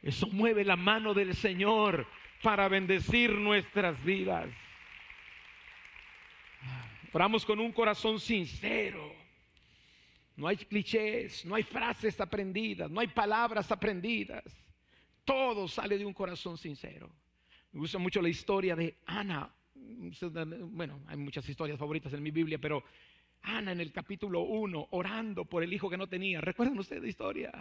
Eso 0.02 0.28
mueve 0.28 0.66
la 0.66 0.76
mano 0.76 1.14
del 1.14 1.36
Señor 1.36 2.06
para 2.42 2.68
bendecir 2.68 3.32
nuestras 3.32 4.04
vidas. 4.04 4.50
Oramos 7.14 7.46
con 7.46 7.60
un 7.60 7.72
corazón 7.72 8.20
sincero 8.20 9.21
no 10.36 10.48
hay 10.48 10.58
clichés, 10.58 11.46
no 11.46 11.56
hay 11.56 11.64
frases 11.64 12.20
aprendidas, 12.20 12.90
no 12.90 13.00
hay 13.00 13.08
palabras 13.08 13.72
aprendidas. 13.72 14.44
Todo 15.24 15.68
sale 15.68 15.98
de 15.98 16.06
un 16.06 16.14
corazón 16.14 16.58
sincero. 16.58 17.10
Me 17.72 17.80
gusta 17.80 17.98
mucho 17.98 18.22
la 18.22 18.30
historia 18.30 18.76
de 18.76 18.98
Ana. 19.06 19.54
Bueno, 19.76 21.02
hay 21.08 21.18
muchas 21.18 21.48
historias 21.48 21.78
favoritas 21.78 22.14
en 22.14 22.24
mi 22.24 22.32
Biblia, 22.32 22.58
pero 22.60 22.84
Ana 23.44 23.72
en 23.72 23.82
el 23.82 23.92
capítulo 23.92 24.42
1, 24.42 24.88
orando 24.92 25.46
por 25.46 25.64
el 25.64 25.74
hijo 25.74 25.90
que 25.90 25.98
no 25.98 26.08
tenía. 26.08 26.42
¿Recuerdan 26.42 26.78
ustedes 26.80 27.04
la 27.04 27.10
historia? 27.10 27.52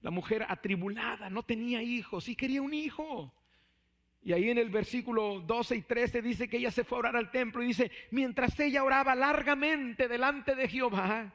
La 0.00 0.10
mujer 0.10 0.46
atribulada, 0.48 1.28
no 1.30 1.42
tenía 1.42 1.82
hijos 1.82 2.28
y 2.28 2.36
quería 2.36 2.62
un 2.62 2.74
hijo. 2.74 3.32
Y 4.22 4.32
ahí 4.32 4.50
en 4.50 4.58
el 4.58 4.68
versículo 4.68 5.40
12 5.40 5.76
y 5.76 5.82
13 5.82 6.22
dice 6.22 6.48
que 6.48 6.58
ella 6.58 6.70
se 6.70 6.84
fue 6.84 6.98
a 6.98 7.00
orar 7.00 7.16
al 7.16 7.30
templo 7.30 7.62
y 7.62 7.68
dice, 7.68 7.90
mientras 8.10 8.58
ella 8.60 8.82
oraba 8.82 9.14
largamente 9.14 10.08
delante 10.08 10.54
de 10.54 10.68
Jehová, 10.68 11.32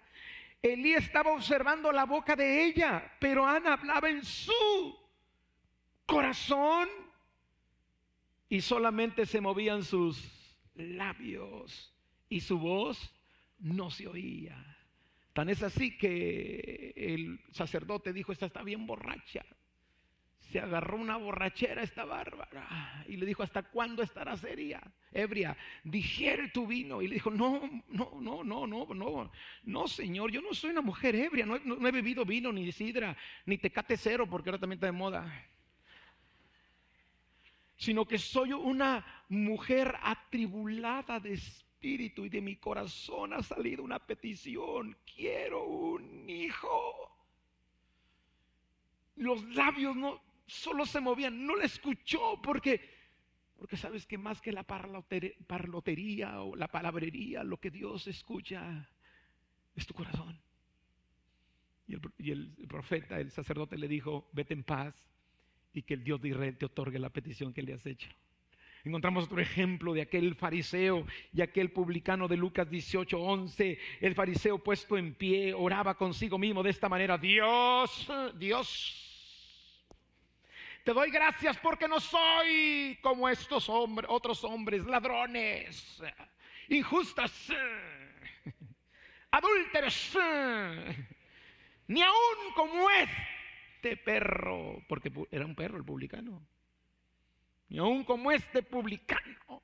Elí 0.63 0.93
estaba 0.93 1.33
observando 1.33 1.91
la 1.91 2.05
boca 2.05 2.37
de 2.37 2.65
ella, 2.65 3.11
pero 3.19 3.45
Ana 3.45 3.73
hablaba 3.73 4.09
en 4.09 4.23
su 4.23 4.97
corazón 6.05 6.87
y 8.47 8.61
solamente 8.61 9.25
se 9.25 9.41
movían 9.41 9.83
sus 9.83 10.23
labios 10.75 11.93
y 12.29 12.39
su 12.39 12.57
voz 12.57 13.13
no 13.59 13.91
se 13.91 14.07
oía. 14.07 14.77
Tan 15.33 15.49
es 15.49 15.61
así 15.63 15.97
que 15.97 16.93
el 16.95 17.41
sacerdote 17.51 18.13
dijo, 18.13 18.31
esta 18.31 18.45
está 18.45 18.63
bien 18.63 18.87
borracha 18.87 19.45
se 20.53 20.59
agarró 20.59 20.97
una 20.97 21.17
borrachera 21.17 21.81
esta 21.81 22.05
bárbara 22.05 23.03
y 23.07 23.17
le 23.17 23.25
dijo, 23.25 23.41
¿hasta 23.41 23.63
cuándo 23.63 24.03
estará 24.03 24.37
seria, 24.37 24.79
ebria? 25.11 25.57
Digiere 25.83 26.49
tu 26.49 26.67
vino. 26.67 27.01
Y 27.01 27.07
le 27.07 27.15
dijo, 27.15 27.31
no, 27.31 27.59
no, 27.89 28.11
no, 28.21 28.43
no, 28.43 28.67
no, 28.67 28.85
no, 28.93 29.31
no, 29.63 29.87
señor, 29.87 30.31
yo 30.31 30.41
no 30.43 30.53
soy 30.53 30.69
una 30.69 30.81
mujer 30.81 31.15
ebria, 31.15 31.47
no, 31.47 31.55
he 31.55 31.91
bebido 31.91 32.23
vino, 32.23 32.51
ni 32.51 32.71
sidra, 32.71 33.17
ni 33.47 33.57
tecate 33.57 33.97
cero, 33.97 34.27
porque 34.29 34.51
ahora 34.51 34.59
también 34.59 34.77
está 34.77 34.85
de 34.85 34.91
moda. 34.91 35.25
Sino 37.75 38.05
que 38.05 38.19
soy 38.19 38.53
una 38.53 39.03
mujer 39.29 39.95
atribulada 40.03 41.19
de 41.19 41.33
espíritu 41.33 42.25
y 42.25 42.29
de 42.29 42.41
mi 42.41 42.57
corazón 42.57 43.33
ha 43.33 43.41
salido 43.41 43.83
una 43.83 43.97
petición, 43.97 44.95
quiero 45.15 45.63
un 45.63 46.29
hijo. 46.29 47.09
Los 49.15 49.43
labios 49.55 49.95
no, 49.95 50.21
solo 50.53 50.85
se 50.85 50.99
movían, 50.99 51.45
no 51.45 51.55
le 51.55 51.65
escuchó 51.65 52.41
porque, 52.41 52.79
porque 53.57 53.77
sabes 53.77 54.05
que 54.05 54.17
más 54.17 54.41
que 54.41 54.51
la 54.51 54.63
parlotería 54.63 56.41
o 56.41 56.55
la 56.55 56.67
palabrería, 56.67 57.43
lo 57.43 57.57
que 57.57 57.71
Dios 57.71 58.07
escucha 58.07 58.89
es 59.75 59.85
tu 59.85 59.93
corazón. 59.93 60.39
Y 61.87 62.31
el, 62.31 62.49
profeta, 62.67 63.19
el 63.19 63.31
sacerdote 63.31 63.77
le 63.77 63.87
dijo, 63.87 64.29
vete 64.31 64.53
en 64.53 64.63
paz 64.63 64.95
y 65.73 65.81
que 65.81 65.95
el 65.95 66.03
Dios 66.03 66.21
de 66.21 66.29
Israel 66.29 66.57
te 66.57 66.65
otorgue 66.65 66.99
la 66.99 67.09
petición 67.09 67.53
que 67.53 67.61
le 67.61 67.73
has 67.73 67.85
hecho. 67.85 68.09
Encontramos 68.85 69.25
otro 69.25 69.39
ejemplo 69.39 69.93
de 69.93 70.01
aquel 70.01 70.35
fariseo 70.35 71.05
y 71.33 71.41
aquel 71.41 71.71
publicano 71.71 72.27
de 72.27 72.35
Lucas 72.35 72.69
18, 72.69 73.17
11. 73.17 73.79
El 74.01 74.13
fariseo 74.13 74.59
puesto 74.59 74.97
en 74.97 75.13
pie 75.13 75.53
oraba 75.53 75.95
consigo 75.95 76.37
mismo 76.37 76.63
de 76.63 76.69
esta 76.69 76.89
manera, 76.89 77.17
Dios, 77.17 78.11
Dios, 78.37 79.12
te 80.83 80.93
doy 80.93 81.09
gracias 81.11 81.57
porque 81.59 81.87
no 81.87 81.99
soy 81.99 82.97
como 83.01 83.29
estos 83.29 83.69
hombres, 83.69 84.09
otros 84.11 84.43
hombres, 84.43 84.85
ladrones, 84.85 86.03
injustas, 86.67 87.49
adúlteros, 89.31 90.17
ni 91.87 92.01
aún 92.01 92.53
como 92.55 92.89
este 92.89 93.95
perro, 93.97 94.83
porque 94.89 95.11
era 95.31 95.45
un 95.45 95.55
perro 95.55 95.77
el 95.77 95.85
publicano, 95.85 96.45
ni 97.69 97.77
aún 97.77 98.03
como 98.03 98.31
este 98.31 98.61
publicano. 98.61 99.61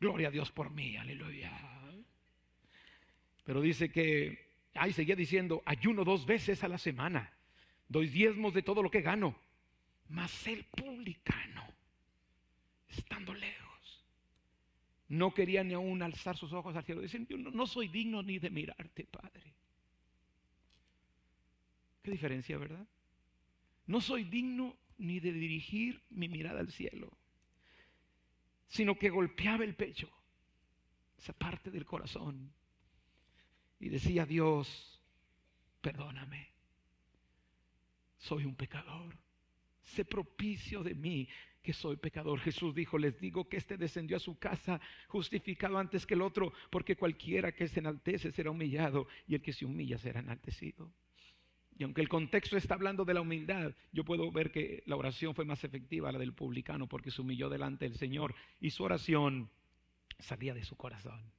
Gloria 0.00 0.28
a 0.28 0.30
Dios 0.30 0.50
por 0.50 0.70
mí, 0.70 0.96
aleluya. 0.96 1.52
Pero 3.44 3.60
dice 3.60 3.90
que 3.92 4.49
Ahí 4.74 4.92
seguía 4.92 5.16
diciendo, 5.16 5.62
ayuno 5.66 6.04
dos 6.04 6.26
veces 6.26 6.62
a 6.62 6.68
la 6.68 6.78
semana, 6.78 7.32
doy 7.88 8.08
diezmos 8.08 8.54
de 8.54 8.62
todo 8.62 8.82
lo 8.82 8.90
que 8.90 9.02
gano. 9.02 9.36
Mas 10.08 10.46
el 10.46 10.64
publicano, 10.64 11.66
estando 12.88 13.34
lejos, 13.34 14.04
no 15.08 15.34
quería 15.34 15.64
ni 15.64 15.74
aún 15.74 16.02
alzar 16.02 16.36
sus 16.36 16.52
ojos 16.52 16.76
al 16.76 16.84
cielo. 16.84 17.00
Dicen, 17.00 17.26
yo 17.26 17.36
no, 17.36 17.66
soy 17.66 17.88
digno 17.88 18.22
ni 18.22 18.38
de 18.38 18.50
mirarte, 18.50 19.04
Padre. 19.06 19.54
Qué 22.02 22.12
diferencia, 22.12 22.56
¿verdad? 22.58 22.86
No 23.86 24.00
soy 24.00 24.24
digno 24.24 24.76
ni 24.98 25.18
de 25.18 25.32
dirigir 25.32 26.00
mi 26.10 26.28
mirada 26.28 26.60
al 26.60 26.70
cielo, 26.70 27.10
sino 28.68 28.96
que 28.98 29.10
golpeaba 29.10 29.64
el 29.64 29.74
pecho, 29.74 30.08
esa 31.18 31.32
parte 31.32 31.70
del 31.70 31.84
corazón 31.84 32.52
y 33.80 33.88
decía, 33.88 34.26
Dios, 34.26 35.00
perdóname, 35.80 36.48
soy 38.18 38.44
un 38.44 38.54
pecador, 38.54 39.16
sé 39.82 40.04
propicio 40.04 40.82
de 40.82 40.94
mí 40.94 41.28
que 41.62 41.72
soy 41.72 41.96
pecador. 41.96 42.38
Jesús 42.40 42.74
dijo, 42.74 42.98
les 42.98 43.18
digo 43.18 43.48
que 43.48 43.56
este 43.56 43.76
descendió 43.76 44.18
a 44.18 44.20
su 44.20 44.38
casa 44.38 44.80
justificado 45.08 45.78
antes 45.78 46.06
que 46.06 46.14
el 46.14 46.22
otro, 46.22 46.52
porque 46.70 46.96
cualquiera 46.96 47.52
que 47.52 47.68
se 47.68 47.80
enaltece 47.80 48.32
será 48.32 48.50
humillado 48.50 49.08
y 49.26 49.34
el 49.34 49.42
que 49.42 49.52
se 49.52 49.64
humilla 49.64 49.98
será 49.98 50.20
enaltecido. 50.20 50.92
Y 51.78 51.84
aunque 51.84 52.02
el 52.02 52.10
contexto 52.10 52.58
está 52.58 52.74
hablando 52.74 53.06
de 53.06 53.14
la 53.14 53.22
humildad, 53.22 53.72
yo 53.90 54.04
puedo 54.04 54.30
ver 54.30 54.52
que 54.52 54.82
la 54.84 54.96
oración 54.96 55.34
fue 55.34 55.46
más 55.46 55.64
efectiva 55.64 56.12
la 56.12 56.18
del 56.18 56.34
publicano 56.34 56.86
porque 56.86 57.10
se 57.10 57.22
humilló 57.22 57.48
delante 57.48 57.86
del 57.86 57.96
Señor 57.96 58.34
y 58.60 58.70
su 58.70 58.84
oración 58.84 59.48
salía 60.18 60.52
de 60.52 60.64
su 60.64 60.76
corazón. 60.76 61.32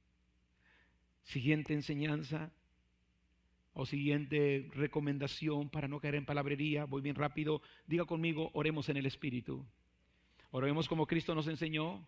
Siguiente 1.22 1.74
enseñanza 1.74 2.50
o 3.74 3.86
siguiente 3.86 4.68
recomendación 4.74 5.70
para 5.70 5.88
no 5.88 6.00
caer 6.00 6.16
en 6.16 6.26
palabrería. 6.26 6.84
Voy 6.84 7.00
bien 7.00 7.16
rápido. 7.16 7.62
Diga 7.86 8.04
conmigo, 8.04 8.50
oremos 8.54 8.88
en 8.88 8.98
el 8.98 9.06
Espíritu. 9.06 9.64
Oremos 10.50 10.88
como 10.88 11.06
Cristo 11.06 11.34
nos 11.34 11.46
enseñó. 11.46 12.06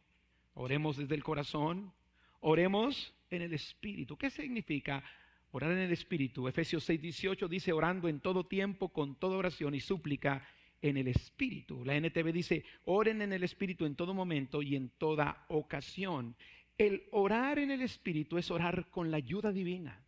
Oremos 0.55 0.97
desde 0.97 1.15
el 1.15 1.25
corazón. 1.25 1.93
Oremos 2.41 3.15
en 3.31 3.43
el 3.43 3.55
Espíritu. 3.55 4.17
¿Qué 4.17 4.31
significa 4.31 5.03
orar 5.51 5.73
en 5.73 5.79
el 5.79 5.93
Espíritu? 5.93 6.47
Efesios 6.47 6.85
6, 6.85 7.01
18 7.01 7.49
dice 7.49 7.73
orando 7.73 8.09
en 8.09 8.21
todo 8.21 8.45
tiempo, 8.45 8.91
con 8.91 9.19
toda 9.19 9.39
oración 9.39 9.75
y 9.75 9.81
súplica 9.81 10.47
en 10.83 10.99
el 10.99 11.09
Espíritu. 11.09 11.83
La 11.85 11.97
NTV 11.97 12.33
dice, 12.33 12.65
oren 12.85 13.23
en 13.23 13.33
el 13.33 13.43
Espíritu 13.43 13.87
en 13.87 13.97
todo 13.97 14.13
momento 14.13 14.61
y 14.61 14.77
en 14.77 14.91
toda 14.91 15.47
ocasión. 15.49 16.37
El 16.77 17.05
orar 17.13 17.59
en 17.59 17.71
el 17.71 17.83
Espíritu 17.83 18.37
es 18.39 18.51
orar 18.51 18.91
con 18.91 19.11
la 19.11 19.19
ayuda 19.19 19.53
divina. 19.53 20.05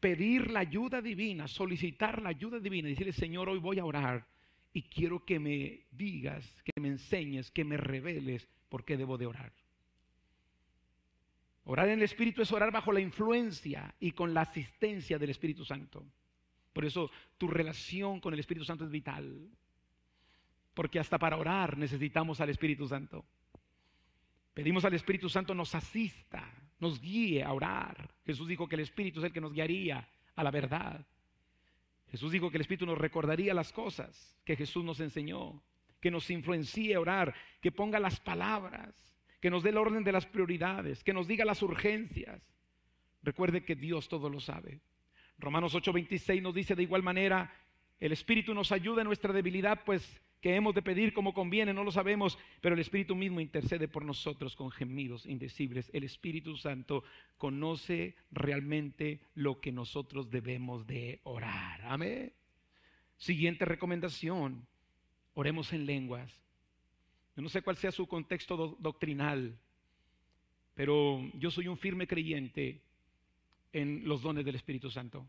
Pedir 0.00 0.50
la 0.50 0.60
ayuda 0.60 1.00
divina, 1.00 1.46
solicitar 1.46 2.22
la 2.22 2.30
ayuda 2.30 2.58
divina 2.58 2.88
decirle, 2.88 3.12
Señor, 3.12 3.48
hoy 3.48 3.58
voy 3.58 3.78
a 3.78 3.84
orar 3.84 4.26
y 4.72 4.82
quiero 4.82 5.24
que 5.24 5.38
me 5.38 5.86
digas, 5.90 6.62
que 6.64 6.80
me 6.80 6.88
enseñes, 6.88 7.50
que 7.50 7.64
me 7.64 7.76
reveles 7.76 8.48
por 8.68 8.84
qué 8.84 8.96
debo 8.96 9.18
de 9.18 9.26
orar. 9.26 9.52
Orar 11.64 11.88
en 11.88 11.98
el 11.98 12.02
Espíritu 12.02 12.42
es 12.42 12.50
orar 12.52 12.72
bajo 12.72 12.92
la 12.92 13.00
influencia 13.00 13.94
y 14.00 14.12
con 14.12 14.32
la 14.32 14.40
asistencia 14.40 15.18
del 15.18 15.30
Espíritu 15.30 15.64
Santo. 15.64 16.04
Por 16.72 16.84
eso 16.84 17.10
tu 17.36 17.46
relación 17.46 18.20
con 18.20 18.32
el 18.32 18.40
Espíritu 18.40 18.64
Santo 18.64 18.84
es 18.84 18.90
vital. 18.90 19.50
porque 20.74 20.98
hasta 20.98 21.18
para 21.18 21.36
orar 21.36 21.76
necesitamos 21.76 22.40
al 22.40 22.48
Espíritu 22.48 22.88
Santo. 22.88 23.26
Pedimos 24.54 24.84
al 24.84 24.94
Espíritu 24.94 25.28
Santo 25.28 25.54
nos 25.54 25.74
asista, 25.74 26.52
nos 26.78 27.00
guíe 27.00 27.42
a 27.42 27.52
orar. 27.52 28.14
Jesús 28.26 28.48
dijo 28.48 28.68
que 28.68 28.74
el 28.76 28.82
Espíritu 28.82 29.20
es 29.20 29.26
el 29.26 29.32
que 29.32 29.40
nos 29.40 29.52
guiaría 29.52 30.08
a 30.34 30.42
la 30.42 30.50
verdad. 30.50 31.06
Jesús 32.10 32.32
dijo 32.32 32.50
que 32.50 32.56
el 32.56 32.62
Espíritu 32.62 32.86
nos 32.86 32.98
recordaría 32.98 33.54
las 33.54 33.72
cosas 33.72 34.36
que 34.44 34.56
Jesús 34.56 34.84
nos 34.84 34.98
enseñó, 35.00 35.62
que 36.00 36.10
nos 36.10 36.28
influencie 36.30 36.94
a 36.94 37.00
orar, 37.00 37.34
que 37.60 37.70
ponga 37.70 38.00
las 38.00 38.18
palabras, 38.18 38.94
que 39.40 39.50
nos 39.50 39.62
dé 39.62 39.70
el 39.70 39.78
orden 39.78 40.02
de 40.02 40.12
las 40.12 40.26
prioridades, 40.26 41.04
que 41.04 41.12
nos 41.12 41.28
diga 41.28 41.44
las 41.44 41.62
urgencias. 41.62 42.42
Recuerde 43.22 43.64
que 43.64 43.76
Dios 43.76 44.08
todo 44.08 44.28
lo 44.28 44.40
sabe. 44.40 44.80
Romanos 45.38 45.74
8:26 45.74 46.42
nos 46.42 46.54
dice 46.54 46.74
de 46.74 46.82
igual 46.82 47.02
manera, 47.02 47.52
el 47.98 48.12
Espíritu 48.12 48.54
nos 48.54 48.72
ayuda 48.72 49.02
en 49.02 49.06
nuestra 49.06 49.32
debilidad, 49.32 49.84
pues 49.84 50.20
que 50.40 50.54
hemos 50.54 50.74
de 50.74 50.82
pedir 50.82 51.12
como 51.12 51.34
conviene, 51.34 51.74
no 51.74 51.84
lo 51.84 51.92
sabemos, 51.92 52.38
pero 52.60 52.74
el 52.74 52.80
Espíritu 52.80 53.14
mismo 53.14 53.40
intercede 53.40 53.88
por 53.88 54.04
nosotros 54.04 54.56
con 54.56 54.70
gemidos 54.70 55.26
indecibles. 55.26 55.90
El 55.92 56.04
Espíritu 56.04 56.56
Santo 56.56 57.04
conoce 57.36 58.14
realmente 58.30 59.20
lo 59.34 59.60
que 59.60 59.70
nosotros 59.70 60.30
debemos 60.30 60.86
de 60.86 61.20
orar. 61.24 61.82
Amén. 61.82 62.32
Siguiente 63.18 63.66
recomendación, 63.66 64.66
oremos 65.34 65.72
en 65.74 65.84
lenguas. 65.84 66.32
Yo 67.36 67.42
no 67.42 67.50
sé 67.50 67.60
cuál 67.60 67.76
sea 67.76 67.92
su 67.92 68.06
contexto 68.06 68.76
doctrinal, 68.78 69.58
pero 70.74 71.20
yo 71.34 71.50
soy 71.50 71.68
un 71.68 71.76
firme 71.76 72.06
creyente 72.06 72.80
en 73.72 74.08
los 74.08 74.22
dones 74.22 74.44
del 74.44 74.54
Espíritu 74.54 74.90
Santo. 74.90 75.26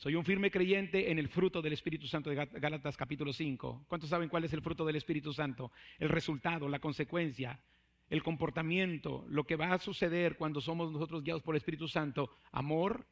Soy 0.00 0.14
un 0.14 0.24
firme 0.24 0.50
creyente 0.50 1.10
en 1.10 1.18
el 1.18 1.28
fruto 1.28 1.60
del 1.60 1.74
Espíritu 1.74 2.06
Santo 2.06 2.30
de 2.30 2.36
Gálatas 2.36 2.96
capítulo 2.96 3.34
5. 3.34 3.84
¿Cuántos 3.86 4.08
saben 4.08 4.30
cuál 4.30 4.44
es 4.44 4.52
el 4.54 4.62
fruto 4.62 4.86
del 4.86 4.96
Espíritu 4.96 5.30
Santo? 5.30 5.72
El 5.98 6.08
resultado, 6.08 6.70
la 6.70 6.78
consecuencia, 6.78 7.60
el 8.08 8.22
comportamiento, 8.22 9.26
lo 9.28 9.44
que 9.44 9.56
va 9.56 9.74
a 9.74 9.78
suceder 9.78 10.38
cuando 10.38 10.62
somos 10.62 10.90
nosotros 10.90 11.22
guiados 11.22 11.42
por 11.42 11.54
el 11.54 11.58
Espíritu 11.58 11.86
Santo. 11.86 12.30
Amor, 12.50 13.04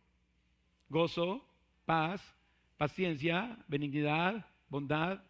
gozo, 0.89 1.47
paz, 1.85 2.23
paciencia, 2.79 3.63
benignidad, 3.69 4.47
bondad, 4.71 5.23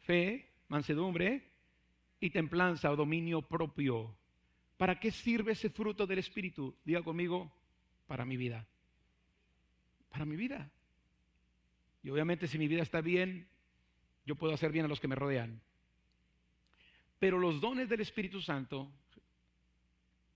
fe, 0.00 0.52
mansedumbre 0.68 1.50
y 2.20 2.28
templanza 2.28 2.90
o 2.90 2.96
dominio 2.96 3.40
propio. 3.40 4.14
¿Para 4.76 5.00
qué 5.00 5.10
sirve 5.10 5.52
ese 5.52 5.70
fruto 5.70 6.06
del 6.06 6.18
Espíritu? 6.18 6.76
Diga 6.84 7.02
conmigo, 7.02 7.50
para 8.06 8.26
mi 8.26 8.36
vida 8.36 8.68
para 10.14 10.24
mi 10.24 10.36
vida. 10.36 10.70
Y 12.04 12.10
obviamente 12.10 12.46
si 12.46 12.56
mi 12.56 12.68
vida 12.68 12.82
está 12.82 13.00
bien, 13.00 13.48
yo 14.24 14.36
puedo 14.36 14.54
hacer 14.54 14.70
bien 14.70 14.84
a 14.84 14.88
los 14.88 15.00
que 15.00 15.08
me 15.08 15.16
rodean. 15.16 15.60
Pero 17.18 17.36
los 17.40 17.60
dones 17.60 17.88
del 17.88 18.00
Espíritu 18.00 18.40
Santo 18.40 18.92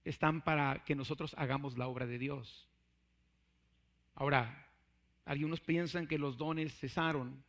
están 0.04 0.42
para 0.42 0.82
que 0.84 0.96
nosotros 0.96 1.32
hagamos 1.38 1.78
la 1.78 1.86
obra 1.86 2.06
de 2.06 2.18
Dios. 2.18 2.68
Ahora, 4.16 4.66
algunos 5.24 5.60
piensan 5.60 6.08
que 6.08 6.18
los 6.18 6.36
dones 6.36 6.76
cesaron, 6.80 7.44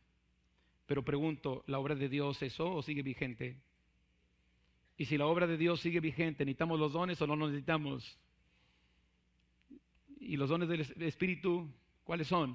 pero 0.86 1.04
pregunto, 1.04 1.64
¿la 1.66 1.80
obra 1.80 1.96
de 1.96 2.08
Dios 2.08 2.38
cesó 2.38 2.72
o 2.72 2.82
sigue 2.84 3.02
vigente? 3.02 3.60
Y 4.96 5.06
si 5.06 5.18
la 5.18 5.26
obra 5.26 5.48
de 5.48 5.56
Dios 5.56 5.80
sigue 5.80 5.98
vigente, 5.98 6.44
¿necesitamos 6.44 6.78
los 6.78 6.92
dones 6.92 7.20
o 7.20 7.26
no 7.26 7.34
los 7.34 7.50
necesitamos? 7.50 8.20
Y 10.20 10.36
los 10.36 10.48
dones 10.48 10.68
del 10.68 11.02
Espíritu 11.08 11.68
¿Cuáles 12.04 12.28
son? 12.28 12.54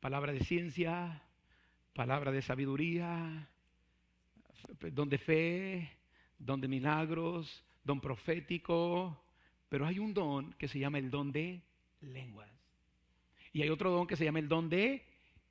Palabra 0.00 0.32
de 0.32 0.44
ciencia, 0.44 1.22
palabra 1.94 2.32
de 2.32 2.42
sabiduría, 2.42 3.48
don 4.92 5.08
de 5.08 5.18
fe, 5.18 5.90
don 6.38 6.60
de 6.60 6.68
milagros, 6.68 7.64
don 7.84 8.00
profético, 8.00 9.22
pero 9.68 9.86
hay 9.86 9.98
un 9.98 10.14
don 10.14 10.52
que 10.54 10.68
se 10.68 10.78
llama 10.78 10.98
el 10.98 11.10
don 11.10 11.32
de 11.32 11.62
lenguas. 12.00 12.50
Y 13.52 13.62
hay 13.62 13.70
otro 13.70 13.90
don 13.90 14.06
que 14.06 14.16
se 14.16 14.24
llama 14.24 14.38
el 14.38 14.48
don 14.48 14.68
de 14.68 15.04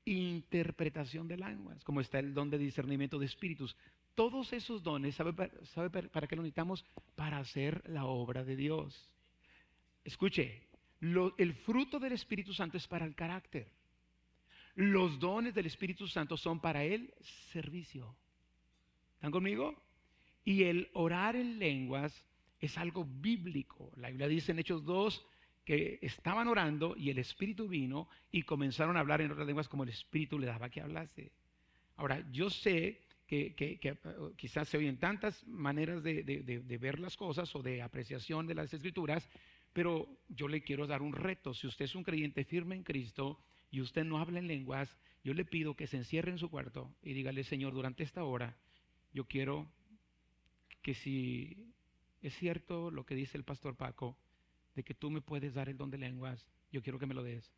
interpretación 0.05 1.28
de 1.28 1.38
lenguas, 1.38 1.84
como 1.84 2.01
está 2.01 2.20
el 2.20 2.34
don 2.34 2.49
de 2.49 2.57
discernimiento 2.57 3.20
de 3.20 3.26
espíritus. 3.26 3.76
Todos 4.16 4.51
esos 4.53 4.84
dones, 4.84 5.16
¿sabe, 5.16 5.34
para 5.34 6.28
qué 6.28 6.36
lo 6.36 6.41
necesitamos? 6.41 6.86
Para 7.16 7.38
hacer 7.38 7.88
la 7.89 8.05
obra 8.05 8.43
de 8.43 8.55
Dios. 8.55 9.10
Escuche, 10.03 10.69
el 11.02 11.54
fruto 11.54 12.00
del 12.00 12.14
Espíritu 12.14 12.54
Santo 12.54 12.78
es 12.78 12.88
para 12.88 13.06
el 13.06 13.16
carácter. 13.16 13.68
Los 14.76 15.20
dones 15.20 15.54
del 15.54 15.66
Espíritu 15.66 16.08
Santo 16.08 16.38
son 16.38 16.60
para 16.60 16.84
el 16.84 17.14
servicio. 17.52 18.16
¿Están 19.16 19.32
conmigo? 19.32 19.82
Y 20.43 20.64
el 20.64 20.89
orar 20.93 21.36
en 21.36 21.60
lenguas 21.60 22.26
es 22.60 22.78
algo 22.78 23.06
bíblico. 23.06 23.91
La 23.97 24.10
Biblia 24.10 24.28
dice 24.28 24.52
en 24.52 24.60
Hechos 24.60 24.84
2 24.86 25.26
que 25.66 26.00
estaban 26.02 26.47
orando 26.47 26.95
y 26.97 27.10
el 27.10 27.20
Espíritu 27.20 27.68
vino 27.68 28.08
y 28.32 28.43
comenzaron 28.43 28.97
a 28.97 29.02
hablar 29.02 29.22
en 29.22 29.32
otras 29.32 29.47
lenguas 29.47 29.68
como 29.68 29.84
el 29.84 29.89
Espíritu 29.89 30.39
le 30.39 30.47
daba 30.47 30.70
que 30.70 30.82
hablase. 30.82 31.32
Ahora, 31.95 32.26
yo 32.32 32.50
sé 32.50 33.02
que, 33.28 33.97
uh, 34.18 34.34
quizás 34.36 34.68
se 34.68 34.78
oyen 34.78 34.97
tantas 34.97 35.45
maneras 35.45 36.02
de 36.02 36.78
ver 36.82 37.00
las 37.00 37.16
cosas 37.16 37.54
o 37.56 37.62
de 37.62 37.82
apreciación 37.82 38.47
de 38.47 38.56
las 38.56 38.74
escrituras 38.74 39.30
pero 39.74 40.08
yo 40.28 40.48
le 40.48 40.62
quiero 40.62 40.88
dar 40.88 41.02
un 41.02 41.14
reto. 41.14 41.54
Si 41.54 41.68
usted 41.68 41.86
es 41.86 41.96
un 41.96 42.04
creyente 42.04 42.44
firme 42.44 42.76
en 42.76 42.84
Cristo 42.84 43.40
y 43.72 43.82
usted 43.82 44.04
no 44.04 44.20
habla 44.20 44.40
en 44.40 44.48
lenguas, 44.48 44.98
yo 45.24 45.34
le 45.34 45.46
pido 45.46 45.76
que 45.76 45.88
se 45.88 45.98
encierre 45.98 46.32
en 46.32 46.38
su 46.38 46.50
cuarto 46.50 46.94
y 47.02 47.14
dígale, 47.14 47.44
Señor, 47.44 47.74
durante 47.74 48.04
esta 48.04 48.24
hora, 48.24 48.58
yo 49.14 49.26
quiero 49.26 49.72
que 50.82 50.94
si 50.94 51.74
es 52.22 52.36
cierto 52.38 52.92
lo 52.92 53.06
que 53.06 53.16
dice 53.16 53.38
el 53.38 53.44
pastor 53.44 53.76
Paco, 53.76 54.18
de 54.76 54.84
que 54.84 54.94
tú 54.94 55.10
me 55.10 55.22
puedes 55.22 55.54
dar 55.54 55.70
el 55.70 55.78
don 55.78 55.90
de 55.90 55.98
lenguas, 55.98 56.48
yo 56.72 56.82
quiero 56.82 57.00
que 57.00 57.06
me 57.06 57.14
lo 57.14 57.24
des. 57.24 57.52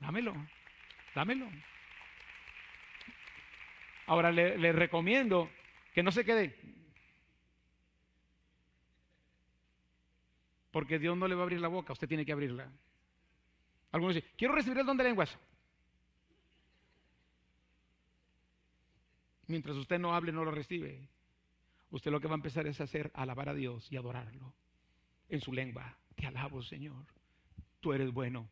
Dámelo, 0.00 0.34
dámelo. 1.14 1.48
Ahora 4.06 4.30
le, 4.30 4.56
le 4.56 4.72
recomiendo 4.72 5.50
que 5.92 6.02
no 6.02 6.12
se 6.12 6.24
quede, 6.24 6.56
Porque 10.78 11.00
Dios 11.00 11.18
no 11.18 11.26
le 11.26 11.34
va 11.34 11.40
a 11.40 11.42
abrir 11.42 11.60
la 11.60 11.66
boca, 11.66 11.92
usted 11.92 12.06
tiene 12.06 12.24
que 12.24 12.30
abrirla. 12.30 12.70
Algunos 13.90 14.14
dicen, 14.14 14.30
quiero 14.36 14.54
recibir 14.54 14.78
el 14.78 14.86
don 14.86 14.96
de 14.96 15.02
lenguas. 15.02 15.36
Mientras 19.48 19.76
usted 19.76 19.98
no 19.98 20.14
hable, 20.14 20.30
no 20.30 20.44
lo 20.44 20.52
recibe. 20.52 21.08
Usted 21.90 22.12
lo 22.12 22.20
que 22.20 22.28
va 22.28 22.34
a 22.34 22.36
empezar 22.36 22.68
es 22.68 22.80
hacer, 22.80 23.10
alabar 23.14 23.48
a 23.48 23.54
Dios 23.54 23.90
y 23.90 23.96
adorarlo 23.96 24.54
en 25.28 25.40
su 25.40 25.52
lengua. 25.52 25.98
Te 26.14 26.28
alabo, 26.28 26.62
Señor. 26.62 27.06
Tú 27.80 27.92
eres 27.92 28.12
bueno. 28.12 28.48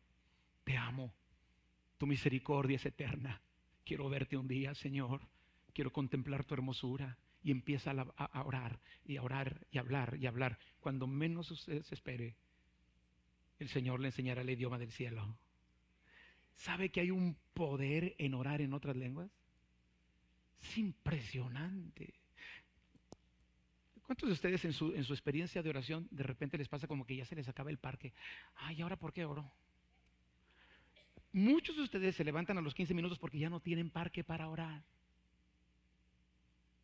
Te 0.65 0.75
amo. 0.75 1.13
Tu 1.97 2.07
misericordia 2.07 2.75
es 2.75 2.85
eterna. 2.85 3.41
Quiero 3.85 4.09
verte 4.09 4.35
un 4.35 4.49
día, 4.49 4.75
Señor. 4.75 5.21
Quiero 5.73 5.93
contemplar 5.93 6.43
tu 6.43 6.55
hermosura 6.55 7.17
y 7.43 7.51
empieza 7.51 7.91
a, 7.91 8.43
orar 8.43 8.79
y 9.05 9.17
a 9.17 9.23
orar 9.23 9.65
y 9.71 9.77
a 9.77 9.81
hablar 9.81 10.17
y 10.19 10.25
a 10.25 10.29
hablar. 10.29 10.59
Cuando 10.79 11.07
menos 11.07 11.49
usted 11.51 11.81
se 11.83 11.95
espere, 11.95 12.35
el 13.59 13.69
Señor 13.69 13.99
le 13.99 14.07
enseñará 14.07 14.41
el 14.41 14.49
idioma 14.49 14.77
del 14.77 14.91
cielo. 14.91 15.37
¿Sabe 16.55 16.89
que 16.89 17.01
hay 17.01 17.11
un 17.11 17.37
poder 17.53 18.15
en 18.17 18.33
orar 18.33 18.61
en 18.61 18.73
otras 18.73 18.95
lenguas? 18.95 19.31
Es 20.61 20.77
impresionante. 20.77 22.13
¿Cuántos 24.01 24.29
de 24.29 24.33
ustedes 24.33 24.63
en 24.65 24.73
su, 24.73 24.93
en 24.93 25.03
su 25.03 25.13
experiencia 25.13 25.61
de 25.61 25.69
oración 25.69 26.07
de 26.11 26.23
repente 26.23 26.57
les 26.57 26.69
pasa 26.69 26.87
como 26.87 27.05
que 27.05 27.15
ya 27.15 27.25
se 27.25 27.35
les 27.35 27.47
acaba 27.47 27.69
el 27.69 27.77
parque? 27.77 28.13
Ay, 28.55 28.81
¿ahora 28.81 28.97
por 28.97 29.13
qué 29.13 29.25
oro? 29.25 29.51
Muchos 31.33 31.75
de 31.75 31.83
ustedes 31.83 32.15
se 32.15 32.23
levantan 32.23 32.57
a 32.57 32.61
los 32.61 32.73
15 32.73 32.93
minutos 32.93 33.19
porque 33.19 33.37
ya 33.37 33.49
no 33.49 33.59
tienen 33.59 33.89
parque 33.89 34.23
para 34.23 34.47
orar. 34.47 34.83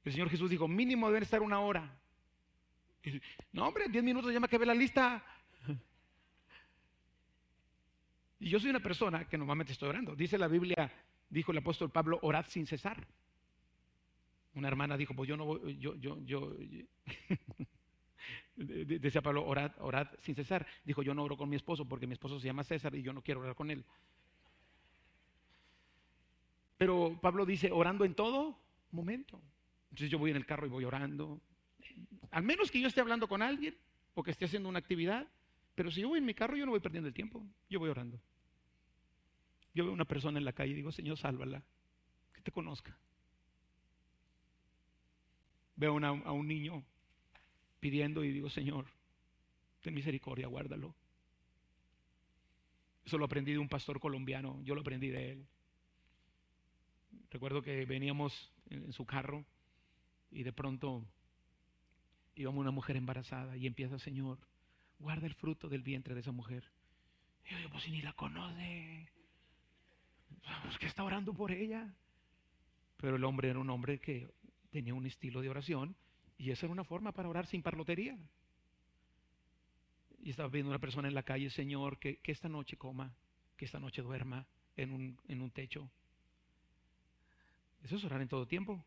El 0.04 0.12
Señor 0.12 0.30
Jesús 0.30 0.50
dijo, 0.50 0.68
mínimo 0.68 1.08
deben 1.08 1.24
estar 1.24 1.42
una 1.42 1.60
hora. 1.60 1.98
no, 3.52 3.68
hombre, 3.68 3.88
diez 3.90 4.04
minutos 4.04 4.34
ya 4.34 4.40
me 4.40 4.46
acabé 4.46 4.66
la 4.66 4.74
lista. 4.74 5.24
Y 8.40 8.50
yo 8.50 8.60
soy 8.60 8.70
una 8.72 8.82
persona 8.82 9.26
que 9.26 9.38
normalmente 9.38 9.72
estoy 9.72 9.88
orando. 9.90 10.16
Dice 10.16 10.38
la 10.38 10.50
Biblia, 10.50 10.92
dijo 11.30 11.54
el 11.54 11.60
apóstol 11.60 11.90
Pablo, 11.90 12.20
orad 12.24 12.46
sin 12.48 12.68
cesar. 12.68 13.08
Una 14.56 14.68
hermana 14.68 14.98
dijo, 14.98 15.16
pues 15.16 15.30
yo 15.30 15.38
no 15.38 15.46
voy, 15.46 15.78
yo, 15.78 15.96
yo, 15.96 16.20
yo, 16.26 16.54
decía 18.56 19.22
Pablo, 19.22 19.46
orad, 19.46 19.72
orad 19.80 20.08
sin 20.20 20.36
cesar. 20.36 20.68
Dijo, 20.84 21.02
yo 21.02 21.14
no 21.14 21.24
oro 21.24 21.38
con 21.38 21.50
mi 21.50 21.56
esposo 21.56 21.88
porque 21.88 22.06
mi 22.06 22.14
esposo 22.14 22.38
se 22.40 22.48
llama 22.48 22.66
César 22.66 22.94
y 22.96 23.02
yo 23.02 23.14
no 23.14 23.22
quiero 23.22 23.40
orar 23.40 23.56
con 23.56 23.72
él. 23.72 23.86
Pero 26.78 27.18
Pablo 27.22 27.46
dice, 27.46 27.72
orando 27.72 28.04
en 28.04 28.14
todo 28.14 28.60
momento. 28.92 29.42
Entonces 29.94 30.10
yo 30.10 30.18
voy 30.18 30.32
en 30.32 30.38
el 30.38 30.46
carro 30.48 30.66
y 30.66 30.72
voy 30.72 30.86
orando. 30.86 31.40
Al 32.32 32.42
menos 32.42 32.72
que 32.72 32.82
yo 32.82 32.88
esté 32.88 33.00
hablando 33.00 33.28
con 33.28 33.44
alguien 33.44 33.78
o 34.16 34.24
que 34.24 34.32
esté 34.32 34.46
haciendo 34.46 34.68
una 34.68 34.80
actividad. 34.80 35.28
Pero 35.76 35.92
si 35.92 36.02
yo 36.02 36.08
voy 36.08 36.18
en 36.18 36.26
mi 36.26 36.34
carro, 36.34 36.58
yo 36.58 36.66
no 36.66 36.72
voy 36.72 36.80
perdiendo 36.80 37.08
el 37.08 37.14
tiempo. 37.14 37.46
Yo 37.70 37.78
voy 37.78 37.92
orando. 37.92 38.20
Yo 39.76 39.84
veo 39.84 39.94
una 39.94 40.06
persona 40.06 40.40
en 40.40 40.46
la 40.46 40.54
calle 40.54 40.72
y 40.72 40.76
digo, 40.78 40.92
Señor, 40.92 41.20
sálvala, 41.20 41.64
que 42.34 42.42
te 42.42 42.52
conozca. 42.52 42.98
Veo 45.76 46.00
a 46.04 46.32
un 46.32 46.48
niño 46.48 46.84
pidiendo 47.80 48.24
y 48.24 48.32
digo, 48.32 48.50
Señor, 48.50 48.88
ten 49.82 49.94
misericordia, 49.94 50.48
guárdalo. 50.48 50.96
Eso 53.06 53.20
lo 53.20 53.26
aprendí 53.26 53.52
de 53.52 53.60
un 53.60 53.70
pastor 53.70 54.00
colombiano, 54.00 54.60
yo 54.64 54.74
lo 54.74 54.82
aprendí 54.82 55.10
de 55.10 55.34
él. 55.34 55.48
Recuerdo 57.30 57.62
que 57.62 57.86
veníamos 57.86 58.52
en 58.72 58.92
su 58.92 59.06
carro 59.06 59.46
y 60.34 60.44
de 60.44 60.52
pronto 60.52 61.06
íbamos 62.36 62.62
una 62.62 62.72
mujer 62.72 62.98
embarazada 62.98 63.56
y 63.56 63.68
empieza, 63.68 64.00
Señor, 64.00 64.40
guarda 65.00 65.28
el 65.28 65.36
fruto 65.36 65.70
del 65.70 65.84
vientre 65.84 66.14
de 66.14 66.22
esa 66.22 66.32
mujer. 66.32 66.64
Y 67.46 67.62
yo 67.62 67.70
pues 67.70 67.84
si 67.84 67.92
ni 67.92 68.02
la 68.02 68.14
conoce, 68.14 69.10
pues 70.64 70.78
que 70.80 70.88
está 70.88 71.04
orando 71.04 71.34
por 71.34 71.52
ella. 71.52 71.94
Pero 72.98 73.18
el 73.18 73.24
hombre 73.24 73.50
era 73.50 73.60
un 73.60 73.70
hombre 73.70 74.00
que 74.00 74.30
tenía 74.72 74.94
un 74.94 75.06
estilo 75.06 75.42
de 75.42 75.50
oración 75.50 75.96
y 76.38 76.52
esa 76.52 76.66
era 76.66 76.74
una 76.74 76.84
forma 76.84 77.12
para 77.12 77.30
orar 77.30 77.46
sin 77.48 77.62
parlotería. 77.62 78.18
Y 80.22 80.30
estaba 80.30 80.50
viendo 80.50 80.70
una 80.70 80.80
persona 80.80 81.10
en 81.10 81.14
la 81.14 81.24
calle, 81.24 81.50
Señor, 81.50 82.00
que, 82.00 82.20
esta 82.24 82.48
noche 82.48 82.78
coma, 82.78 83.14
que 83.58 83.66
esta 83.66 83.80
noche 83.80 84.02
duerma 84.02 84.48
en 84.78 84.92
un, 84.92 85.20
en 85.28 85.42
un 85.42 85.52
techo. 85.52 85.92
Eso 87.84 87.98
es 87.98 88.04
orar 88.06 88.22
en 88.22 88.30
todo 88.30 88.48
tiempo. 88.48 88.86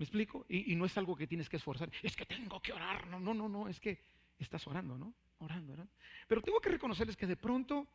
¿Me 0.00 0.04
explico? 0.04 0.46
Y, 0.48 0.74
no 0.76 0.86
es 0.86 0.96
algo 0.96 1.14
que 1.14 1.26
tienes 1.26 1.46
que 1.46 1.58
esforzar. 1.58 1.90
Es 2.02 2.16
que 2.16 2.24
tengo 2.24 2.58
que 2.62 2.72
orar. 2.72 3.06
No, 3.08 3.20
no, 3.20 3.34
no, 3.34 3.50
no. 3.50 3.68
Es 3.68 3.78
que 3.78 3.98
estás 4.38 4.66
orando, 4.66 4.96
¿no? 4.96 5.12
Orando, 5.40 5.72
¿verdad? 5.72 5.86
Pero 6.26 6.40
tengo 6.40 6.58
que 6.58 6.70
reconocerles 6.70 7.18
que 7.18 7.26
de 7.26 7.36
pronto, 7.36 7.86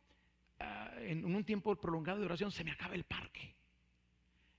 ah, 0.60 0.92
en 1.00 1.24
un 1.24 1.42
tiempo 1.42 1.74
prolongado 1.74 2.20
de 2.20 2.26
oración, 2.26 2.52
se 2.52 2.62
me 2.62 2.70
acaba 2.70 2.94
el 2.94 3.02
parque. 3.02 3.56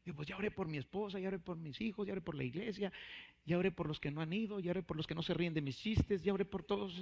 Y 0.04 0.12
pues 0.12 0.28
ya 0.28 0.36
oré 0.36 0.52
por 0.52 0.68
mi 0.68 0.78
esposa, 0.78 1.22
ya 1.22 1.30
oré 1.30 1.40
por 1.40 1.56
mis 1.56 1.80
hijos, 1.80 2.06
ya 2.06 2.12
oré 2.12 2.20
por 2.20 2.36
la 2.36 2.44
iglesia, 2.44 2.92
ya 3.46 3.58
oré 3.58 3.72
por 3.72 3.88
los 3.88 4.02
que 4.02 4.12
no 4.12 4.20
han 4.20 4.34
ido, 4.34 4.60
ya 4.60 4.72
oré 4.72 4.84
por 4.84 4.98
los 4.98 5.08
que 5.08 5.16
no 5.16 5.24
se 5.24 5.34
ríen 5.34 5.54
de 5.54 5.62
mis 5.62 5.78
chistes, 5.78 6.22
ya 6.22 6.34
oré 6.34 6.44
por 6.44 6.64
todos, 6.64 7.02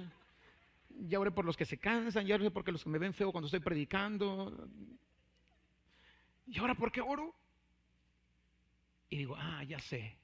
ya 0.90 1.18
oré 1.18 1.32
por 1.32 1.44
los 1.44 1.56
que 1.56 1.64
se 1.64 1.78
cansan, 1.78 2.24
ya 2.24 2.36
oré 2.36 2.52
por 2.52 2.70
los 2.70 2.84
que 2.84 2.90
me 2.90 3.00
ven 3.00 3.14
feo 3.14 3.32
cuando 3.32 3.46
estoy 3.46 3.58
predicando. 3.58 4.68
¿Y 6.46 6.56
ahora 6.60 6.76
por 6.76 6.92
qué 6.92 7.00
oro? 7.00 7.34
Y 9.08 9.16
digo, 9.16 9.34
ah, 9.36 9.64
ya 9.64 9.80
sé, 9.80 10.16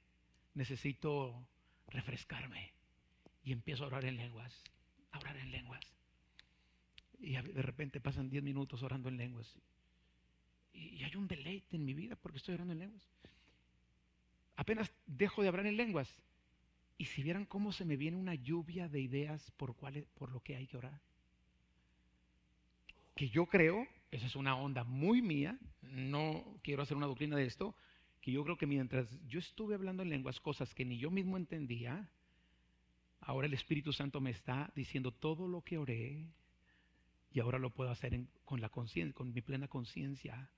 necesito 0.53 1.47
refrescarme. 1.87 2.73
Y 3.43 3.51
empiezo 3.51 3.83
a 3.83 3.87
orar 3.87 4.05
en 4.05 4.17
lenguas, 4.17 4.63
a 5.11 5.19
orar 5.19 5.37
en 5.37 5.51
lenguas. 5.51 5.81
Y 7.19 7.33
de 7.33 7.61
repente 7.61 7.99
pasan 7.99 8.29
10 8.29 8.43
minutos 8.43 8.83
orando 8.83 9.09
en 9.09 9.17
lenguas. 9.17 9.47
Y 10.73 11.03
hay 11.03 11.15
un 11.15 11.27
deleite 11.27 11.75
en 11.75 11.85
mi 11.85 11.93
vida 11.93 12.15
porque 12.15 12.37
estoy 12.37 12.55
orando 12.55 12.73
en 12.73 12.79
lenguas. 12.79 13.03
Apenas 14.55 14.91
dejo 15.05 15.41
de 15.41 15.47
hablar 15.47 15.65
en 15.65 15.77
lenguas. 15.77 16.09
Y 16.97 17.05
si 17.05 17.23
vieran 17.23 17.45
cómo 17.45 17.71
se 17.71 17.85
me 17.85 17.97
viene 17.97 18.17
una 18.17 18.35
lluvia 18.35 18.87
de 18.87 19.01
ideas 19.01 19.51
por, 19.57 19.75
cuál, 19.75 20.05
por 20.15 20.31
lo 20.31 20.41
que 20.41 20.55
hay 20.55 20.67
que 20.67 20.77
orar. 20.77 21.01
Que 23.15 23.29
yo 23.29 23.45
creo, 23.45 23.87
esa 24.11 24.25
es 24.25 24.35
una 24.35 24.55
onda 24.55 24.83
muy 24.83 25.21
mía, 25.21 25.57
no 25.81 26.59
quiero 26.63 26.83
hacer 26.83 26.97
una 26.97 27.07
doctrina 27.07 27.35
de 27.35 27.45
esto, 27.45 27.75
que 28.23 28.31
yo 28.31 28.41
creo 28.45 28.57
que 28.57 28.65
mientras 28.65 29.05
yo 29.27 29.37
estuve 29.37 29.75
hablando 29.75 30.01
en 30.01 30.09
lenguas 30.09 30.39
cosas 30.39 30.73
que 30.73 30.85
ni 30.85 30.97
yo 30.97 31.11
mismo 31.11 31.35
entendía, 31.35 32.09
ahora 33.19 33.47
el 33.47 33.53
Espíritu 33.53 33.91
Santo 33.91 34.21
me 34.21 34.29
está 34.29 34.71
diciendo 34.75 35.11
todo 35.11 35.45
lo 35.45 35.61
que 35.61 35.77
oré 35.77 36.31
y 37.33 37.39
ahora 37.41 37.59
lo 37.59 37.71
puedo 37.71 37.91
hacer 37.91 38.17
con 38.45 38.61
la 38.61 38.69
conciencia, 38.69 39.13
con 39.13 39.33
mi 39.33 39.41
plena 39.41 39.67
conciencia 39.67 40.49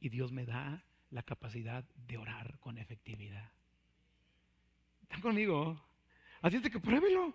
y 0.00 0.08
Dios 0.08 0.32
me 0.32 0.44
da 0.46 0.84
la 1.10 1.22
capacidad 1.22 1.84
de 1.94 2.18
orar 2.18 2.58
con 2.58 2.76
efectividad. 2.76 3.52
¿Están 5.02 5.20
conmigo? 5.20 5.80
Así 6.40 6.56
es 6.56 6.68
que 6.68 6.80
pruébelo. 6.80 7.32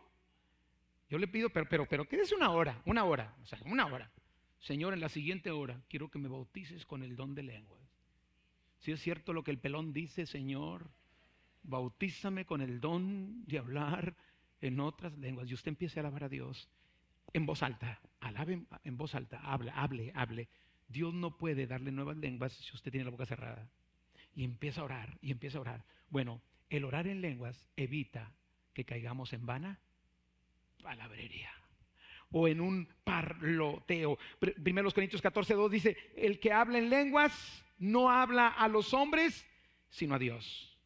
Yo 1.09 1.17
le 1.17 1.29
pido, 1.29 1.49
pero, 1.49 1.65
pero, 1.69 1.85
pero 1.87 2.09
quédese 2.09 2.35
una 2.35 2.49
hora, 2.49 2.81
una 2.83 3.05
hora, 3.05 3.37
o 3.41 3.45
sea, 3.45 3.57
una 3.65 3.85
hora. 3.85 4.11
Señor, 4.59 4.93
en 4.93 4.99
la 4.99 5.07
siguiente 5.07 5.49
hora 5.49 5.81
quiero 5.87 6.11
que 6.11 6.19
me 6.19 6.27
bautices 6.27 6.85
con 6.85 7.03
el 7.03 7.15
don 7.15 7.35
de 7.35 7.43
lenguas. 7.43 7.86
Si 8.79 8.91
es 8.91 9.01
cierto 9.01 9.33
lo 9.33 9.43
que 9.43 9.51
el 9.51 9.59
pelón 9.59 9.93
dice, 9.93 10.25
Señor, 10.25 10.89
bautízame 11.63 12.45
con 12.45 12.61
el 12.61 12.79
don 12.79 13.45
de 13.45 13.59
hablar 13.59 14.15
en 14.61 14.79
otras 14.79 15.17
lenguas. 15.17 15.49
Y 15.49 15.53
usted 15.53 15.69
empiece 15.69 15.99
a 15.99 16.01
alabar 16.01 16.25
a 16.25 16.29
Dios 16.29 16.69
en 17.33 17.45
voz 17.45 17.63
alta, 17.63 18.01
alabe 18.19 18.65
en 18.83 18.97
voz 18.97 19.15
alta, 19.15 19.39
hable, 19.39 19.71
hable, 19.71 20.11
hable. 20.15 20.47
Dios 20.87 21.13
no 21.13 21.37
puede 21.37 21.67
darle 21.67 21.91
nuevas 21.91 22.17
lenguas 22.17 22.53
si 22.53 22.75
usted 22.75 22.91
tiene 22.91 23.05
la 23.05 23.11
boca 23.11 23.25
cerrada. 23.25 23.69
Y 24.35 24.43
empieza 24.43 24.81
a 24.81 24.85
orar, 24.85 25.17
y 25.21 25.31
empieza 25.31 25.57
a 25.57 25.61
orar. 25.61 25.85
Bueno, 26.09 26.41
el 26.69 26.85
orar 26.85 27.07
en 27.07 27.21
lenguas 27.21 27.67
evita 27.75 28.31
que 28.73 28.85
caigamos 28.85 29.33
en 29.33 29.45
vana 29.45 29.79
palabrería 30.81 31.56
o 32.31 32.47
en 32.47 32.61
un 32.61 32.87
parloteo. 33.03 34.17
Primero 34.39 34.91
Corintios 34.91 35.21
14, 35.21 35.53
2 35.53 35.71
dice, 35.71 35.97
el 36.15 36.39
que 36.39 36.51
habla 36.51 36.77
en 36.77 36.89
lenguas 36.89 37.63
no 37.77 38.09
habla 38.09 38.47
a 38.47 38.67
los 38.67 38.93
hombres, 38.93 39.45
sino 39.89 40.15
a 40.15 40.19
Dios. 40.19 40.77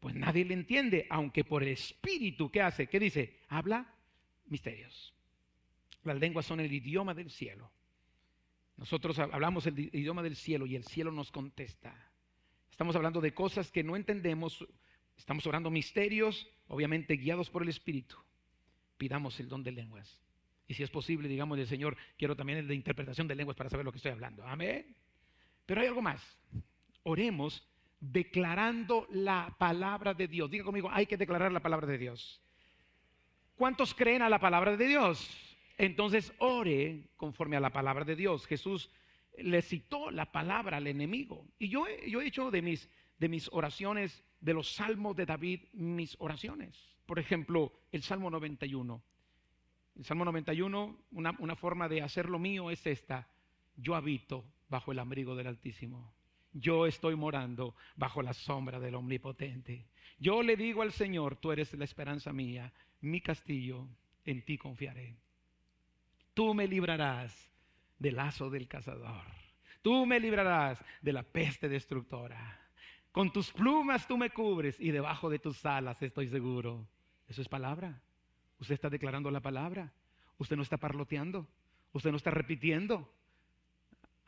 Pues 0.00 0.14
nadie 0.14 0.44
le 0.44 0.54
entiende, 0.54 1.06
aunque 1.10 1.44
por 1.44 1.62
el 1.62 1.70
Espíritu, 1.70 2.50
¿qué 2.50 2.60
hace? 2.60 2.88
¿Qué 2.88 2.98
dice? 2.98 3.38
Habla 3.48 3.94
misterios. 4.46 5.14
Las 6.04 6.18
lenguas 6.18 6.44
son 6.44 6.60
el 6.60 6.72
idioma 6.72 7.14
del 7.14 7.30
cielo. 7.30 7.70
Nosotros 8.76 9.18
hablamos 9.18 9.66
el 9.66 9.78
idioma 9.78 10.22
del 10.22 10.34
cielo 10.34 10.66
y 10.66 10.74
el 10.74 10.84
cielo 10.84 11.12
nos 11.12 11.30
contesta. 11.30 11.94
Estamos 12.70 12.96
hablando 12.96 13.20
de 13.20 13.32
cosas 13.32 13.70
que 13.70 13.84
no 13.84 13.94
entendemos. 13.94 14.66
Estamos 15.16 15.46
orando 15.46 15.70
misterios, 15.70 16.48
obviamente 16.66 17.14
guiados 17.14 17.48
por 17.48 17.62
el 17.62 17.68
Espíritu. 17.68 18.16
Pidamos 18.96 19.38
el 19.38 19.48
don 19.48 19.62
de 19.62 19.70
lenguas. 19.70 20.20
Y 20.66 20.74
si 20.74 20.82
es 20.82 20.90
posible, 20.90 21.28
digamos, 21.28 21.58
el 21.58 21.66
Señor, 21.66 21.96
quiero 22.16 22.36
también 22.36 22.58
el 22.60 22.68
de 22.68 22.74
interpretación 22.74 23.28
de 23.28 23.34
lenguas 23.34 23.56
para 23.56 23.70
saber 23.70 23.84
lo 23.84 23.92
que 23.92 23.98
estoy 23.98 24.12
hablando. 24.12 24.46
Amén. 24.46 24.96
Pero 25.66 25.80
hay 25.80 25.88
algo 25.88 26.02
más. 26.02 26.22
Oremos 27.02 27.66
declarando 28.00 29.06
la 29.10 29.54
palabra 29.58 30.14
de 30.14 30.28
Dios. 30.28 30.50
Diga 30.50 30.64
conmigo, 30.64 30.90
hay 30.90 31.06
que 31.06 31.16
declarar 31.16 31.52
la 31.52 31.60
palabra 31.60 31.86
de 31.86 31.98
Dios. 31.98 32.40
¿Cuántos 33.56 33.94
creen 33.94 34.22
a 34.22 34.28
la 34.28 34.40
palabra 34.40 34.76
de 34.76 34.86
Dios? 34.86 35.30
Entonces 35.78 36.32
ore 36.38 37.10
conforme 37.16 37.56
a 37.56 37.60
la 37.60 37.70
palabra 37.70 38.04
de 38.04 38.16
Dios. 38.16 38.46
Jesús 38.46 38.90
le 39.38 39.62
citó 39.62 40.10
la 40.10 40.30
palabra 40.32 40.78
al 40.78 40.86
enemigo. 40.86 41.46
Y 41.58 41.68
yo, 41.68 41.84
yo 42.06 42.20
he 42.20 42.26
hecho 42.26 42.50
de 42.50 42.62
mis, 42.62 42.88
de 43.18 43.28
mis 43.28 43.48
oraciones, 43.52 44.24
de 44.40 44.54
los 44.54 44.72
salmos 44.72 45.16
de 45.16 45.26
David, 45.26 45.60
mis 45.72 46.16
oraciones. 46.18 46.76
Por 47.06 47.18
ejemplo, 47.18 47.72
el 47.92 48.02
Salmo 48.02 48.30
91. 48.30 49.02
El 49.96 50.04
Salmo 50.04 50.24
91, 50.24 50.98
una, 51.12 51.36
una 51.38 51.56
forma 51.56 51.88
de 51.88 52.02
hacerlo 52.02 52.38
mío 52.38 52.70
es 52.70 52.86
esta. 52.86 53.28
Yo 53.76 53.94
habito 53.94 54.44
bajo 54.68 54.92
el 54.92 54.98
abrigo 54.98 55.36
del 55.36 55.46
Altísimo. 55.46 56.14
Yo 56.52 56.86
estoy 56.86 57.16
morando 57.16 57.74
bajo 57.96 58.22
la 58.22 58.32
sombra 58.34 58.78
del 58.78 58.94
Omnipotente. 58.94 59.86
Yo 60.18 60.42
le 60.42 60.56
digo 60.56 60.82
al 60.82 60.92
Señor, 60.92 61.36
tú 61.36 61.52
eres 61.52 61.72
la 61.74 61.84
esperanza 61.84 62.32
mía, 62.32 62.72
mi 63.00 63.20
castillo, 63.20 63.88
en 64.24 64.44
ti 64.44 64.58
confiaré. 64.58 65.16
Tú 66.34 66.54
me 66.54 66.66
librarás 66.66 67.50
del 67.98 68.16
lazo 68.16 68.50
del 68.50 68.68
cazador. 68.68 69.24
Tú 69.82 70.06
me 70.06 70.20
librarás 70.20 70.82
de 71.00 71.12
la 71.12 71.22
peste 71.22 71.68
destructora. 71.68 72.58
Con 73.10 73.32
tus 73.32 73.52
plumas 73.52 74.06
tú 74.06 74.16
me 74.16 74.30
cubres 74.30 74.78
y 74.80 74.90
debajo 74.90 75.28
de 75.28 75.38
tus 75.38 75.64
alas 75.66 76.00
estoy 76.02 76.28
seguro. 76.28 76.88
Eso 77.28 77.42
es 77.42 77.48
palabra. 77.48 78.00
Usted 78.62 78.74
está 78.74 78.88
declarando 78.88 79.28
la 79.28 79.40
palabra. 79.40 79.92
Usted 80.38 80.54
no 80.54 80.62
está 80.62 80.76
parloteando. 80.76 81.48
Usted 81.92 82.12
no 82.12 82.16
está 82.16 82.30
repitiendo. 82.30 83.12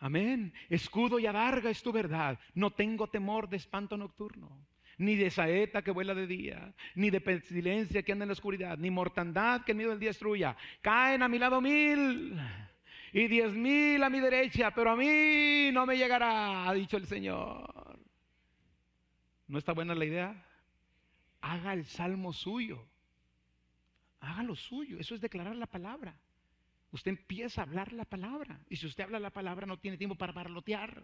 Amén. 0.01 0.53
Escudo 0.69 1.21
y 1.21 1.27
adarga 1.27 1.71
es 1.71 1.85
tu 1.85 1.93
verdad. 1.93 2.41
No 2.53 2.73
tengo 2.73 3.07
temor 3.07 3.49
de 3.49 3.59
espanto 3.59 3.97
nocturno 3.97 4.67
ni 4.99 5.15
de 5.15 5.31
saeta 5.31 5.83
que 5.83 5.91
vuela 5.91 6.15
de 6.15 6.27
día, 6.27 6.73
ni 6.95 7.11
de 7.11 7.21
pestilencia 7.21 8.05
que 8.05 8.13
anda 8.13 8.25
en 8.25 8.29
la 8.29 8.35
oscuridad, 8.35 8.79
ni 8.79 8.91
mortandad 8.91 9.63
que 9.63 9.73
en 9.73 9.79
medio 9.79 9.91
del 9.91 9.99
día 9.99 10.11
destruya. 10.11 10.57
Caen 10.83 11.23
a 11.23 11.29
mi 11.29 11.39
lado 11.39 11.61
mil 11.61 12.37
y 13.13 13.27
diez 13.27 13.53
mil 13.53 14.03
a 14.03 14.11
mi 14.11 14.21
derecha, 14.21 14.73
pero 14.73 14.91
a 14.91 14.97
mí 14.97 15.71
no 15.73 15.85
me 15.85 15.97
llegará, 15.97 16.69
ha 16.69 16.75
dicho 16.75 16.97
el 16.97 17.07
Señor. 17.07 17.99
¿No 19.49 19.59
está 19.59 19.73
buena 19.73 19.97
la 19.97 20.05
idea? 20.05 20.45
Haga 21.41 21.73
el 21.73 21.85
salmo 21.87 22.33
suyo. 22.33 22.87
Haga 24.25 24.43
lo 24.43 24.57
suyo. 24.57 24.99
Eso 24.99 25.15
es 25.15 25.21
declarar 25.21 25.57
la 25.57 25.67
palabra. 25.67 26.19
Usted 26.93 27.11
empieza 27.11 27.61
a 27.61 27.65
hablar 27.65 27.93
la 27.93 28.05
palabra. 28.05 28.61
Y 28.69 28.77
si 28.77 28.87
usted 28.87 29.05
habla 29.05 29.19
la 29.19 29.31
palabra, 29.31 29.67
no 29.67 29.79
tiene 29.79 29.97
tiempo 29.97 30.15
para 30.15 30.33
parlotear 30.33 31.03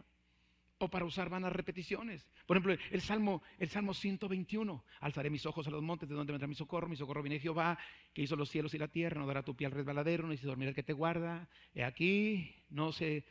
o 0.78 0.88
para 0.88 1.04
usar 1.04 1.28
vanas 1.28 1.52
repeticiones. 1.52 2.26
Por 2.46 2.56
ejemplo, 2.56 2.76
el 2.90 3.00
Salmo, 3.02 3.42
el 3.58 3.68
Salmo 3.68 3.92
121, 3.92 4.82
alzaré 5.00 5.28
mis 5.28 5.44
ojos 5.44 5.66
a 5.66 5.70
los 5.70 5.82
montes 5.82 6.08
de 6.08 6.14
donde 6.14 6.32
vendrá 6.32 6.48
mi 6.48 6.54
socorro, 6.54 6.88
mi 6.88 6.96
socorro 6.96 7.22
viene 7.22 7.34
de 7.34 7.40
Jehová, 7.40 7.78
que 8.14 8.22
hizo 8.22 8.34
los 8.34 8.48
cielos 8.48 8.72
y 8.72 8.78
la 8.78 8.88
tierra, 8.88 9.20
no 9.20 9.26
dará 9.26 9.42
tu 9.42 9.54
pie 9.54 9.66
al 9.66 9.72
resbaladero, 9.72 10.24
no 10.24 10.30
dice 10.30 10.46
dormir 10.46 10.68
el 10.68 10.74
que 10.74 10.82
te 10.82 10.94
guarda. 10.94 11.48
He 11.74 11.84
aquí, 11.84 12.54
no 12.70 12.92
se 12.92 13.24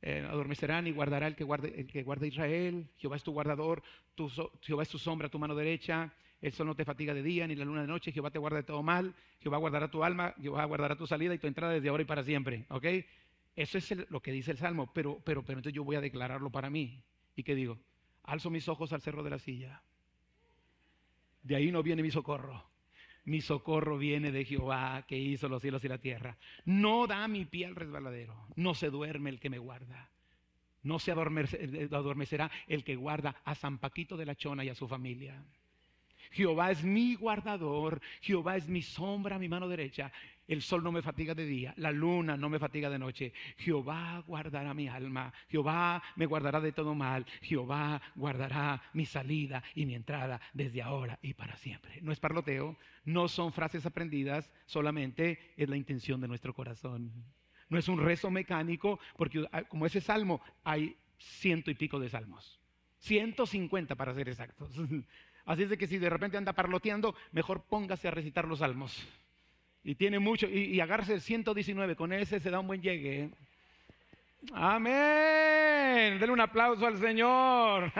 eh, 0.00 0.24
adormecerán 0.28 0.86
y 0.86 0.92
guardará 0.92 1.26
el 1.26 1.34
que 1.34 1.44
guarde, 1.44 1.74
el 1.80 1.86
que 1.88 2.04
guarda 2.04 2.26
Israel. 2.26 2.88
Jehová 2.98 3.16
es 3.16 3.24
tu 3.24 3.32
guardador, 3.32 3.82
tu, 4.14 4.30
Jehová 4.60 4.84
es 4.84 4.88
tu 4.88 4.98
sombra, 4.98 5.28
tu 5.28 5.40
mano 5.40 5.56
derecha. 5.56 6.12
El 6.42 6.52
sol 6.52 6.66
no 6.66 6.74
te 6.74 6.84
fatiga 6.84 7.14
de 7.14 7.22
día, 7.22 7.46
ni 7.46 7.54
la 7.54 7.64
luna 7.64 7.82
de 7.82 7.86
noche. 7.86 8.10
Jehová 8.10 8.32
te 8.32 8.40
guarda 8.40 8.58
de 8.58 8.64
todo 8.64 8.82
mal. 8.82 9.14
Jehová 9.40 9.58
guardará 9.58 9.88
tu 9.88 10.02
alma, 10.02 10.34
Jehová 10.42 10.64
guardará 10.64 10.96
tu 10.96 11.06
salida 11.06 11.32
y 11.34 11.38
tu 11.38 11.46
entrada 11.46 11.72
desde 11.72 11.88
ahora 11.88 12.02
y 12.02 12.06
para 12.06 12.24
siempre. 12.24 12.66
¿Ok? 12.68 12.84
Eso 13.54 13.78
es 13.78 14.10
lo 14.10 14.20
que 14.20 14.32
dice 14.32 14.50
el 14.50 14.58
Salmo, 14.58 14.90
pero, 14.92 15.20
pero, 15.24 15.44
pero 15.44 15.60
entonces 15.60 15.74
yo 15.74 15.84
voy 15.84 15.94
a 15.96 16.00
declararlo 16.00 16.50
para 16.50 16.68
mí. 16.68 17.00
¿Y 17.36 17.44
qué 17.44 17.54
digo? 17.54 17.78
Alzo 18.24 18.50
mis 18.50 18.68
ojos 18.68 18.92
al 18.92 19.00
cerro 19.00 19.22
de 19.22 19.30
la 19.30 19.38
silla. 19.38 19.82
De 21.42 21.54
ahí 21.54 21.70
no 21.70 21.82
viene 21.82 22.02
mi 22.02 22.10
socorro. 22.10 22.64
Mi 23.24 23.40
socorro 23.40 23.96
viene 23.96 24.32
de 24.32 24.44
Jehová 24.44 25.04
que 25.06 25.16
hizo 25.16 25.48
los 25.48 25.62
cielos 25.62 25.84
y 25.84 25.88
la 25.88 25.98
tierra. 25.98 26.36
No 26.64 27.06
da 27.06 27.28
mi 27.28 27.44
pie 27.44 27.66
al 27.66 27.76
resbaladero. 27.76 28.48
No 28.56 28.74
se 28.74 28.90
duerme 28.90 29.30
el 29.30 29.38
que 29.38 29.50
me 29.50 29.58
guarda. 29.58 30.10
No 30.82 30.98
se 30.98 31.12
adormecerá 31.12 32.50
el 32.66 32.82
que 32.82 32.96
guarda 32.96 33.36
a 33.44 33.54
San 33.54 33.78
Paquito 33.78 34.16
de 34.16 34.26
la 34.26 34.34
Chona 34.34 34.64
y 34.64 34.70
a 34.70 34.74
su 34.74 34.88
familia. 34.88 35.40
Jehová 36.32 36.70
es 36.70 36.82
mi 36.82 37.14
guardador, 37.14 38.00
Jehová 38.20 38.56
es 38.56 38.68
mi 38.68 38.82
sombra, 38.82 39.38
mi 39.38 39.48
mano 39.48 39.68
derecha. 39.68 40.12
El 40.48 40.60
sol 40.60 40.82
no 40.82 40.90
me 40.90 41.02
fatiga 41.02 41.34
de 41.34 41.46
día, 41.46 41.72
la 41.76 41.92
luna 41.92 42.36
no 42.36 42.48
me 42.48 42.58
fatiga 42.58 42.90
de 42.90 42.98
noche. 42.98 43.32
Jehová 43.58 44.22
guardará 44.26 44.74
mi 44.74 44.88
alma, 44.88 45.32
Jehová 45.48 46.02
me 46.16 46.26
guardará 46.26 46.60
de 46.60 46.72
todo 46.72 46.94
mal, 46.94 47.24
Jehová 47.42 48.02
guardará 48.16 48.82
mi 48.92 49.06
salida 49.06 49.62
y 49.74 49.86
mi 49.86 49.94
entrada 49.94 50.40
desde 50.52 50.82
ahora 50.82 51.18
y 51.22 51.34
para 51.34 51.56
siempre. 51.56 52.00
No 52.02 52.12
es 52.12 52.20
parloteo, 52.20 52.76
no 53.04 53.28
son 53.28 53.52
frases 53.52 53.86
aprendidas, 53.86 54.50
solamente 54.66 55.54
es 55.56 55.68
la 55.68 55.76
intención 55.76 56.20
de 56.20 56.28
nuestro 56.28 56.52
corazón. 56.52 57.12
No 57.68 57.78
es 57.78 57.88
un 57.88 58.00
rezo 58.00 58.30
mecánico, 58.30 58.98
porque 59.16 59.46
ah, 59.52 59.62
como 59.62 59.86
ese 59.86 60.00
salmo 60.00 60.42
hay 60.64 60.96
ciento 61.18 61.70
y 61.70 61.74
pico 61.74 61.98
de 61.98 62.10
salmos. 62.10 62.60
150 62.98 63.94
para 63.94 64.14
ser 64.14 64.28
exactos. 64.28 64.74
Así 65.44 65.64
es 65.64 65.70
de 65.70 65.78
que 65.78 65.86
si 65.86 65.98
de 65.98 66.10
repente 66.10 66.36
anda 66.36 66.52
parloteando, 66.52 67.14
mejor 67.32 67.62
póngase 67.62 68.08
a 68.08 68.12
recitar 68.12 68.46
los 68.46 68.60
salmos. 68.60 69.06
Y 69.84 69.96
tiene 69.96 70.18
mucho, 70.18 70.46
y, 70.46 70.64
y 70.64 70.80
agárrese 70.80 71.14
el 71.14 71.20
119, 71.20 71.96
con 71.96 72.12
ese 72.12 72.38
se 72.38 72.50
da 72.50 72.60
un 72.60 72.68
buen 72.68 72.80
llegue. 72.80 73.24
¿eh? 73.24 73.30
Amén. 74.52 76.18
Denle 76.18 76.32
un 76.32 76.40
aplauso 76.40 76.86
al 76.86 76.98
Señor. 76.98 77.92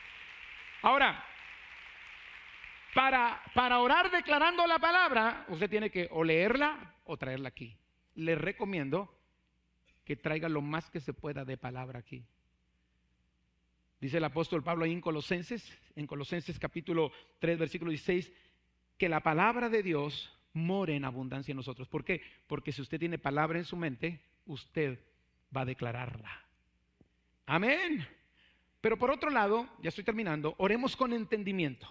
Ahora, 0.82 1.24
para, 2.94 3.42
para 3.54 3.80
orar 3.80 4.10
declarando 4.10 4.66
la 4.66 4.78
palabra, 4.78 5.44
usted 5.48 5.68
tiene 5.68 5.90
que 5.90 6.08
o 6.10 6.24
leerla 6.24 6.94
o 7.04 7.16
traerla 7.16 7.48
aquí. 7.48 7.76
Le 8.14 8.34
recomiendo 8.34 9.12
que 10.04 10.16
traiga 10.16 10.48
lo 10.48 10.62
más 10.62 10.90
que 10.90 11.00
se 11.00 11.12
pueda 11.12 11.44
de 11.44 11.56
palabra 11.56 11.98
aquí. 11.98 12.24
Dice 14.00 14.18
el 14.18 14.24
apóstol 14.24 14.62
Pablo 14.62 14.84
ahí 14.84 14.92
en 14.92 15.00
Colosenses, 15.00 15.72
en 15.94 16.06
Colosenses 16.06 16.58
capítulo 16.58 17.12
3, 17.38 17.58
versículo 17.58 17.90
16, 17.90 18.30
que 18.98 19.08
la 19.08 19.20
palabra 19.20 19.70
de 19.70 19.82
Dios 19.82 20.32
more 20.52 20.94
en 20.94 21.04
abundancia 21.04 21.52
en 21.52 21.56
nosotros. 21.56 21.88
¿Por 21.88 22.04
qué? 22.04 22.20
Porque 22.46 22.72
si 22.72 22.82
usted 22.82 22.98
tiene 22.98 23.18
palabra 23.18 23.58
en 23.58 23.64
su 23.64 23.76
mente, 23.76 24.20
usted 24.44 24.98
va 25.54 25.62
a 25.62 25.66
declararla. 25.66 26.30
Amén. 27.46 28.06
Pero 28.82 28.98
por 28.98 29.10
otro 29.10 29.30
lado, 29.30 29.68
ya 29.82 29.88
estoy 29.88 30.04
terminando, 30.04 30.54
oremos 30.58 30.94
con 30.94 31.12
entendimiento. 31.12 31.88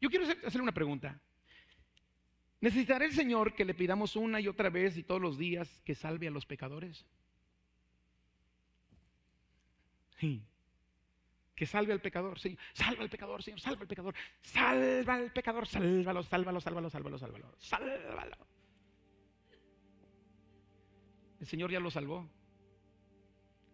Yo 0.00 0.08
quiero 0.08 0.24
hacerle 0.24 0.62
una 0.62 0.72
pregunta. 0.72 1.20
¿Necesitará 2.60 3.04
el 3.04 3.12
Señor 3.12 3.54
que 3.54 3.66
le 3.66 3.74
pidamos 3.74 4.16
una 4.16 4.40
y 4.40 4.48
otra 4.48 4.70
vez 4.70 4.96
y 4.96 5.02
todos 5.02 5.20
los 5.20 5.36
días 5.36 5.82
que 5.84 5.94
salve 5.94 6.26
a 6.26 6.30
los 6.30 6.46
pecadores? 6.46 7.04
Sí 10.18 10.42
que 11.56 11.64
salve 11.64 11.94
al 11.94 12.02
pecador, 12.02 12.38
Señor. 12.38 12.58
Salva 12.74 13.02
al 13.02 13.08
pecador, 13.08 13.42
Señor, 13.42 13.60
salva 13.60 13.80
al 13.80 13.88
pecador. 13.88 14.14
Salva 14.42 15.14
al 15.14 15.32
pecador, 15.32 15.66
sálvalo, 15.66 16.22
sálvalo, 16.22 16.60
sálvalo, 16.60 16.90
sálvalo, 16.90 17.18
sálvalo. 17.18 17.54
Sálvalo. 17.56 18.36
El 21.40 21.46
Señor 21.46 21.72
ya 21.72 21.80
lo 21.80 21.90
salvó. 21.90 22.28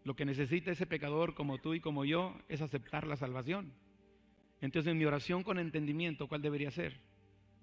Lo 0.04 0.14
que 0.14 0.24
necesita 0.24 0.70
ese 0.70 0.86
pecador 0.86 1.34
como 1.34 1.58
tú 1.58 1.74
y 1.74 1.80
como 1.80 2.04
yo 2.04 2.36
es 2.48 2.62
aceptar 2.62 3.04
la 3.06 3.16
salvación. 3.16 3.72
Entonces 4.60 4.92
en 4.92 4.98
mi 4.98 5.04
oración 5.04 5.42
con 5.42 5.58
entendimiento, 5.58 6.28
¿cuál 6.28 6.40
debería 6.40 6.70
ser? 6.70 7.00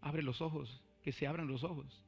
Abre 0.01 0.21
los 0.21 0.41
ojos, 0.41 0.83
que 1.01 1.13
se 1.13 1.27
abran 1.27 1.47
los 1.47 1.63
ojos. 1.63 2.03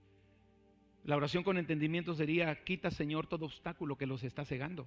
La 1.05 1.15
oración 1.15 1.43
con 1.43 1.57
entendimiento 1.57 2.13
sería, 2.13 2.63
quita 2.65 2.91
Señor 2.91 3.27
todo 3.27 3.45
obstáculo 3.45 3.97
que 3.97 4.05
los 4.05 4.23
está 4.23 4.43
cegando. 4.43 4.85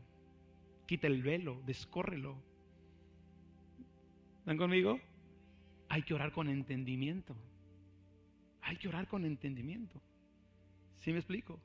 Quita 0.87 1.07
el 1.07 1.23
velo, 1.23 1.63
descórrelo 1.65 2.54
¿Están 4.45 4.59
conmigo? 4.59 5.01
Hay 5.89 6.03
que 6.03 6.13
orar 6.13 6.31
con 6.31 6.51
entendimiento. 6.51 7.35
Hay 8.61 8.77
que 8.77 8.89
orar 8.89 9.09
con 9.09 9.25
entendimiento. 9.25 10.03
¿Sí 10.97 11.13
me 11.13 11.19
explico? 11.21 11.59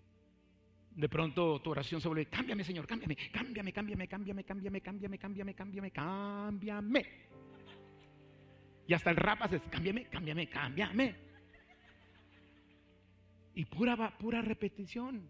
De 0.96 1.10
pronto 1.10 1.62
tu 1.62 1.72
oración 1.72 2.02
vuelve, 2.06 2.28
cámbiame 2.28 2.64
Señor, 2.64 2.88
cámbiame, 2.88 3.18
cámbiame, 3.34 3.74
cámbiame, 3.74 4.08
cámbiame, 4.08 4.44
cámbiame, 4.46 4.82
cámbiame, 4.82 5.18
cámbiame, 5.20 5.54
cámbiame, 5.54 5.92
cámbiame. 5.92 7.06
Y 8.88 8.94
hasta 8.94 9.10
el 9.10 9.18
rap 9.18 9.42
haces, 9.42 9.62
cámbiame, 9.70 10.06
cámbiame, 10.06 10.48
cámbiame. 10.48 11.16
Y 13.56 13.66
pura, 13.66 14.18
pura 14.18 14.42
repetición. 14.42 15.30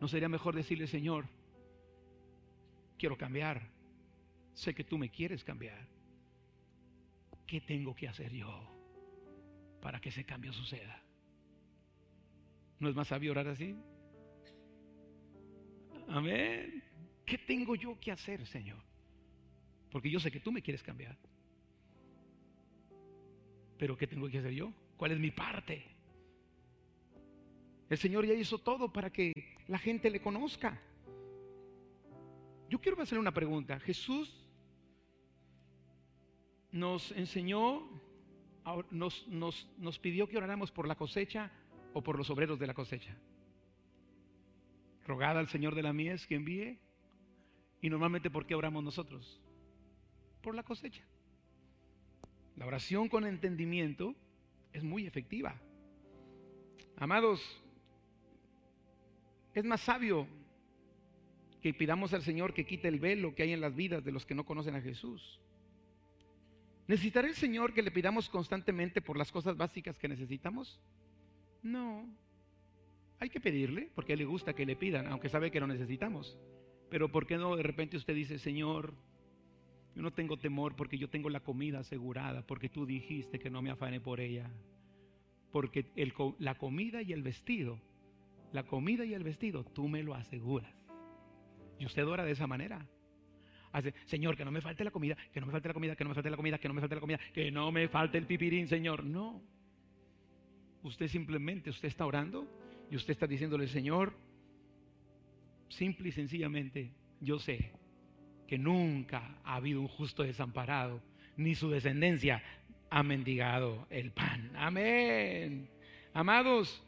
¿No 0.00 0.06
sería 0.06 0.28
mejor 0.28 0.54
decirle, 0.54 0.86
Señor, 0.86 1.26
quiero 2.96 3.18
cambiar? 3.18 3.68
Sé 4.54 4.76
que 4.76 4.84
tú 4.84 4.96
me 4.96 5.10
quieres 5.10 5.42
cambiar. 5.42 5.97
¿Qué 7.48 7.62
tengo 7.62 7.94
que 7.94 8.06
hacer 8.06 8.30
yo 8.32 8.52
para 9.80 10.00
que 10.00 10.10
ese 10.10 10.24
cambio 10.24 10.52
suceda? 10.52 11.02
¿No 12.78 12.88
es 12.88 12.94
más 12.94 13.08
sabio 13.08 13.32
orar 13.32 13.48
así? 13.48 13.74
Amén. 16.06 16.84
¿Qué 17.24 17.38
tengo 17.38 17.74
yo 17.74 17.98
que 17.98 18.12
hacer, 18.12 18.46
Señor? 18.46 18.78
Porque 19.90 20.10
yo 20.10 20.20
sé 20.20 20.30
que 20.30 20.40
tú 20.40 20.52
me 20.52 20.62
quieres 20.62 20.82
cambiar. 20.82 21.16
Pero 23.78 23.96
¿qué 23.96 24.06
tengo 24.06 24.28
que 24.28 24.38
hacer 24.38 24.52
yo? 24.52 24.72
¿Cuál 24.96 25.12
es 25.12 25.18
mi 25.18 25.30
parte? 25.30 25.84
El 27.88 27.96
Señor 27.96 28.26
ya 28.26 28.34
hizo 28.34 28.58
todo 28.58 28.92
para 28.92 29.10
que 29.10 29.32
la 29.66 29.78
gente 29.78 30.10
le 30.10 30.20
conozca. 30.20 30.78
Yo 32.68 32.78
quiero 32.78 33.00
hacerle 33.00 33.20
una 33.20 33.32
pregunta. 33.32 33.80
Jesús 33.80 34.47
nos 36.72 37.12
enseñó, 37.12 37.82
nos, 38.90 39.26
nos, 39.28 39.98
pidió 39.98 40.28
que 40.28 40.36
oráramos 40.36 40.70
por 40.70 40.86
la 40.86 40.94
cosecha 40.94 41.50
o 41.94 42.02
por 42.02 42.18
los 42.18 42.30
obreros 42.30 42.58
de 42.58 42.66
la 42.66 42.74
cosecha. 42.74 43.16
Rogada 45.06 45.40
al 45.40 45.48
Señor 45.48 45.74
de 45.74 45.82
la 45.82 45.92
mies 45.92 46.26
que 46.26 46.34
envíe. 46.34 46.78
Y 47.80 47.88
normalmente, 47.88 48.30
¿por 48.30 48.44
qué 48.46 48.54
oramos 48.54 48.82
nosotros? 48.82 49.40
Por 50.42 50.54
la 50.54 50.62
cosecha. 50.62 51.04
La 52.56 52.66
oración 52.66 53.08
con 53.08 53.24
entendimiento 53.24 54.14
es 54.72 54.82
muy 54.82 55.06
efectiva. 55.06 55.54
Amados, 56.96 57.40
es 59.54 59.64
más 59.64 59.80
sabio 59.80 60.26
que 61.62 61.72
pidamos 61.72 62.12
al 62.12 62.22
Señor 62.22 62.52
que 62.52 62.66
quite 62.66 62.88
el 62.88 63.00
velo 63.00 63.34
que 63.34 63.44
hay 63.44 63.52
en 63.52 63.60
las 63.60 63.74
vidas 63.74 64.04
de 64.04 64.12
los 64.12 64.26
que 64.26 64.34
no 64.34 64.44
conocen 64.44 64.74
a 64.74 64.80
Jesús. 64.80 65.40
¿Necesitará 66.88 67.28
el 67.28 67.34
Señor 67.34 67.74
que 67.74 67.82
le 67.82 67.90
pidamos 67.90 68.30
constantemente 68.30 69.02
por 69.02 69.18
las 69.18 69.30
cosas 69.30 69.56
básicas 69.58 69.98
que 69.98 70.08
necesitamos? 70.08 70.80
No. 71.62 72.08
Hay 73.20 73.28
que 73.28 73.40
pedirle, 73.40 73.90
porque 73.94 74.12
a 74.12 74.14
él 74.14 74.20
le 74.20 74.24
gusta 74.24 74.54
que 74.54 74.64
le 74.64 74.74
pidan, 74.74 75.06
aunque 75.06 75.28
sabe 75.28 75.50
que 75.50 75.60
lo 75.60 75.66
necesitamos. 75.66 76.38
Pero 76.88 77.12
¿por 77.12 77.26
qué 77.26 77.36
no 77.36 77.54
de 77.56 77.62
repente 77.62 77.98
usted 77.98 78.14
dice, 78.14 78.38
Señor, 78.38 78.94
yo 79.94 80.00
no 80.00 80.12
tengo 80.14 80.38
temor 80.38 80.76
porque 80.76 80.96
yo 80.96 81.10
tengo 81.10 81.28
la 81.28 81.40
comida 81.40 81.80
asegurada, 81.80 82.46
porque 82.46 82.70
tú 82.70 82.86
dijiste 82.86 83.38
que 83.38 83.50
no 83.50 83.60
me 83.60 83.70
afane 83.70 84.00
por 84.00 84.18
ella? 84.20 84.50
Porque 85.52 85.84
la 86.38 86.54
comida 86.56 87.02
y 87.02 87.12
el 87.12 87.22
vestido, 87.22 87.78
la 88.52 88.62
comida 88.62 89.04
y 89.04 89.12
el 89.12 89.24
vestido, 89.24 89.62
tú 89.62 89.88
me 89.88 90.02
lo 90.02 90.14
aseguras. 90.14 90.74
Y 91.78 91.84
usted 91.84 92.06
ora 92.06 92.24
de 92.24 92.32
esa 92.32 92.46
manera. 92.46 92.88
Señor, 94.06 94.36
que 94.36 94.44
no 94.44 94.50
me 94.50 94.60
falte 94.60 94.84
la 94.84 94.90
comida, 94.90 95.16
que 95.32 95.40
no 95.40 95.46
me 95.46 95.52
falte 95.52 95.68
la 95.68 95.74
comida, 95.74 95.96
que 95.96 96.04
no 96.04 96.08
me 96.10 96.14
falte 96.14 96.30
la 96.30 96.36
comida, 96.36 96.58
que 96.58 96.68
no 96.68 96.74
me 96.74 96.80
falte 96.80 96.94
la 96.94 97.00
comida, 97.00 97.18
que 97.32 97.50
no 97.50 97.72
me 97.72 97.88
falte 97.88 98.18
el 98.18 98.26
pipirín, 98.26 98.68
Señor. 98.68 99.04
No. 99.04 99.42
Usted 100.82 101.08
simplemente, 101.08 101.70
usted 101.70 101.88
está 101.88 102.06
orando 102.06 102.46
y 102.90 102.96
usted 102.96 103.12
está 103.12 103.26
diciéndole, 103.26 103.68
Señor, 103.68 104.14
simple 105.68 106.08
y 106.08 106.12
sencillamente, 106.12 106.92
yo 107.20 107.38
sé 107.38 107.72
que 108.46 108.58
nunca 108.58 109.40
ha 109.44 109.56
habido 109.56 109.80
un 109.80 109.88
justo 109.88 110.22
desamparado, 110.22 111.02
ni 111.36 111.54
su 111.54 111.68
descendencia 111.68 112.42
ha 112.90 113.02
mendigado 113.02 113.86
el 113.90 114.10
pan. 114.12 114.50
Amén. 114.56 115.68
Amados, 116.14 116.82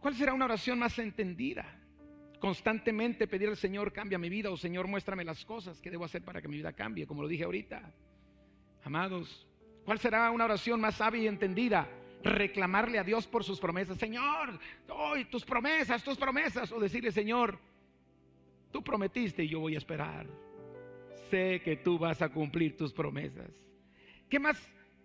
¿cuál 0.00 0.14
será 0.14 0.34
una 0.34 0.44
oración 0.44 0.78
más 0.78 0.98
entendida? 0.98 1.75
Constantemente 2.38 3.26
pedir 3.26 3.48
al 3.48 3.56
Señor, 3.56 3.92
cambia 3.92 4.18
mi 4.18 4.28
vida, 4.28 4.50
o 4.50 4.56
Señor, 4.56 4.86
muéstrame 4.86 5.24
las 5.24 5.44
cosas 5.44 5.80
que 5.80 5.90
debo 5.90 6.04
hacer 6.04 6.22
para 6.22 6.40
que 6.40 6.48
mi 6.48 6.56
vida 6.56 6.72
cambie, 6.72 7.06
como 7.06 7.22
lo 7.22 7.28
dije 7.28 7.44
ahorita. 7.44 7.92
Amados, 8.84 9.46
¿cuál 9.84 9.98
será 9.98 10.30
una 10.30 10.44
oración 10.44 10.80
más 10.80 10.96
sabia 10.96 11.22
y 11.22 11.26
entendida? 11.26 11.88
Reclamarle 12.22 12.98
a 12.98 13.04
Dios 13.04 13.26
por 13.26 13.44
sus 13.44 13.58
promesas. 13.58 13.98
Señor, 13.98 14.58
hoy 14.88 15.24
tus 15.26 15.44
promesas, 15.44 16.02
tus 16.02 16.16
promesas. 16.16 16.70
O 16.72 16.80
decirle, 16.80 17.12
Señor, 17.12 17.58
tú 18.72 18.82
prometiste 18.82 19.44
y 19.44 19.48
yo 19.48 19.60
voy 19.60 19.74
a 19.74 19.78
esperar. 19.78 20.26
Sé 21.30 21.60
que 21.64 21.76
tú 21.76 21.98
vas 21.98 22.22
a 22.22 22.28
cumplir 22.28 22.76
tus 22.76 22.92
promesas. 22.92 23.50
¿Qué 24.28 24.38
más? 24.38 24.56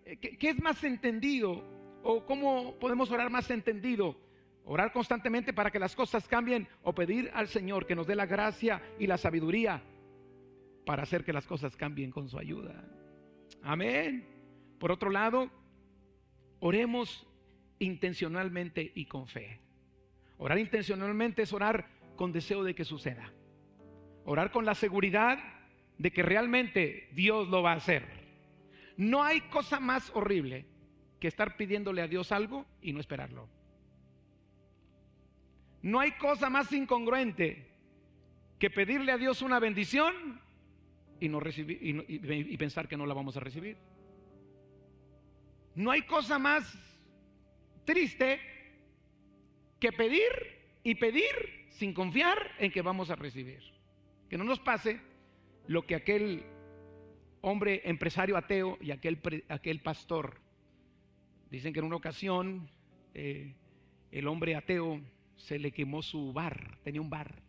¿Qué, 0.04 0.36
qué 0.36 0.50
es 0.50 0.60
más 0.60 0.82
entendido? 0.84 1.64
¿O 2.02 2.24
cómo 2.24 2.76
podemos 2.78 3.10
orar 3.10 3.30
más 3.30 3.50
entendido? 3.50 4.16
Orar 4.64 4.92
constantemente 4.92 5.52
para 5.52 5.70
que 5.70 5.78
las 5.78 5.96
cosas 5.96 6.28
cambien 6.28 6.68
o 6.82 6.94
pedir 6.94 7.30
al 7.34 7.48
Señor 7.48 7.86
que 7.86 7.96
nos 7.96 8.06
dé 8.06 8.14
la 8.14 8.26
gracia 8.26 8.80
y 8.98 9.06
la 9.06 9.18
sabiduría 9.18 9.82
para 10.86 11.02
hacer 11.02 11.24
que 11.24 11.32
las 11.32 11.46
cosas 11.46 11.76
cambien 11.76 12.10
con 12.10 12.28
su 12.28 12.38
ayuda. 12.38 12.84
Amén. 13.62 14.26
Por 14.78 14.92
otro 14.92 15.10
lado, 15.10 15.50
oremos 16.60 17.26
intencionalmente 17.78 18.92
y 18.94 19.06
con 19.06 19.26
fe. 19.26 19.60
Orar 20.38 20.58
intencionalmente 20.58 21.42
es 21.42 21.52
orar 21.52 21.86
con 22.16 22.32
deseo 22.32 22.62
de 22.64 22.74
que 22.74 22.84
suceda. 22.84 23.32
Orar 24.24 24.50
con 24.50 24.64
la 24.64 24.74
seguridad 24.74 25.38
de 25.98 26.12
que 26.12 26.22
realmente 26.22 27.08
Dios 27.12 27.48
lo 27.48 27.62
va 27.62 27.72
a 27.72 27.76
hacer. 27.76 28.04
No 28.96 29.22
hay 29.22 29.40
cosa 29.42 29.80
más 29.80 30.10
horrible 30.14 30.66
que 31.18 31.28
estar 31.28 31.56
pidiéndole 31.56 32.02
a 32.02 32.08
Dios 32.08 32.32
algo 32.32 32.66
y 32.80 32.92
no 32.92 33.00
esperarlo. 33.00 33.48
No 35.82 35.98
hay 35.98 36.12
cosa 36.12 36.48
más 36.48 36.72
incongruente 36.72 37.66
que 38.58 38.70
pedirle 38.70 39.10
a 39.10 39.18
Dios 39.18 39.42
una 39.42 39.58
bendición 39.58 40.40
y, 41.18 41.28
no 41.28 41.40
recibir, 41.40 41.78
y, 41.82 42.56
pensar 42.56 42.86
que 42.86 42.96
no 42.96 43.06
la 43.06 43.14
vamos 43.14 43.36
a 43.36 43.40
recibir. 43.40 43.76
No 45.74 45.90
hay 45.90 46.02
cosa 46.02 46.38
más 46.38 46.72
triste 47.84 48.40
que 49.80 49.90
pedir 49.92 50.30
y 50.84 50.94
pedir 50.94 51.66
sin 51.70 51.92
confiar 51.92 52.38
en 52.58 52.70
que 52.70 52.82
vamos 52.82 53.10
a 53.10 53.16
recibir. 53.16 53.60
Que 54.28 54.38
no 54.38 54.44
nos 54.44 54.60
pase 54.60 55.00
lo 55.66 55.84
que 55.84 55.96
aquel 55.96 56.44
hombre 57.40 57.82
empresario 57.84 58.36
ateo 58.36 58.78
y 58.80 58.92
aquel, 58.92 59.20
aquel 59.48 59.80
pastor. 59.80 60.40
Dicen 61.50 61.72
que 61.72 61.80
en 61.80 61.86
una 61.86 61.96
ocasión 61.96 62.70
eh, 63.14 63.54
el 64.12 64.28
hombre 64.28 64.54
ateo 64.54 65.00
se 65.42 65.58
le 65.58 65.72
quemó 65.72 66.02
su 66.02 66.32
bar, 66.32 66.78
tenía 66.84 67.00
un 67.00 67.10
bar, 67.10 67.42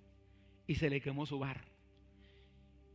y 0.65 0.75
se 0.75 0.89
le 0.89 1.01
quemó 1.01 1.25
su 1.25 1.39
bar. 1.39 1.63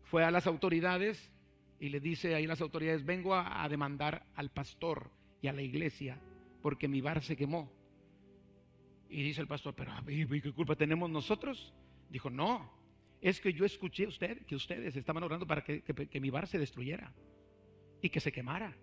Fue 0.05 0.25
a 0.25 0.31
las 0.31 0.47
autoridades 0.47 1.31
y 1.79 1.91
le 1.91 2.01
dice 2.01 2.35
ahí 2.35 2.47
las 2.47 2.61
autoridades, 2.61 3.05
vengo 3.05 3.35
a, 3.35 3.69
demandar 3.69 4.27
al 4.35 4.51
pastor 4.51 5.11
y 5.41 5.47
a 5.47 5.53
la 5.53 5.63
iglesia 5.63 6.19
porque 6.63 6.89
mi 6.89 7.01
bar 7.01 7.23
se 7.23 7.37
quemó. 7.37 7.71
Y 9.09 9.23
dice 9.23 9.41
el 9.41 9.47
pastor, 9.47 9.75
pero 9.75 9.93
¿qué 10.07 10.53
culpa 10.53 10.75
tenemos 10.75 11.09
nosotros? 11.09 11.73
Dijo, 12.11 12.29
no, 12.29 12.71
es 13.21 13.41
que 13.41 13.53
yo 13.53 13.65
escuché 13.65 14.07
usted 14.07 14.45
que 14.47 14.57
ustedes 14.57 14.97
estaban 14.97 15.23
orando 15.23 15.47
para 15.47 15.63
que, 15.63 15.83
que 15.83 16.21
mi 16.21 16.31
bar 16.31 16.49
se 16.49 16.59
destruyera 16.59 17.15
y 18.03 18.11
que 18.11 18.21
se 18.21 18.33
quemara. 18.33 18.77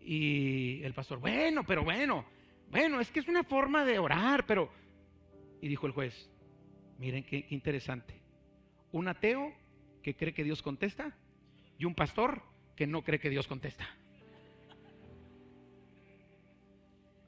Y 0.00 0.80
el 0.84 0.94
pastor, 0.94 1.18
bueno, 1.18 1.64
pero 1.66 1.82
bueno, 1.82 2.24
bueno, 2.70 3.00
es 3.00 3.10
que 3.10 3.20
es 3.20 3.28
una 3.28 3.44
forma 3.44 3.84
de 3.84 3.98
orar, 3.98 4.44
pero... 4.46 4.70
Y 5.60 5.68
dijo 5.68 5.86
el 5.86 5.92
juez, 5.92 6.30
miren 6.98 7.24
qué, 7.24 7.46
interesante. 7.50 8.20
Un 8.92 9.08
ateo 9.08 9.52
que 10.02 10.14
cree 10.14 10.34
que 10.34 10.44
Dios 10.44 10.62
contesta 10.62 11.16
y 11.78 11.84
un 11.84 11.94
pastor 11.94 12.42
que 12.76 12.86
no 12.86 13.02
cree 13.02 13.18
que 13.18 13.30
Dios 13.30 13.46
contesta. 13.46 13.88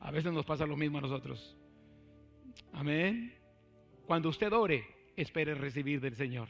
A 0.00 0.10
veces 0.10 0.32
nos 0.32 0.44
pasa 0.44 0.66
lo 0.66 0.76
mismo 0.76 0.98
a 0.98 1.02
nosotros. 1.02 1.56
Amén. 2.72 3.34
Cuando 4.06 4.28
usted 4.28 4.52
ore, 4.52 4.84
espere 5.16 5.54
recibir 5.54 6.00
del 6.00 6.16
Señor. 6.16 6.48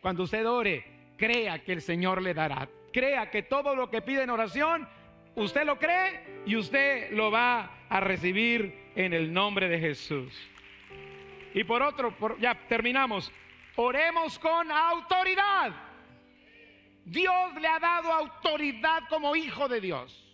Cuando 0.00 0.22
usted 0.22 0.46
ore, 0.46 1.12
crea 1.16 1.62
que 1.62 1.72
el 1.72 1.82
Señor 1.82 2.22
le 2.22 2.34
dará. 2.34 2.68
Crea 2.92 3.30
que 3.30 3.42
todo 3.42 3.76
lo 3.76 3.90
que 3.90 4.02
pide 4.02 4.22
en 4.22 4.30
oración, 4.30 4.88
usted 5.34 5.64
lo 5.64 5.78
cree 5.78 6.42
y 6.46 6.56
usted 6.56 7.10
lo 7.12 7.30
va 7.30 7.86
a 7.88 8.00
recibir 8.00 8.90
en 8.94 9.12
el 9.12 9.32
nombre 9.32 9.68
de 9.68 9.78
Jesús. 9.78 10.32
Y 11.54 11.64
por 11.64 11.82
otro, 11.82 12.14
ya 12.38 12.54
terminamos. 12.68 13.32
Oremos 13.76 14.38
con 14.38 14.70
autoridad. 14.70 15.72
Dios 17.04 17.54
le 17.60 17.66
ha 17.66 17.78
dado 17.78 18.12
autoridad 18.12 19.02
como 19.08 19.34
hijo 19.34 19.68
de 19.68 19.80
Dios. 19.80 20.26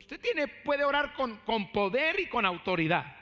Usted 0.00 0.20
tiene, 0.20 0.48
puede 0.48 0.84
orar 0.84 1.14
con, 1.14 1.36
con 1.38 1.72
poder 1.72 2.20
y 2.20 2.26
con 2.26 2.44
autoridad. 2.44 3.16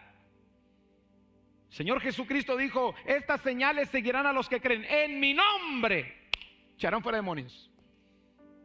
Señor 1.69 2.01
Jesucristo 2.01 2.57
dijo, 2.57 2.95
estas 3.05 3.43
señales 3.43 3.91
seguirán 3.91 4.27
a 4.27 4.33
los 4.33 4.49
que 4.49 4.61
creen 4.61 4.85
en 4.85 5.21
mi 5.21 5.35
nombre. 5.35 6.29
Echarán 6.77 7.03
fuera 7.03 7.19
demonios. 7.19 7.71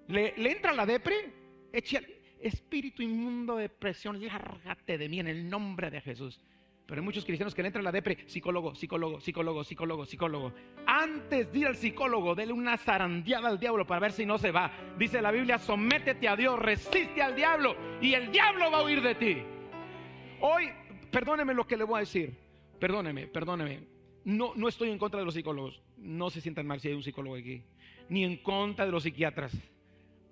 ¿Le, 0.08 0.34
le 0.38 0.52
entra 0.52 0.74
la 0.74 0.86
depre? 0.86 1.43
Eche, 1.74 2.38
espíritu 2.40 3.02
inmundo, 3.02 3.56
depresión, 3.56 4.24
lárgate 4.24 5.00
de 5.00 5.10
mí 5.10 5.20
en 5.20 5.28
el 5.28 5.50
nombre 5.50 5.90
de 5.90 6.02
Jesús. 6.02 6.40
Pero 6.86 7.02
hay 7.02 7.06
muchos 7.06 7.26
cristianos 7.26 7.56
que 7.56 7.64
le 7.64 7.70
entran 7.70 7.84
la 7.84 7.92
depre, 7.92 8.20
psicólogo, 8.28 8.76
psicólogo, 8.76 9.20
psicólogo, 9.20 9.64
psicólogo, 9.64 10.06
psicólogo. 10.06 10.54
Antes 10.86 11.52
de 11.52 11.60
ir 11.60 11.66
al 11.66 11.76
psicólogo, 11.76 12.36
dele 12.36 12.54
una 12.54 12.78
zarandeada 12.78 13.50
al 13.50 13.60
diablo 13.60 13.88
para 13.88 14.02
ver 14.02 14.12
si 14.12 14.24
no 14.24 14.38
se 14.38 14.52
va. 14.52 14.72
Dice 15.00 15.20
la 15.20 15.32
Biblia, 15.32 15.58
sométete 15.58 16.28
a 16.28 16.36
Dios, 16.36 16.60
resiste 16.60 17.24
al 17.24 17.36
diablo 17.36 17.76
y 18.00 18.14
el 18.14 18.32
diablo 18.32 18.70
va 18.70 18.80
a 18.80 18.84
huir 18.84 19.02
de 19.02 19.16
ti. 19.16 19.38
Hoy, 20.42 20.70
perdóneme 21.10 21.56
lo 21.56 21.66
que 21.66 21.78
le 21.78 21.86
voy 21.86 21.98
a 21.98 22.00
decir. 22.02 22.38
Perdóneme, 22.80 23.26
perdóneme. 23.26 23.80
No, 24.26 24.54
no 24.56 24.68
estoy 24.68 24.92
en 24.92 25.00
contra 25.00 25.20
de 25.20 25.26
los 25.26 25.34
psicólogos. 25.34 25.82
No 25.98 26.30
se 26.30 26.40
sientan 26.40 26.68
mal 26.68 26.80
si 26.80 26.90
hay 26.90 26.94
un 26.94 27.04
psicólogo 27.04 27.36
aquí. 27.36 27.64
Ni 28.10 28.24
en 28.26 28.38
contra 28.38 28.86
de 28.86 28.92
los 28.92 29.02
psiquiatras 29.02 29.58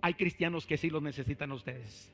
hay 0.01 0.13
cristianos 0.15 0.65
que 0.65 0.77
sí 0.77 0.89
los 0.89 1.01
necesitan 1.01 1.51
ustedes. 1.51 2.11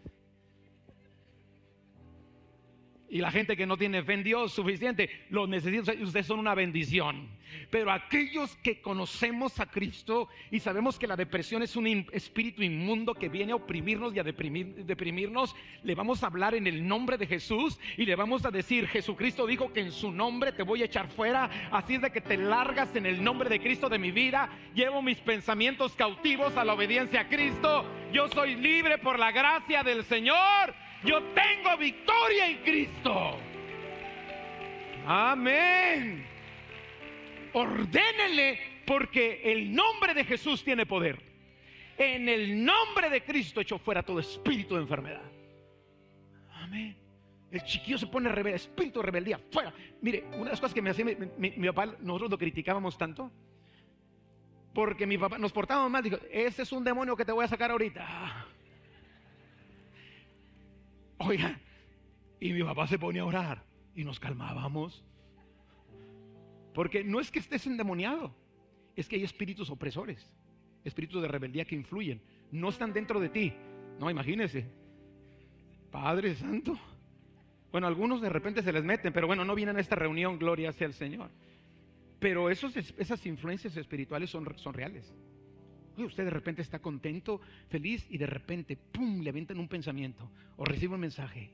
Y 3.18 3.20
la 3.20 3.32
gente 3.32 3.58
que 3.58 3.66
no 3.66 3.78
tiene 3.78 4.04
fe 4.04 4.14
en 4.14 4.24
Dios 4.24 4.54
suficiente, 4.54 5.10
los 5.32 5.50
necesita. 5.50 5.92
Ustedes 5.94 6.28
son 6.28 6.38
una 6.38 6.54
bendición. 6.54 7.28
Pero 7.72 7.90
aquellos 7.92 8.56
que 8.58 8.80
conocemos 8.80 9.60
a 9.60 9.66
Cristo 9.66 10.30
y 10.52 10.60
sabemos 10.60 11.00
que 11.00 11.08
la 11.08 11.16
depresión 11.16 11.64
es 11.64 11.76
un 11.76 11.88
espíritu 12.12 12.62
inmundo 12.62 13.16
que 13.16 13.28
viene 13.28 13.54
a 13.54 13.56
oprimirnos 13.56 14.14
y 14.14 14.20
a 14.20 14.24
deprimirnos, 14.24 15.56
le 15.82 15.96
vamos 15.96 16.22
a 16.22 16.28
hablar 16.28 16.54
en 16.54 16.68
el 16.68 16.88
nombre 16.88 17.18
de 17.18 17.26
Jesús 17.26 17.80
y 17.98 18.06
le 18.06 18.16
vamos 18.16 18.46
a 18.46 18.52
decir, 18.52 18.86
Jesucristo 18.86 19.48
dijo 19.48 19.74
que 19.74 19.80
en 19.80 19.92
su 19.92 20.12
nombre 20.12 20.52
te 20.52 20.62
voy 20.62 20.84
a 20.84 20.86
echar 20.86 21.08
fuera. 21.08 21.50
Así 21.72 21.96
es 21.96 22.04
de 22.04 22.12
que 22.12 22.22
te 22.22 22.38
largas 22.38 22.96
en 22.96 23.08
el 23.08 23.24
nombre 23.24 23.50
de 23.50 23.60
Cristo 23.60 23.90
de 23.90 23.98
mi 23.98 24.12
vida. 24.12 24.48
Llevo 24.76 25.02
mis 25.02 25.18
pensamientos 25.18 25.96
cautivos 25.96 26.56
a 26.56 26.64
la 26.64 26.76
obediencia 26.76 27.22
a 27.22 27.28
Cristo. 27.28 27.84
Yo 28.14 28.28
soy 28.28 28.54
libre 28.58 29.00
por 29.00 29.18
la 29.18 29.32
gracia 29.32 29.82
del 29.82 30.04
Señor 30.04 30.76
yo 31.04 31.22
tengo 31.34 31.78
victoria 31.78 32.50
en 32.50 32.58
Cristo. 32.64 33.38
Amén. 35.06 36.26
Ordénenle 37.54 38.60
porque 38.86 39.42
el 39.44 39.74
nombre 39.74 40.14
de 40.14 40.26
Jesús 40.26 40.64
tiene 40.64 40.86
poder. 40.86 41.22
En 41.98 42.30
el 42.30 42.64
nombre 42.64 43.10
de 43.10 43.24
Cristo 43.24 43.62
echó 43.62 43.80
fuera 43.80 44.04
todo 44.04 44.20
espíritu 44.20 44.76
de 44.76 44.82
enfermedad. 44.82 45.24
Amén. 46.54 46.96
El 47.50 47.64
chiquillo 47.64 47.98
se 47.98 48.08
pone 48.08 48.30
rebelde, 48.30 48.58
espíritu 48.58 49.00
de 49.00 49.06
rebeldía, 49.06 49.40
fuera. 49.52 49.74
Mire, 50.02 50.26
una 50.34 50.46
de 50.46 50.50
las 50.52 50.60
cosas 50.60 50.74
que 50.74 50.82
me 50.82 50.90
hacía 50.90 51.06
mi, 51.06 51.68
papá, 51.68 51.86
nosotros 52.02 52.32
lo 52.32 52.38
criticábamos 52.38 52.98
tanto, 52.98 53.32
porque 54.74 55.08
mi 55.08 55.18
papá 55.18 55.38
nos 55.38 55.54
portábamos 55.54 55.90
mal, 55.90 56.04
dijo, 56.04 56.18
ese 56.30 56.64
es 56.64 56.72
un 56.72 56.84
demonio 56.84 57.16
que 57.16 57.24
te 57.24 57.32
voy 57.32 57.46
a 57.46 57.48
sacar 57.48 57.72
ahorita. 57.72 58.46
Oiga, 61.20 61.60
y 62.40 62.54
mi 62.54 62.64
papá 62.64 62.88
se 62.88 63.00
ponía 63.00 63.24
a 63.24 63.26
orar 63.26 63.64
y 63.96 64.04
nos 64.04 64.20
calmábamos. 64.20 65.04
Porque 66.74 67.04
no 67.04 67.20
es 67.20 67.32
que 67.32 67.40
estés 67.40 67.66
endemoniado, 67.66 68.36
es 68.96 69.08
que 69.08 69.16
hay 69.16 69.24
espíritus 69.24 69.70
opresores, 69.70 70.32
espíritus 70.84 71.22
de 71.22 71.28
rebeldía 71.28 71.66
que 71.66 71.76
influyen. 71.76 72.22
No 72.52 72.70
están 72.70 72.94
dentro 72.94 73.20
de 73.20 73.30
ti. 73.30 73.54
No, 74.00 74.10
imagínese. 74.10 74.70
Padre 75.92 76.36
Santo. 76.36 76.78
Bueno, 77.72 77.88
algunos 77.88 78.22
de 78.22 78.30
repente 78.30 78.62
se 78.62 78.72
les 78.72 78.84
meten, 78.84 79.12
pero 79.12 79.28
bueno, 79.28 79.44
no 79.44 79.56
vienen 79.56 79.78
a 79.78 79.80
esta 79.80 79.96
reunión, 79.96 80.38
gloria 80.38 80.72
sea 80.72 80.88
el 80.88 80.94
Señor. 80.94 81.32
Pero 82.20 82.50
esos, 82.50 82.76
esas 82.76 83.26
influencias 83.26 83.76
espirituales 83.76 84.30
son, 84.30 84.48
son 84.58 84.74
reales 84.74 85.14
usted 86.04 86.24
de 86.24 86.30
repente 86.30 86.62
está 86.62 86.80
contento, 86.80 87.42
feliz 87.70 88.06
y 88.10 88.18
de 88.18 88.28
repente, 88.28 88.76
¡pum!, 88.76 89.22
le 89.22 89.30
avientan 89.30 89.60
un 89.60 89.68
pensamiento 89.68 90.30
o 90.58 90.66
recibe 90.66 90.96
un 90.96 91.02
mensaje. 91.02 91.50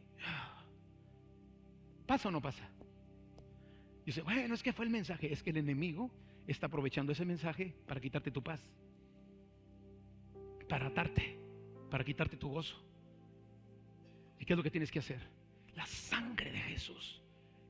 ¿Pasa 2.05 2.29
o 2.29 2.31
no 2.31 2.41
pasa? 2.41 2.67
Y 4.03 4.07
dice, 4.07 4.21
bueno, 4.21 4.53
es 4.53 4.61
que 4.61 4.73
fue 4.73 4.85
el 4.85 4.91
mensaje. 4.91 5.31
Es 5.31 5.41
que 5.41 5.51
el 5.51 5.57
enemigo 5.57 6.11
está 6.47 6.67
aprovechando 6.67 7.11
ese 7.11 7.25
mensaje 7.25 7.73
para 7.87 8.01
quitarte 8.01 8.31
tu 8.31 8.43
paz, 8.43 8.59
para 10.67 10.87
atarte, 10.87 11.37
para 11.89 12.03
quitarte 12.03 12.35
tu 12.35 12.49
gozo. 12.49 12.75
¿Y 14.39 14.45
qué 14.45 14.53
es 14.53 14.57
lo 14.57 14.63
que 14.63 14.71
tienes 14.71 14.91
que 14.91 14.99
hacer? 14.99 15.21
La 15.75 15.85
sangre 15.85 16.51
de 16.51 16.59
Jesús 16.59 17.21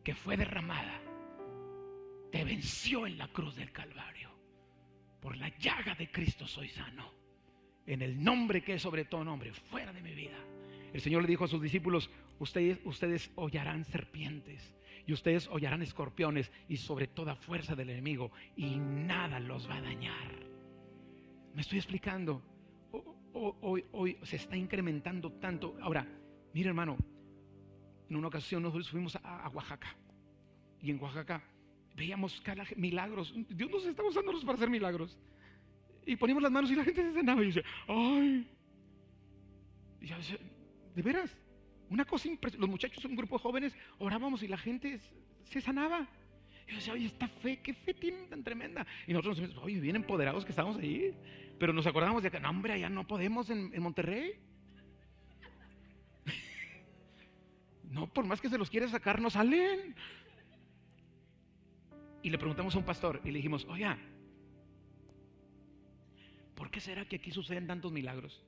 que 0.04 0.16
fue 0.16 0.36
derramada 0.36 1.00
te 2.32 2.44
venció 2.44 3.06
en 3.06 3.18
la 3.18 3.28
cruz 3.28 3.56
del 3.56 3.72
Calvario. 3.72 4.33
Por 5.24 5.38
la 5.38 5.48
llaga 5.58 5.96
de 5.96 6.12
Cristo 6.12 6.46
soy 6.46 6.68
sano. 6.68 7.10
En 7.88 8.02
el 8.02 8.22
nombre 8.22 8.62
que 8.62 8.74
es 8.74 8.82
sobre 8.82 9.06
todo 9.06 9.24
nombre, 9.24 9.54
fuera 9.54 9.94
de 9.94 10.02
mi 10.02 10.14
vida. 10.14 10.38
El 10.92 11.00
Señor 11.00 11.22
le 11.22 11.30
dijo 11.30 11.46
a 11.46 11.48
sus 11.48 11.62
discípulos, 11.62 12.10
ustedes, 12.40 12.80
ustedes 12.84 13.32
hollarán 13.36 13.86
serpientes 13.86 14.76
y 15.08 15.14
ustedes 15.14 15.48
hollarán 15.48 15.82
escorpiones 15.82 16.52
y 16.68 16.76
sobre 16.76 17.08
toda 17.08 17.36
fuerza 17.36 17.74
del 17.74 17.90
enemigo 17.90 18.32
y 18.58 18.76
nada 18.78 19.40
los 19.40 19.70
va 19.70 19.78
a 19.78 19.82
dañar. 19.82 20.46
Me 21.56 21.62
estoy 21.62 21.78
explicando. 21.78 22.44
Hoy, 23.34 23.86
hoy 23.94 24.18
se 24.24 24.36
está 24.36 24.58
incrementando 24.58 25.32
tanto. 25.32 25.78
Ahora, 25.82 26.06
mire 26.54 26.68
hermano, 26.68 26.98
en 28.10 28.16
una 28.18 28.28
ocasión 28.28 28.62
nosotros 28.62 28.90
fuimos 28.90 29.16
a, 29.16 29.50
Oaxaca 29.50 29.96
y 30.82 30.92
en 30.92 31.02
Oaxaca 31.02 31.42
veíamos 31.96 32.42
milagros. 32.76 33.34
Dios 33.50 33.70
nos 33.70 33.86
está 33.86 34.04
usándonos 34.04 34.44
para 34.44 34.56
hacer 34.56 34.70
milagros. 34.70 35.18
Y 36.06 36.16
poníamos 36.16 36.44
las 36.44 36.52
manos 36.52 36.72
y 36.72 36.76
la 36.76 36.84
gente 36.84 37.02
se 37.02 37.14
sanaba 37.14 37.42
y 37.42 37.48
dice, 37.48 37.64
ay. 37.88 38.48
Y 40.02 40.08
yo 40.08 40.18
decía, 40.18 40.38
¿de 40.96 41.02
veras? 41.02 41.38
Una 41.90 42.06
cosa 42.06 42.28
impresionante. 42.28 42.62
Los 42.62 42.70
muchachos, 42.70 43.06
un 43.06 43.16
grupo 43.16 43.38
de 43.38 43.44
jóvenes, 43.44 43.76
orábamos 44.00 44.44
y 44.44 44.48
la 44.48 44.58
gente 44.58 45.00
se 45.44 45.62
sanaba. 45.62 46.08
Y 46.68 46.72
yo 46.72 46.76
decía, 46.78 46.94
oye, 46.94 47.06
esta 47.06 47.28
fe, 47.28 47.60
¿qué 47.62 47.74
fe 47.74 47.94
tienen 47.94 48.30
tan 48.30 48.44
tremenda? 48.44 48.86
Y 49.08 49.14
nosotros 49.14 49.40
nos 49.40 49.64
oye, 49.64 49.80
bien 49.80 49.96
empoderados 49.96 50.44
que 50.44 50.52
estamos 50.52 50.78
ahí. 50.78 51.16
Pero 51.60 51.72
nos 51.72 51.88
acordamos 51.88 52.24
de 52.24 52.32
que, 52.32 52.40
no, 52.40 52.50
hombre, 52.50 52.74
allá 52.74 52.90
no 52.90 53.08
podemos 53.08 53.50
en, 53.50 53.72
en 53.74 53.82
Monterrey. 53.82 54.34
no, 57.92 58.12
por 58.12 58.26
más 58.26 58.42
que 58.42 58.50
se 58.50 58.58
los 58.58 58.70
quiere 58.70 58.90
sacar, 58.90 59.22
no 59.22 59.30
salen. 59.30 59.96
Y 62.24 62.30
le 62.30 62.38
preguntamos 62.38 62.74
a 62.74 62.78
un 62.78 62.86
pastor 62.86 63.20
y 63.24 63.28
le 63.28 63.38
dijimos, 63.38 63.66
oye, 63.66 63.86
¿por 66.56 66.72
qué 66.72 66.80
será 66.80 67.06
que 67.06 67.18
aquí 67.18 67.32
suceden 67.32 67.68
tantos 67.68 67.92
milagros? 67.92 68.42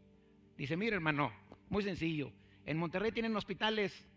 Dice, 0.58 0.78
mire 0.78 0.96
hermano, 0.96 1.32
muy 1.70 1.84
sencillo. 1.84 2.32
En 2.66 2.78
Monterrey 2.78 3.12
tienen 3.12 3.36
hospitales, 3.36 4.08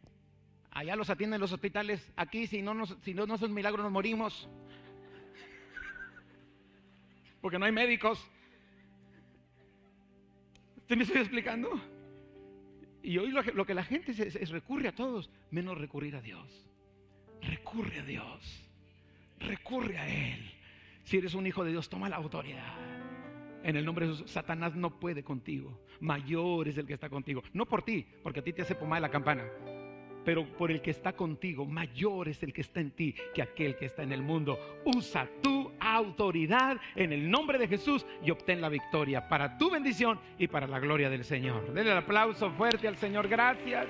allá 0.71 0.95
los 0.95 1.11
atienden 1.11 1.41
los 1.41 1.53
hospitales, 1.53 2.13
aquí 2.17 2.47
si 2.47 2.63
no, 2.63 2.73
nos, 2.73 2.97
si 3.03 3.13
no, 3.13 3.27
no 3.27 3.37
milagros 3.49 3.83
nos 3.83 3.93
morimos. 3.93 4.49
Porque 7.41 7.59
no 7.59 7.67
hay 7.67 7.73
médicos. 7.73 8.25
¿Te 10.87 10.95
me 10.95 11.03
estoy 11.03 11.21
explicando? 11.21 11.69
Y 13.03 13.19
hoy 13.19 13.31
lo 13.31 13.67
que, 13.67 13.75
la 13.75 13.85
gente 13.85 14.13
es, 14.13 14.51
recurre 14.51 14.89
a 14.89 14.95
todos, 14.95 15.31
menos 15.51 15.79
recurrir 15.79 16.15
a 16.15 16.21
Dios. 16.21 16.67
Recurre 17.43 18.01
a 18.01 18.05
Dios. 18.05 18.68
Recurre 19.41 19.99
a 19.99 20.09
Él. 20.09 20.51
Si 21.05 21.17
eres 21.17 21.35
un 21.35 21.47
hijo 21.47 21.65
de 21.65 21.71
Dios, 21.71 21.89
toma 21.89 22.09
la 22.09 22.17
autoridad. 22.17 22.75
En 23.63 23.77
el 23.77 23.85
nombre 23.85 24.07
de 24.07 24.13
Jesús, 24.13 24.31
Satanás 24.31 24.75
no 24.75 24.99
puede 24.99 25.23
contigo. 25.23 25.79
Mayor 26.01 26.69
es 26.69 26.79
el 26.79 26.87
que 26.87 26.95
está 26.95 27.09
contigo. 27.09 27.43
No 27.53 27.67
por 27.67 27.83
ti, 27.83 28.07
porque 28.23 28.41
a 28.41 28.45
ti 28.45 28.53
te 28.53 28.63
hace 28.63 28.75
pomar 28.75 29.01
la 29.01 29.11
campana. 29.11 29.45
Pero 30.25 30.47
por 30.57 30.71
el 30.71 30.83
que 30.83 30.91
está 30.91 31.15
contigo, 31.15 31.65
mayor 31.65 32.29
es 32.29 32.43
el 32.43 32.53
que 32.53 32.61
está 32.61 32.81
en 32.81 32.91
ti 32.91 33.15
que 33.35 33.41
aquel 33.41 33.77
que 33.77 33.87
está 33.87 34.03
en 34.03 34.13
el 34.13 34.23
mundo. 34.23 34.59
Usa 34.85 35.29
tu 35.43 35.73
autoridad 35.81 36.79
en 36.95 37.13
el 37.13 37.31
nombre 37.31 37.59
de 37.59 37.69
Jesús 37.69 38.05
y 38.23 38.31
obtén 38.31 38.61
la 38.61 38.69
victoria 38.69 39.29
para 39.29 39.57
tu 39.57 39.71
bendición 39.71 40.21
y 40.39 40.47
para 40.47 40.67
la 40.67 40.79
gloria 40.79 41.09
del 41.09 41.25
Señor. 41.25 41.73
Denle 41.73 41.93
el 41.93 41.99
aplauso 41.99 42.51
fuerte 42.51 42.87
al 42.87 42.97
Señor. 42.97 43.29
Gracias. 43.29 43.87